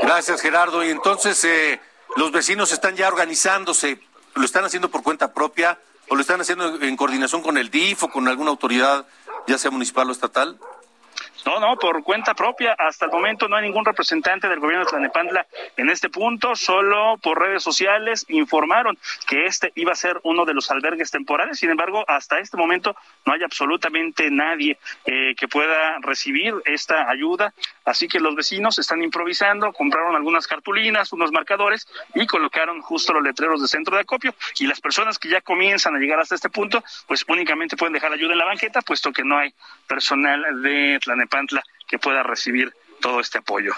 Gracias, 0.00 0.40
Gerardo. 0.40 0.84
Y 0.84 0.90
entonces, 0.90 1.44
eh, 1.44 1.80
los 2.14 2.30
vecinos 2.30 2.72
están 2.72 2.94
ya 2.94 3.08
organizándose, 3.08 3.98
lo 4.34 4.44
están 4.44 4.64
haciendo 4.64 4.90
por 4.90 5.02
cuenta 5.02 5.34
propia 5.34 5.76
o 6.08 6.14
lo 6.14 6.20
están 6.20 6.40
haciendo 6.40 6.80
en 6.82 6.96
coordinación 6.96 7.42
con 7.42 7.58
el 7.58 7.70
DIF 7.70 8.04
o 8.04 8.10
con 8.10 8.28
alguna 8.28 8.50
autoridad, 8.50 9.06
ya 9.46 9.58
sea 9.58 9.70
municipal 9.70 10.08
o 10.08 10.12
estatal. 10.12 10.58
No, 11.46 11.60
no, 11.60 11.76
por 11.76 12.02
cuenta 12.02 12.34
propia. 12.34 12.72
Hasta 12.72 13.04
el 13.04 13.12
momento 13.12 13.46
no 13.46 13.54
hay 13.54 13.62
ningún 13.62 13.84
representante 13.84 14.48
del 14.48 14.58
gobierno 14.58 14.84
de 14.84 14.90
Tlanepantla 14.90 15.46
en 15.76 15.88
este 15.90 16.10
punto. 16.10 16.56
Solo 16.56 17.18
por 17.22 17.40
redes 17.40 17.62
sociales 17.62 18.26
informaron 18.28 18.98
que 19.28 19.46
este 19.46 19.70
iba 19.76 19.92
a 19.92 19.94
ser 19.94 20.18
uno 20.24 20.44
de 20.44 20.54
los 20.54 20.68
albergues 20.72 21.12
temporales. 21.12 21.60
Sin 21.60 21.70
embargo, 21.70 22.04
hasta 22.08 22.40
este 22.40 22.56
momento 22.56 22.96
no 23.24 23.32
hay 23.32 23.44
absolutamente 23.44 24.28
nadie 24.28 24.76
eh, 25.04 25.36
que 25.36 25.46
pueda 25.46 25.98
recibir 26.00 26.52
esta 26.64 27.08
ayuda. 27.08 27.54
Así 27.84 28.08
que 28.08 28.18
los 28.18 28.34
vecinos 28.34 28.80
están 28.80 29.04
improvisando, 29.04 29.72
compraron 29.72 30.16
algunas 30.16 30.48
cartulinas, 30.48 31.12
unos 31.12 31.30
marcadores 31.30 31.86
y 32.16 32.26
colocaron 32.26 32.82
justo 32.82 33.12
los 33.12 33.22
letreros 33.22 33.62
de 33.62 33.68
centro 33.68 33.94
de 33.94 34.02
acopio. 34.02 34.34
Y 34.58 34.66
las 34.66 34.80
personas 34.80 35.16
que 35.16 35.28
ya 35.28 35.40
comienzan 35.42 35.94
a 35.94 36.00
llegar 36.00 36.18
hasta 36.18 36.34
este 36.34 36.50
punto, 36.50 36.82
pues 37.06 37.24
únicamente 37.28 37.76
pueden 37.76 37.92
dejar 37.92 38.12
ayuda 38.12 38.32
en 38.32 38.38
la 38.38 38.46
banqueta, 38.46 38.82
puesto 38.82 39.12
que 39.12 39.22
no 39.22 39.38
hay 39.38 39.54
personal 39.86 40.60
de 40.60 40.98
Tlanepantla 41.00 41.35
que 41.88 41.98
pueda 41.98 42.22
recibir 42.22 42.74
todo 43.00 43.20
este 43.20 43.38
apoyo. 43.38 43.74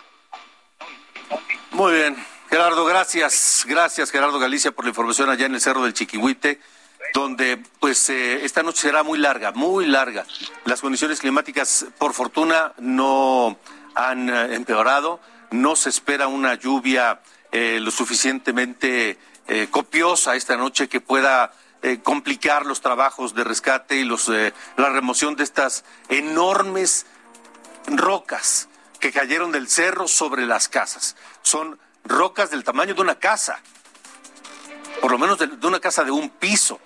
Muy 1.73 1.95
bien. 1.95 2.17
Gerardo, 2.51 2.85
gracias. 2.87 3.65
Gracias, 3.69 4.11
Gerardo 4.11 4.39
Galicia, 4.39 4.73
por 4.73 4.85
la 4.85 4.91
información 4.91 5.29
allá 5.29 5.47
en 5.47 5.55
el 5.55 5.61
Cerro 5.61 5.83
del 5.83 5.93
Chiquihuite, 5.93 6.61
donde 7.13 7.63
pues 7.79 8.09
eh, 8.09 8.45
esta 8.45 8.63
noche 8.63 8.83
será 8.83 9.03
muy 9.03 9.19
larga, 9.19 9.53
muy 9.53 9.85
larga. 9.85 10.25
Las 10.65 10.81
condiciones 10.81 11.21
climáticas, 11.21 11.87
por 11.99 12.15
fortuna, 12.15 12.73
no 12.79 13.59
han 13.95 14.31
eh, 14.31 14.55
empeorado. 14.55 15.21
No 15.51 15.77
se 15.77 15.91
espera 15.91 16.27
una 16.27 16.55
lluvia 16.55 17.21
eh, 17.53 17.79
lo 17.81 17.91
suficientemente 17.91 19.19
copiosa 19.71 20.37
esta 20.37 20.59
noche 20.59 20.91
que 20.91 21.01
pueda 21.01 21.55
complicar 22.03 22.67
los 22.67 22.83
trabajos 22.83 23.35
de 23.35 23.45
rescate 23.45 23.97
y 23.97 24.05
los, 24.05 24.29
la 24.29 24.91
remoción 24.91 25.37
de 25.37 25.45
estas 25.45 25.87
enormes 26.11 27.07
rocas 27.97 28.69
que 29.01 29.13
cayeron 29.13 29.53
del 29.53 29.69
cerro 29.69 30.09
sobre 30.09 30.47
las 30.47 30.69
casas. 30.69 31.17
Son 31.43 31.79
rocas 32.05 32.51
del 32.51 32.65
tamaño 32.65 32.95
de 32.95 33.01
una 33.01 33.19
casa, 33.19 33.61
por 35.01 35.13
lo 35.13 35.19
menos 35.19 35.39
de, 35.39 35.67
una 35.67 35.81
casa 35.81 36.05
de 36.05 36.11
un 36.11 36.31
piso. 36.31 36.81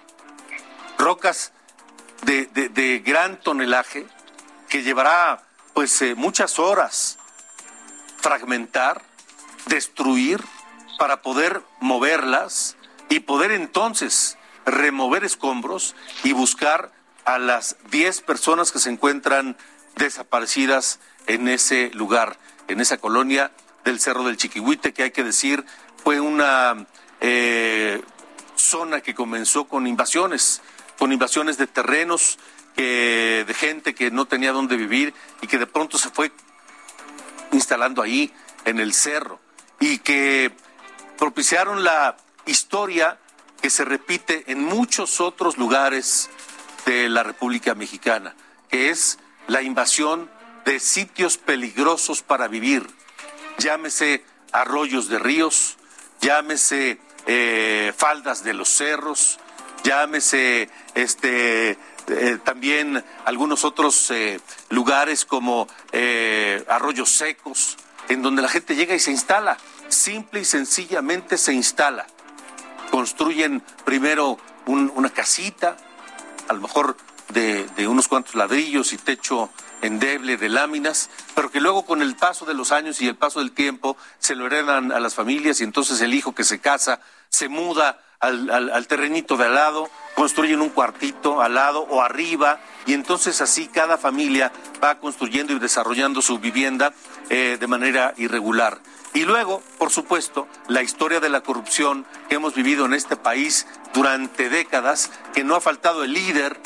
Rocas 0.98 1.52
de, 2.22 3.02
gran 3.04 3.40
tonelaje 3.40 4.06
que 4.68 4.82
llevará 4.82 5.42
pues 5.74 6.00
eh, 6.02 6.14
muchas 6.14 6.58
horas 6.58 7.18
fragmentar, 8.18 9.02
destruir, 9.66 10.40
para 10.98 11.22
poder 11.22 11.62
moverlas 11.80 12.76
y 13.08 13.20
poder 13.20 13.50
entonces 13.50 14.38
remover 14.64 15.24
escombros 15.24 15.96
y 16.22 16.32
buscar 16.32 16.92
a 17.24 17.38
las 17.38 17.76
10 17.90 18.20
personas 18.20 18.70
que 18.70 18.78
se 18.78 18.90
encuentran 18.90 19.56
desaparecidas 19.96 21.00
en 21.26 21.48
ese 21.48 21.90
lugar, 21.94 22.38
en 22.68 22.80
esa 22.80 22.98
colonia 22.98 23.52
del 23.84 24.00
Cerro 24.00 24.24
del 24.24 24.36
Chiquihuite, 24.36 24.92
que 24.92 25.04
hay 25.04 25.10
que 25.10 25.24
decir 25.24 25.64
fue 26.02 26.20
una 26.20 26.86
eh, 27.20 28.02
zona 28.56 29.00
que 29.00 29.14
comenzó 29.14 29.66
con 29.66 29.86
invasiones, 29.86 30.62
con 30.98 31.12
invasiones 31.12 31.58
de 31.58 31.66
terrenos, 31.66 32.38
de 32.74 33.54
gente 33.54 33.94
que 33.94 34.10
no 34.10 34.24
tenía 34.24 34.50
dónde 34.50 34.76
vivir 34.76 35.12
y 35.42 35.46
que 35.46 35.58
de 35.58 35.66
pronto 35.66 35.98
se 35.98 36.08
fue 36.08 36.32
instalando 37.52 38.02
ahí 38.02 38.32
en 38.64 38.80
el 38.80 38.94
cerro 38.94 39.40
y 39.78 39.98
que 39.98 40.52
propiciaron 41.18 41.84
la 41.84 42.16
historia 42.46 43.18
que 43.60 43.70
se 43.70 43.84
repite 43.84 44.44
en 44.50 44.64
muchos 44.64 45.20
otros 45.20 45.58
lugares 45.58 46.30
de 46.86 47.08
la 47.08 47.22
República 47.22 47.74
Mexicana, 47.74 48.34
que 48.68 48.90
es 48.90 49.18
la 49.48 49.62
invasión 49.62 50.30
de 50.64 50.80
sitios 50.80 51.38
peligrosos 51.38 52.22
para 52.22 52.48
vivir, 52.48 52.86
llámese 53.58 54.24
arroyos 54.52 55.08
de 55.08 55.18
ríos, 55.18 55.76
llámese 56.20 56.98
eh, 57.26 57.92
faldas 57.96 58.44
de 58.44 58.54
los 58.54 58.68
cerros, 58.68 59.38
llámese 59.82 60.68
este 60.94 61.78
eh, 62.08 62.38
también 62.44 63.04
algunos 63.24 63.64
otros 63.64 64.10
eh, 64.10 64.40
lugares 64.70 65.24
como 65.24 65.68
arroyos 66.68 67.10
secos, 67.10 67.76
en 68.08 68.22
donde 68.22 68.42
la 68.42 68.48
gente 68.48 68.74
llega 68.74 68.94
y 68.94 69.00
se 69.00 69.10
instala, 69.10 69.56
simple 69.88 70.40
y 70.40 70.44
sencillamente 70.44 71.38
se 71.38 71.52
instala. 71.52 72.06
Construyen 72.90 73.62
primero 73.84 74.38
una 74.66 75.10
casita, 75.10 75.76
a 76.48 76.52
lo 76.52 76.60
mejor 76.60 76.96
de, 77.32 77.88
unos 77.88 78.08
cuantos 78.08 78.34
ladrillos 78.34 78.92
y 78.92 78.98
techo 78.98 79.50
endeble 79.80 80.36
de 80.36 80.48
láminas, 80.48 81.10
pero 81.34 81.50
que 81.50 81.60
luego 81.60 81.84
con 81.84 82.02
el 82.02 82.14
paso 82.14 82.44
de 82.44 82.54
los 82.54 82.70
años 82.70 83.00
y 83.00 83.08
el 83.08 83.16
paso 83.16 83.40
del 83.40 83.52
tiempo 83.52 83.96
se 84.18 84.36
lo 84.36 84.46
heredan 84.46 84.92
a 84.92 85.00
las 85.00 85.14
familias 85.14 85.60
y 85.60 85.64
entonces 85.64 86.00
el 86.00 86.14
hijo 86.14 86.34
que 86.34 86.44
se 86.44 86.60
casa 86.60 87.00
se 87.28 87.48
muda 87.48 88.00
al, 88.20 88.48
al, 88.50 88.86
terrenito 88.86 89.36
de 89.36 89.46
al 89.46 89.54
lado, 89.56 89.90
construyen 90.14 90.60
un 90.60 90.68
cuartito 90.68 91.42
al 91.42 91.54
lado 91.54 91.80
o 91.90 92.02
arriba 92.02 92.60
y 92.86 92.94
entonces 92.94 93.40
así 93.40 93.66
cada 93.66 93.98
familia 93.98 94.52
va 94.82 95.00
construyendo 95.00 95.52
y 95.52 95.58
desarrollando 95.58 96.22
su 96.22 96.38
vivienda 96.38 96.94
eh, 97.30 97.56
de 97.58 97.66
manera 97.66 98.14
irregular. 98.16 98.78
Y 99.14 99.24
luego, 99.24 99.62
por 99.78 99.90
supuesto, 99.90 100.48
la 100.68 100.82
historia 100.82 101.20
de 101.20 101.28
la 101.28 101.42
corrupción 101.42 102.06
que 102.28 102.36
hemos 102.36 102.54
vivido 102.54 102.86
en 102.86 102.94
este 102.94 103.16
país 103.16 103.66
durante 103.92 104.48
décadas, 104.48 105.10
que 105.34 105.44
no 105.44 105.54
ha 105.54 105.60
faltado 105.60 106.04
el 106.04 106.14
líder 106.14 106.58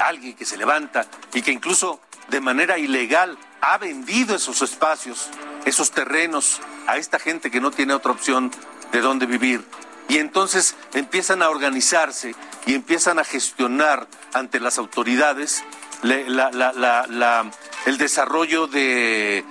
alguien 0.00 0.34
que 0.34 0.44
se 0.44 0.56
levanta 0.56 1.06
y 1.32 1.42
que 1.42 1.52
incluso 1.52 2.00
de 2.28 2.40
manera 2.40 2.78
ilegal 2.78 3.38
ha 3.60 3.78
vendido 3.78 4.36
esos 4.36 4.62
espacios, 4.62 5.28
esos 5.64 5.90
terrenos 5.90 6.60
a 6.86 6.96
esta 6.96 7.18
gente 7.18 7.50
que 7.50 7.60
no 7.60 7.70
tiene 7.70 7.94
otra 7.94 8.12
opción 8.12 8.50
de 8.92 9.00
dónde 9.00 9.26
vivir. 9.26 9.64
Y 10.08 10.18
entonces 10.18 10.74
empiezan 10.94 11.42
a 11.42 11.50
organizarse 11.50 12.34
y 12.66 12.74
empiezan 12.74 13.18
a 13.18 13.24
gestionar 13.24 14.08
ante 14.32 14.58
las 14.58 14.78
autoridades 14.78 15.62
el 16.02 17.98
desarrollo 17.98 18.66
de, 18.66 19.44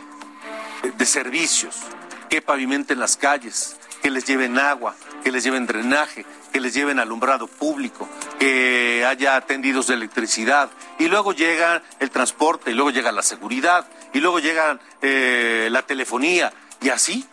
de 0.97 1.06
servicios, 1.06 1.76
que 2.30 2.41
pavimenten 2.41 3.00
las 3.00 3.18
calles, 3.18 3.78
que 4.02 4.10
les 4.10 4.26
lleven 4.26 4.58
agua, 4.58 4.95
que 5.24 5.32
les 5.32 5.43
lleven 5.43 5.65
drenaje, 5.65 6.26
que 6.51 6.59
les 6.59 6.74
lleven 6.74 6.99
alumbrado 6.99 7.47
público, 7.47 8.07
que 8.39 9.05
haya 9.05 9.39
tendidos 9.41 9.88
de 9.88 9.95
electricidad, 9.95 10.70
y 10.97 11.07
luego 11.07 11.34
llega 11.34 11.84
el 11.99 12.09
transporte, 12.09 12.72
y 12.72 12.74
luego 12.74 12.91
llega 12.91 13.11
la 13.11 13.22
seguridad, 13.22 13.88
y 14.13 14.20
luego 14.20 14.39
llega 14.39 14.80
eh, 15.01 15.67
la 15.72 15.84
telefonía, 15.84 16.53
y 16.82 16.89
así, 16.89 17.26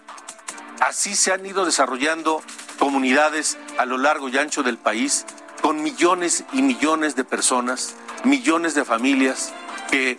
así 0.80 1.14
se 1.14 1.32
han 1.32 1.44
ido 1.46 1.64
desarrollando 1.64 2.42
comunidades 2.78 3.58
a 3.78 3.84
lo 3.84 3.98
largo 3.98 4.28
y 4.28 4.38
ancho 4.38 4.62
del 4.62 4.78
país, 4.78 5.24
con 5.62 5.82
millones 5.82 6.44
y 6.52 6.62
millones 6.62 7.16
de 7.16 7.24
personas, 7.24 7.96
millones 8.24 8.74
de 8.74 8.84
familias 8.84 9.52
que, 9.90 10.18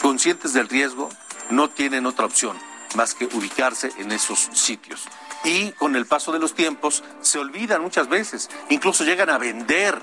conscientes 0.00 0.52
del 0.52 0.68
riesgo, 0.68 1.08
no 1.50 1.68
tienen 1.68 2.06
otra 2.06 2.26
opción 2.26 2.56
más 2.94 3.14
que 3.14 3.26
ubicarse 3.26 3.92
en 3.98 4.12
esos 4.12 4.48
sitios 4.52 5.08
y 5.44 5.72
con 5.72 5.96
el 5.96 6.06
paso 6.06 6.32
de 6.32 6.38
los 6.38 6.54
tiempos 6.54 7.02
se 7.20 7.38
olvidan 7.38 7.82
muchas 7.82 8.08
veces, 8.08 8.50
incluso 8.68 9.04
llegan 9.04 9.30
a 9.30 9.38
vender 9.38 10.00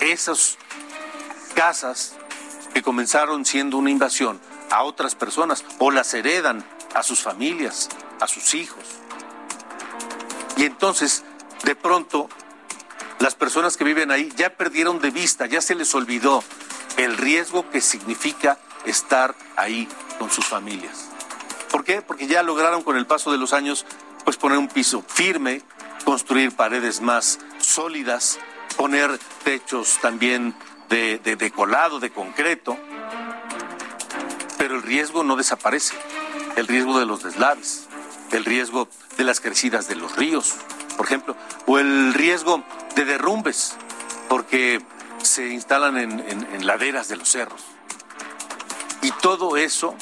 esas 0.00 0.58
casas 1.54 2.14
que 2.72 2.82
comenzaron 2.82 3.44
siendo 3.44 3.78
una 3.78 3.90
invasión 3.90 4.40
a 4.70 4.82
otras 4.82 5.14
personas 5.14 5.64
o 5.78 5.90
las 5.90 6.12
heredan 6.14 6.64
a 6.94 7.02
sus 7.02 7.20
familias, 7.20 7.88
a 8.20 8.26
sus 8.26 8.54
hijos. 8.54 8.84
Y 10.56 10.64
entonces, 10.64 11.24
de 11.64 11.74
pronto, 11.74 12.28
las 13.18 13.34
personas 13.34 13.76
que 13.76 13.84
viven 13.84 14.10
ahí 14.10 14.32
ya 14.36 14.50
perdieron 14.50 15.00
de 15.00 15.10
vista, 15.10 15.46
ya 15.46 15.60
se 15.60 15.74
les 15.74 15.94
olvidó 15.94 16.42
el 16.96 17.16
riesgo 17.16 17.68
que 17.70 17.80
significa 17.80 18.58
estar 18.84 19.34
ahí 19.56 19.88
con 20.18 20.30
sus 20.30 20.46
familias. 20.46 21.08
¿Por 21.70 21.84
qué? 21.84 22.02
Porque 22.02 22.26
ya 22.26 22.42
lograron 22.42 22.82
con 22.82 22.96
el 22.96 23.06
paso 23.06 23.30
de 23.30 23.38
los 23.38 23.52
años 23.52 23.86
pues 24.28 24.36
poner 24.36 24.58
un 24.58 24.68
piso 24.68 25.02
firme, 25.08 25.62
construir 26.04 26.54
paredes 26.54 27.00
más 27.00 27.38
sólidas, 27.56 28.38
poner 28.76 29.18
techos 29.42 29.96
también 30.02 30.54
de, 30.90 31.18
de, 31.18 31.50
colado, 31.50 31.98
de 31.98 32.10
concreto. 32.10 32.76
Pero 34.58 34.76
el 34.76 34.82
riesgo 34.82 35.24
no 35.24 35.34
desaparece, 35.34 35.96
el 36.56 36.66
riesgo 36.66 36.98
de 36.98 37.06
los 37.06 37.22
deslaves, 37.22 37.88
el 38.30 38.44
riesgo 38.44 38.90
de 39.16 39.24
las 39.24 39.40
crecidas 39.40 39.88
de 39.88 39.96
los 39.96 40.14
ríos, 40.14 40.56
por 40.98 41.06
ejemplo, 41.06 41.34
o 41.64 41.78
el 41.78 42.12
riesgo 42.12 42.62
de 42.96 43.06
derrumbes, 43.06 43.78
porque 44.28 44.84
se 45.22 45.48
instalan 45.48 45.96
en 45.96 46.66
laderas 46.66 47.08
de 47.08 47.16
los 47.16 47.30
cerros. 47.30 47.64
Y 49.00 49.10
todo 49.10 49.56
eso 49.56 49.96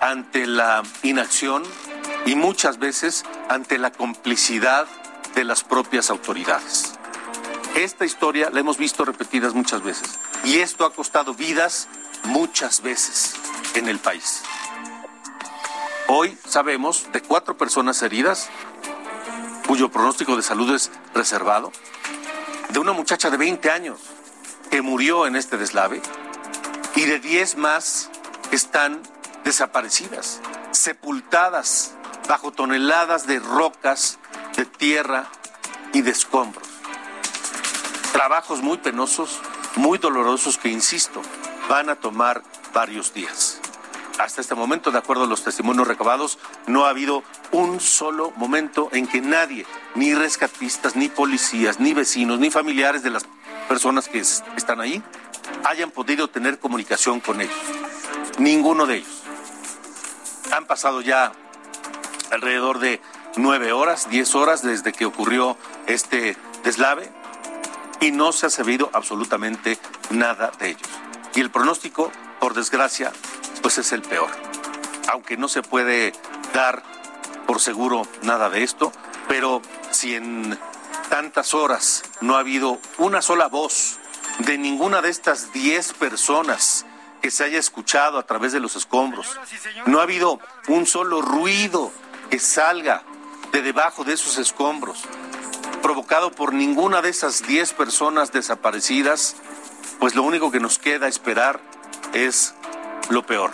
ante 0.00 0.48
la 0.48 0.82
inacción 1.04 1.62
y 2.26 2.34
muchas 2.34 2.80
veces 2.80 3.24
ante 3.48 3.78
la 3.78 3.90
complicidad 3.90 4.86
de 5.34 5.44
las 5.44 5.64
propias 5.64 6.10
autoridades. 6.10 6.94
Esta 7.74 8.04
historia 8.04 8.50
la 8.50 8.60
hemos 8.60 8.76
visto 8.76 9.04
repetidas 9.04 9.54
muchas 9.54 9.82
veces 9.82 10.18
y 10.44 10.58
esto 10.58 10.84
ha 10.84 10.92
costado 10.92 11.34
vidas 11.34 11.88
muchas 12.24 12.82
veces 12.82 13.34
en 13.74 13.88
el 13.88 13.98
país. 13.98 14.42
Hoy 16.08 16.36
sabemos 16.46 17.10
de 17.12 17.22
cuatro 17.22 17.56
personas 17.56 18.02
heridas 18.02 18.50
cuyo 19.66 19.90
pronóstico 19.90 20.36
de 20.36 20.42
salud 20.42 20.74
es 20.74 20.90
reservado, 21.14 21.72
de 22.68 22.78
una 22.78 22.92
muchacha 22.92 23.30
de 23.30 23.38
20 23.38 23.70
años 23.70 24.00
que 24.70 24.82
murió 24.82 25.26
en 25.26 25.36
este 25.36 25.56
deslave 25.56 26.02
y 26.94 27.04
de 27.04 27.18
10 27.18 27.56
más 27.56 28.10
que 28.50 28.56
están 28.56 29.00
desaparecidas, 29.44 30.40
sepultadas 30.72 31.94
bajo 32.28 32.52
toneladas 32.52 33.26
de 33.26 33.38
rocas, 33.38 34.18
de 34.56 34.64
tierra 34.64 35.26
y 35.92 36.02
de 36.02 36.10
escombros. 36.10 36.68
Trabajos 38.12 38.62
muy 38.62 38.78
penosos, 38.78 39.40
muy 39.76 39.98
dolorosos 39.98 40.58
que, 40.58 40.68
insisto, 40.68 41.22
van 41.68 41.88
a 41.88 41.96
tomar 41.96 42.42
varios 42.72 43.12
días. 43.14 43.60
Hasta 44.18 44.40
este 44.40 44.54
momento, 44.54 44.90
de 44.90 44.98
acuerdo 44.98 45.24
a 45.24 45.26
los 45.26 45.42
testimonios 45.42 45.88
recabados, 45.88 46.38
no 46.66 46.84
ha 46.84 46.90
habido 46.90 47.24
un 47.50 47.80
solo 47.80 48.30
momento 48.36 48.88
en 48.92 49.06
que 49.06 49.20
nadie, 49.20 49.66
ni 49.94 50.14
rescatistas, 50.14 50.96
ni 50.96 51.08
policías, 51.08 51.80
ni 51.80 51.94
vecinos, 51.94 52.38
ni 52.38 52.50
familiares 52.50 53.02
de 53.02 53.10
las 53.10 53.24
personas 53.68 54.08
que 54.08 54.20
están 54.20 54.80
ahí, 54.80 55.02
hayan 55.64 55.90
podido 55.90 56.28
tener 56.28 56.58
comunicación 56.58 57.20
con 57.20 57.40
ellos. 57.40 57.56
Ninguno 58.38 58.86
de 58.86 58.96
ellos. 58.96 59.22
Han 60.52 60.66
pasado 60.66 61.00
ya 61.00 61.32
alrededor 62.32 62.78
de 62.78 63.00
nueve 63.36 63.72
horas, 63.72 64.08
diez 64.10 64.34
horas 64.34 64.62
desde 64.62 64.92
que 64.92 65.04
ocurrió 65.04 65.56
este 65.86 66.36
deslave 66.64 67.10
y 68.00 68.10
no 68.10 68.32
se 68.32 68.46
ha 68.46 68.50
sabido 68.50 68.90
absolutamente 68.92 69.78
nada 70.10 70.50
de 70.58 70.70
ellos. 70.70 70.88
Y 71.34 71.40
el 71.40 71.50
pronóstico, 71.50 72.10
por 72.40 72.54
desgracia, 72.54 73.12
pues 73.60 73.78
es 73.78 73.92
el 73.92 74.02
peor. 74.02 74.28
Aunque 75.08 75.36
no 75.36 75.48
se 75.48 75.62
puede 75.62 76.12
dar 76.54 76.82
por 77.46 77.60
seguro 77.60 78.06
nada 78.22 78.50
de 78.50 78.62
esto, 78.62 78.92
pero 79.28 79.62
si 79.90 80.14
en 80.14 80.58
tantas 81.10 81.54
horas 81.54 82.02
no 82.20 82.36
ha 82.36 82.40
habido 82.40 82.80
una 82.98 83.22
sola 83.22 83.48
voz 83.48 83.98
de 84.38 84.56
ninguna 84.56 85.02
de 85.02 85.10
estas 85.10 85.52
10 85.52 85.92
personas 85.94 86.86
que 87.20 87.30
se 87.30 87.44
haya 87.44 87.58
escuchado 87.58 88.18
a 88.18 88.24
través 88.24 88.52
de 88.52 88.60
los 88.60 88.74
escombros, 88.74 89.38
no 89.86 90.00
ha 90.00 90.02
habido 90.02 90.40
un 90.68 90.86
solo 90.86 91.22
ruido 91.22 91.92
que 92.32 92.38
salga 92.38 93.02
de 93.52 93.60
debajo 93.60 94.04
de 94.04 94.14
esos 94.14 94.38
escombros, 94.38 95.02
provocado 95.82 96.32
por 96.32 96.54
ninguna 96.54 97.02
de 97.02 97.10
esas 97.10 97.46
10 97.46 97.74
personas 97.74 98.32
desaparecidas, 98.32 99.36
pues 100.00 100.14
lo 100.14 100.22
único 100.22 100.50
que 100.50 100.58
nos 100.58 100.78
queda 100.78 101.08
esperar 101.08 101.60
es 102.14 102.54
lo 103.10 103.26
peor. 103.26 103.50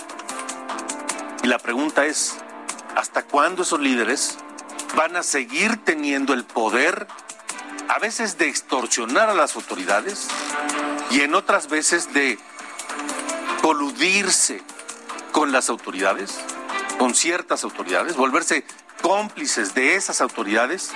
Y 1.43 1.49
la 1.49 1.59
pregunta 1.59 2.07
es, 2.07 2.37
¿hasta 2.95 3.24
cuándo 3.24 3.62
esos 3.62 3.81
líderes 3.81 4.39
van 4.95 5.16
a 5.16 5.24
seguir 5.24 5.79
teniendo 5.83 6.33
el 6.33 6.45
poder, 6.45 7.09
a 7.89 7.99
veces 7.99 8.39
de 8.39 8.49
extorsionar 8.49 9.29
a 9.29 9.35
las 9.35 9.57
autoridades 9.57 10.29
y 11.11 11.22
en 11.22 11.35
otras 11.35 11.68
veces 11.68 12.14
de 12.14 12.39
coludirse 13.61 14.62
con 15.33 15.51
las 15.51 15.68
autoridades, 15.68 16.39
con 16.99 17.14
ciertas 17.14 17.64
autoridades, 17.64 18.16
volverse 18.16 18.64
cómplices 19.03 19.74
de 19.74 19.94
esas 19.94 20.20
autoridades 20.20 20.90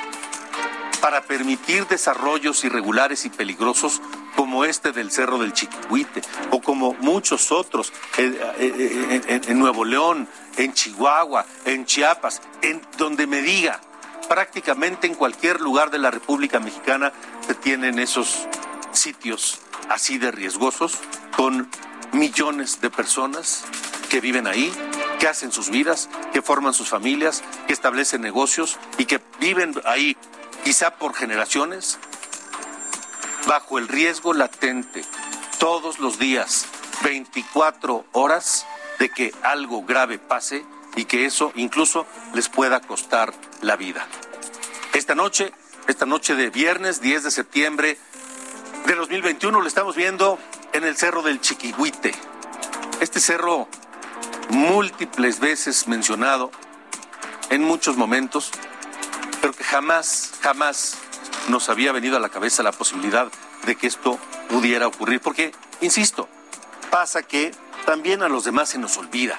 para 1.00 1.22
permitir 1.22 1.86
desarrollos 1.86 2.62
irregulares 2.64 3.24
y 3.24 3.30
peligrosos 3.30 4.00
como 4.36 4.64
este 4.64 4.92
del 4.92 5.10
Cerro 5.10 5.38
del 5.38 5.52
Chiquihuite 5.52 6.22
o 6.50 6.60
como 6.60 6.94
muchos 6.94 7.50
otros 7.50 7.92
en, 8.18 8.38
en, 8.58 9.58
Nuevo 9.58 9.84
León, 9.84 10.28
en 10.56 10.72
Chihuahua, 10.72 11.44
en 11.64 11.86
Chiapas, 11.86 12.40
en 12.60 12.80
donde 12.98 13.26
me 13.26 13.42
diga, 13.42 13.80
prácticamente 14.28 15.06
en 15.06 15.14
cualquier 15.14 15.60
lugar 15.60 15.90
de 15.90 15.98
la 15.98 16.10
República 16.10 16.60
Mexicana 16.60 17.12
se 17.46 17.54
tienen 17.54 17.98
esos 17.98 18.46
sitios 18.92 19.60
así 19.88 20.18
de 20.18 20.30
riesgosos 20.30 20.98
con 21.36 21.68
millones 22.12 22.80
de 22.80 22.90
personas 22.90 23.64
que 24.08 24.20
viven 24.20 24.46
ahí, 24.46 24.72
que 25.22 25.28
hacen 25.28 25.52
sus 25.52 25.70
vidas, 25.70 26.08
que 26.32 26.42
forman 26.42 26.74
sus 26.74 26.88
familias, 26.88 27.44
que 27.68 27.72
establecen 27.72 28.22
negocios 28.22 28.76
y 28.98 29.04
que 29.04 29.20
viven 29.38 29.72
ahí 29.84 30.16
quizá 30.64 30.96
por 30.96 31.14
generaciones, 31.14 32.00
bajo 33.46 33.78
el 33.78 33.86
riesgo 33.86 34.34
latente, 34.34 35.04
todos 35.60 36.00
los 36.00 36.18
días, 36.18 36.66
24 37.04 38.04
horas, 38.10 38.66
de 38.98 39.10
que 39.10 39.32
algo 39.44 39.84
grave 39.84 40.18
pase 40.18 40.64
y 40.96 41.04
que 41.04 41.24
eso 41.24 41.52
incluso 41.54 42.04
les 42.34 42.48
pueda 42.48 42.80
costar 42.80 43.32
la 43.60 43.76
vida. 43.76 44.04
Esta 44.92 45.14
noche, 45.14 45.52
esta 45.86 46.04
noche 46.04 46.34
de 46.34 46.50
viernes 46.50 47.00
10 47.00 47.22
de 47.22 47.30
septiembre 47.30 47.96
de 48.86 48.94
2021, 48.96 49.60
lo 49.60 49.68
estamos 49.68 49.94
viendo 49.94 50.40
en 50.72 50.82
el 50.82 50.96
Cerro 50.96 51.22
del 51.22 51.40
Chiquihuite. 51.40 52.12
Este 53.00 53.20
cerro 53.20 53.68
múltiples 54.50 55.40
veces 55.40 55.88
mencionado 55.88 56.50
en 57.50 57.62
muchos 57.62 57.96
momentos, 57.96 58.50
pero 59.40 59.52
que 59.52 59.64
jamás, 59.64 60.32
jamás 60.40 60.98
nos 61.48 61.68
había 61.68 61.92
venido 61.92 62.16
a 62.16 62.20
la 62.20 62.28
cabeza 62.28 62.62
la 62.62 62.72
posibilidad 62.72 63.30
de 63.64 63.76
que 63.76 63.86
esto 63.86 64.18
pudiera 64.48 64.86
ocurrir. 64.86 65.20
Porque, 65.20 65.52
insisto, 65.80 66.28
pasa 66.90 67.22
que 67.22 67.52
también 67.86 68.22
a 68.22 68.28
los 68.28 68.44
demás 68.44 68.70
se 68.70 68.78
nos 68.78 68.96
olvida. 68.96 69.38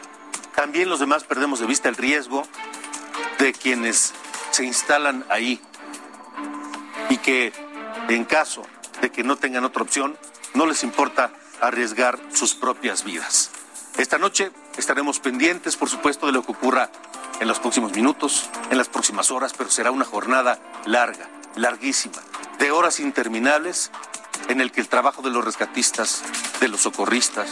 También 0.56 0.90
los 0.90 1.00
demás 1.00 1.24
perdemos 1.24 1.60
de 1.60 1.66
vista 1.66 1.90
el 1.90 1.96
riesgo 1.96 2.48
de 3.40 3.54
quienes 3.54 4.14
se 4.52 4.66
instalan 4.66 5.26
ahí 5.30 5.60
y 7.10 7.18
que 7.18 7.52
en 8.10 8.26
caso 8.26 8.64
de 9.02 9.12
que 9.12 9.24
no 9.24 9.36
tengan 9.36 9.66
otra 9.66 9.82
opción, 9.82 10.18
no 10.54 10.66
les 10.66 10.84
importa 10.84 11.34
arriesgar 11.62 12.20
sus 12.34 12.54
propias 12.54 13.04
vidas. 13.04 13.50
Esta 13.98 14.18
noche 14.18 14.52
estaremos 14.78 15.20
pendientes, 15.20 15.78
por 15.78 15.90
supuesto, 15.90 16.26
de 16.26 16.32
lo 16.32 16.44
que 16.44 16.52
ocurra 16.52 16.90
en 17.40 17.48
los 17.48 17.60
próximos 17.60 17.92
minutos, 17.94 18.50
en 18.70 18.78
las 18.78 18.90
próximas 18.90 19.32
horas, 19.32 19.54
pero 19.58 19.70
será 19.70 19.92
una 19.92 20.06
jornada 20.06 20.60
larga, 20.86 21.30
larguísima, 21.56 22.22
de 22.60 22.72
horas 22.72 23.00
interminables 23.00 23.92
en 24.50 24.62
el 24.62 24.72
que 24.72 24.82
el 24.82 24.88
trabajo 24.88 25.22
de 25.22 25.30
los 25.30 25.44
rescatistas, 25.44 26.24
de 26.60 26.68
los 26.68 26.82
socorristas, 26.82 27.50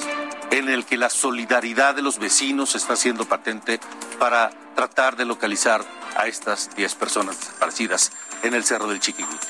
en 0.52 0.70
el 0.70 0.86
que 0.86 0.98
la 0.98 1.10
solidaridad 1.10 1.96
de 1.96 2.02
los 2.02 2.20
vecinos 2.20 2.76
está 2.76 2.96
siendo 2.96 3.26
patente 3.26 3.80
para 4.20 4.52
tratar 4.76 5.16
de 5.16 5.26
localizar 5.26 5.84
a 6.18 6.28
estas 6.28 6.76
10 6.76 6.96
personas 6.96 7.40
desaparecidas 7.40 8.12
en 8.44 8.54
el 8.54 8.64
Cerro 8.64 8.88
del 8.88 9.00
Chiquihuite. 9.00 9.48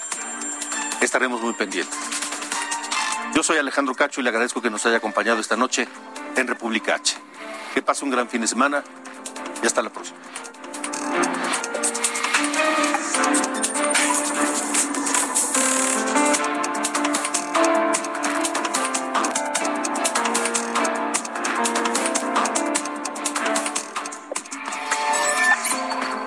Estaremos 1.01 1.41
muy 1.41 1.53
pendientes. 1.53 1.97
Yo 3.33 3.43
soy 3.43 3.57
Alejandro 3.57 3.95
Cacho 3.95 4.21
y 4.21 4.23
le 4.23 4.29
agradezco 4.29 4.61
que 4.61 4.69
nos 4.69 4.85
haya 4.85 4.97
acompañado 4.97 5.39
esta 5.39 5.55
noche 5.55 5.87
en 6.35 6.47
República 6.47 6.95
H. 6.95 7.30
Que 7.73 7.81
pase 7.81 8.03
un 8.03 8.11
gran 8.11 8.27
fin 8.27 8.41
de 8.41 8.47
semana 8.47 8.83
y 9.63 9.65
hasta 9.65 9.81
la 9.81 9.89
próxima. 9.89 10.17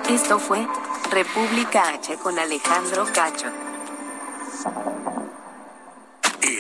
Esto 0.09 0.39
fue 0.39 0.67
República 1.11 1.89
H 1.89 2.17
con 2.19 2.39
Alejandro 2.39 3.07
Cacho. 3.13 3.49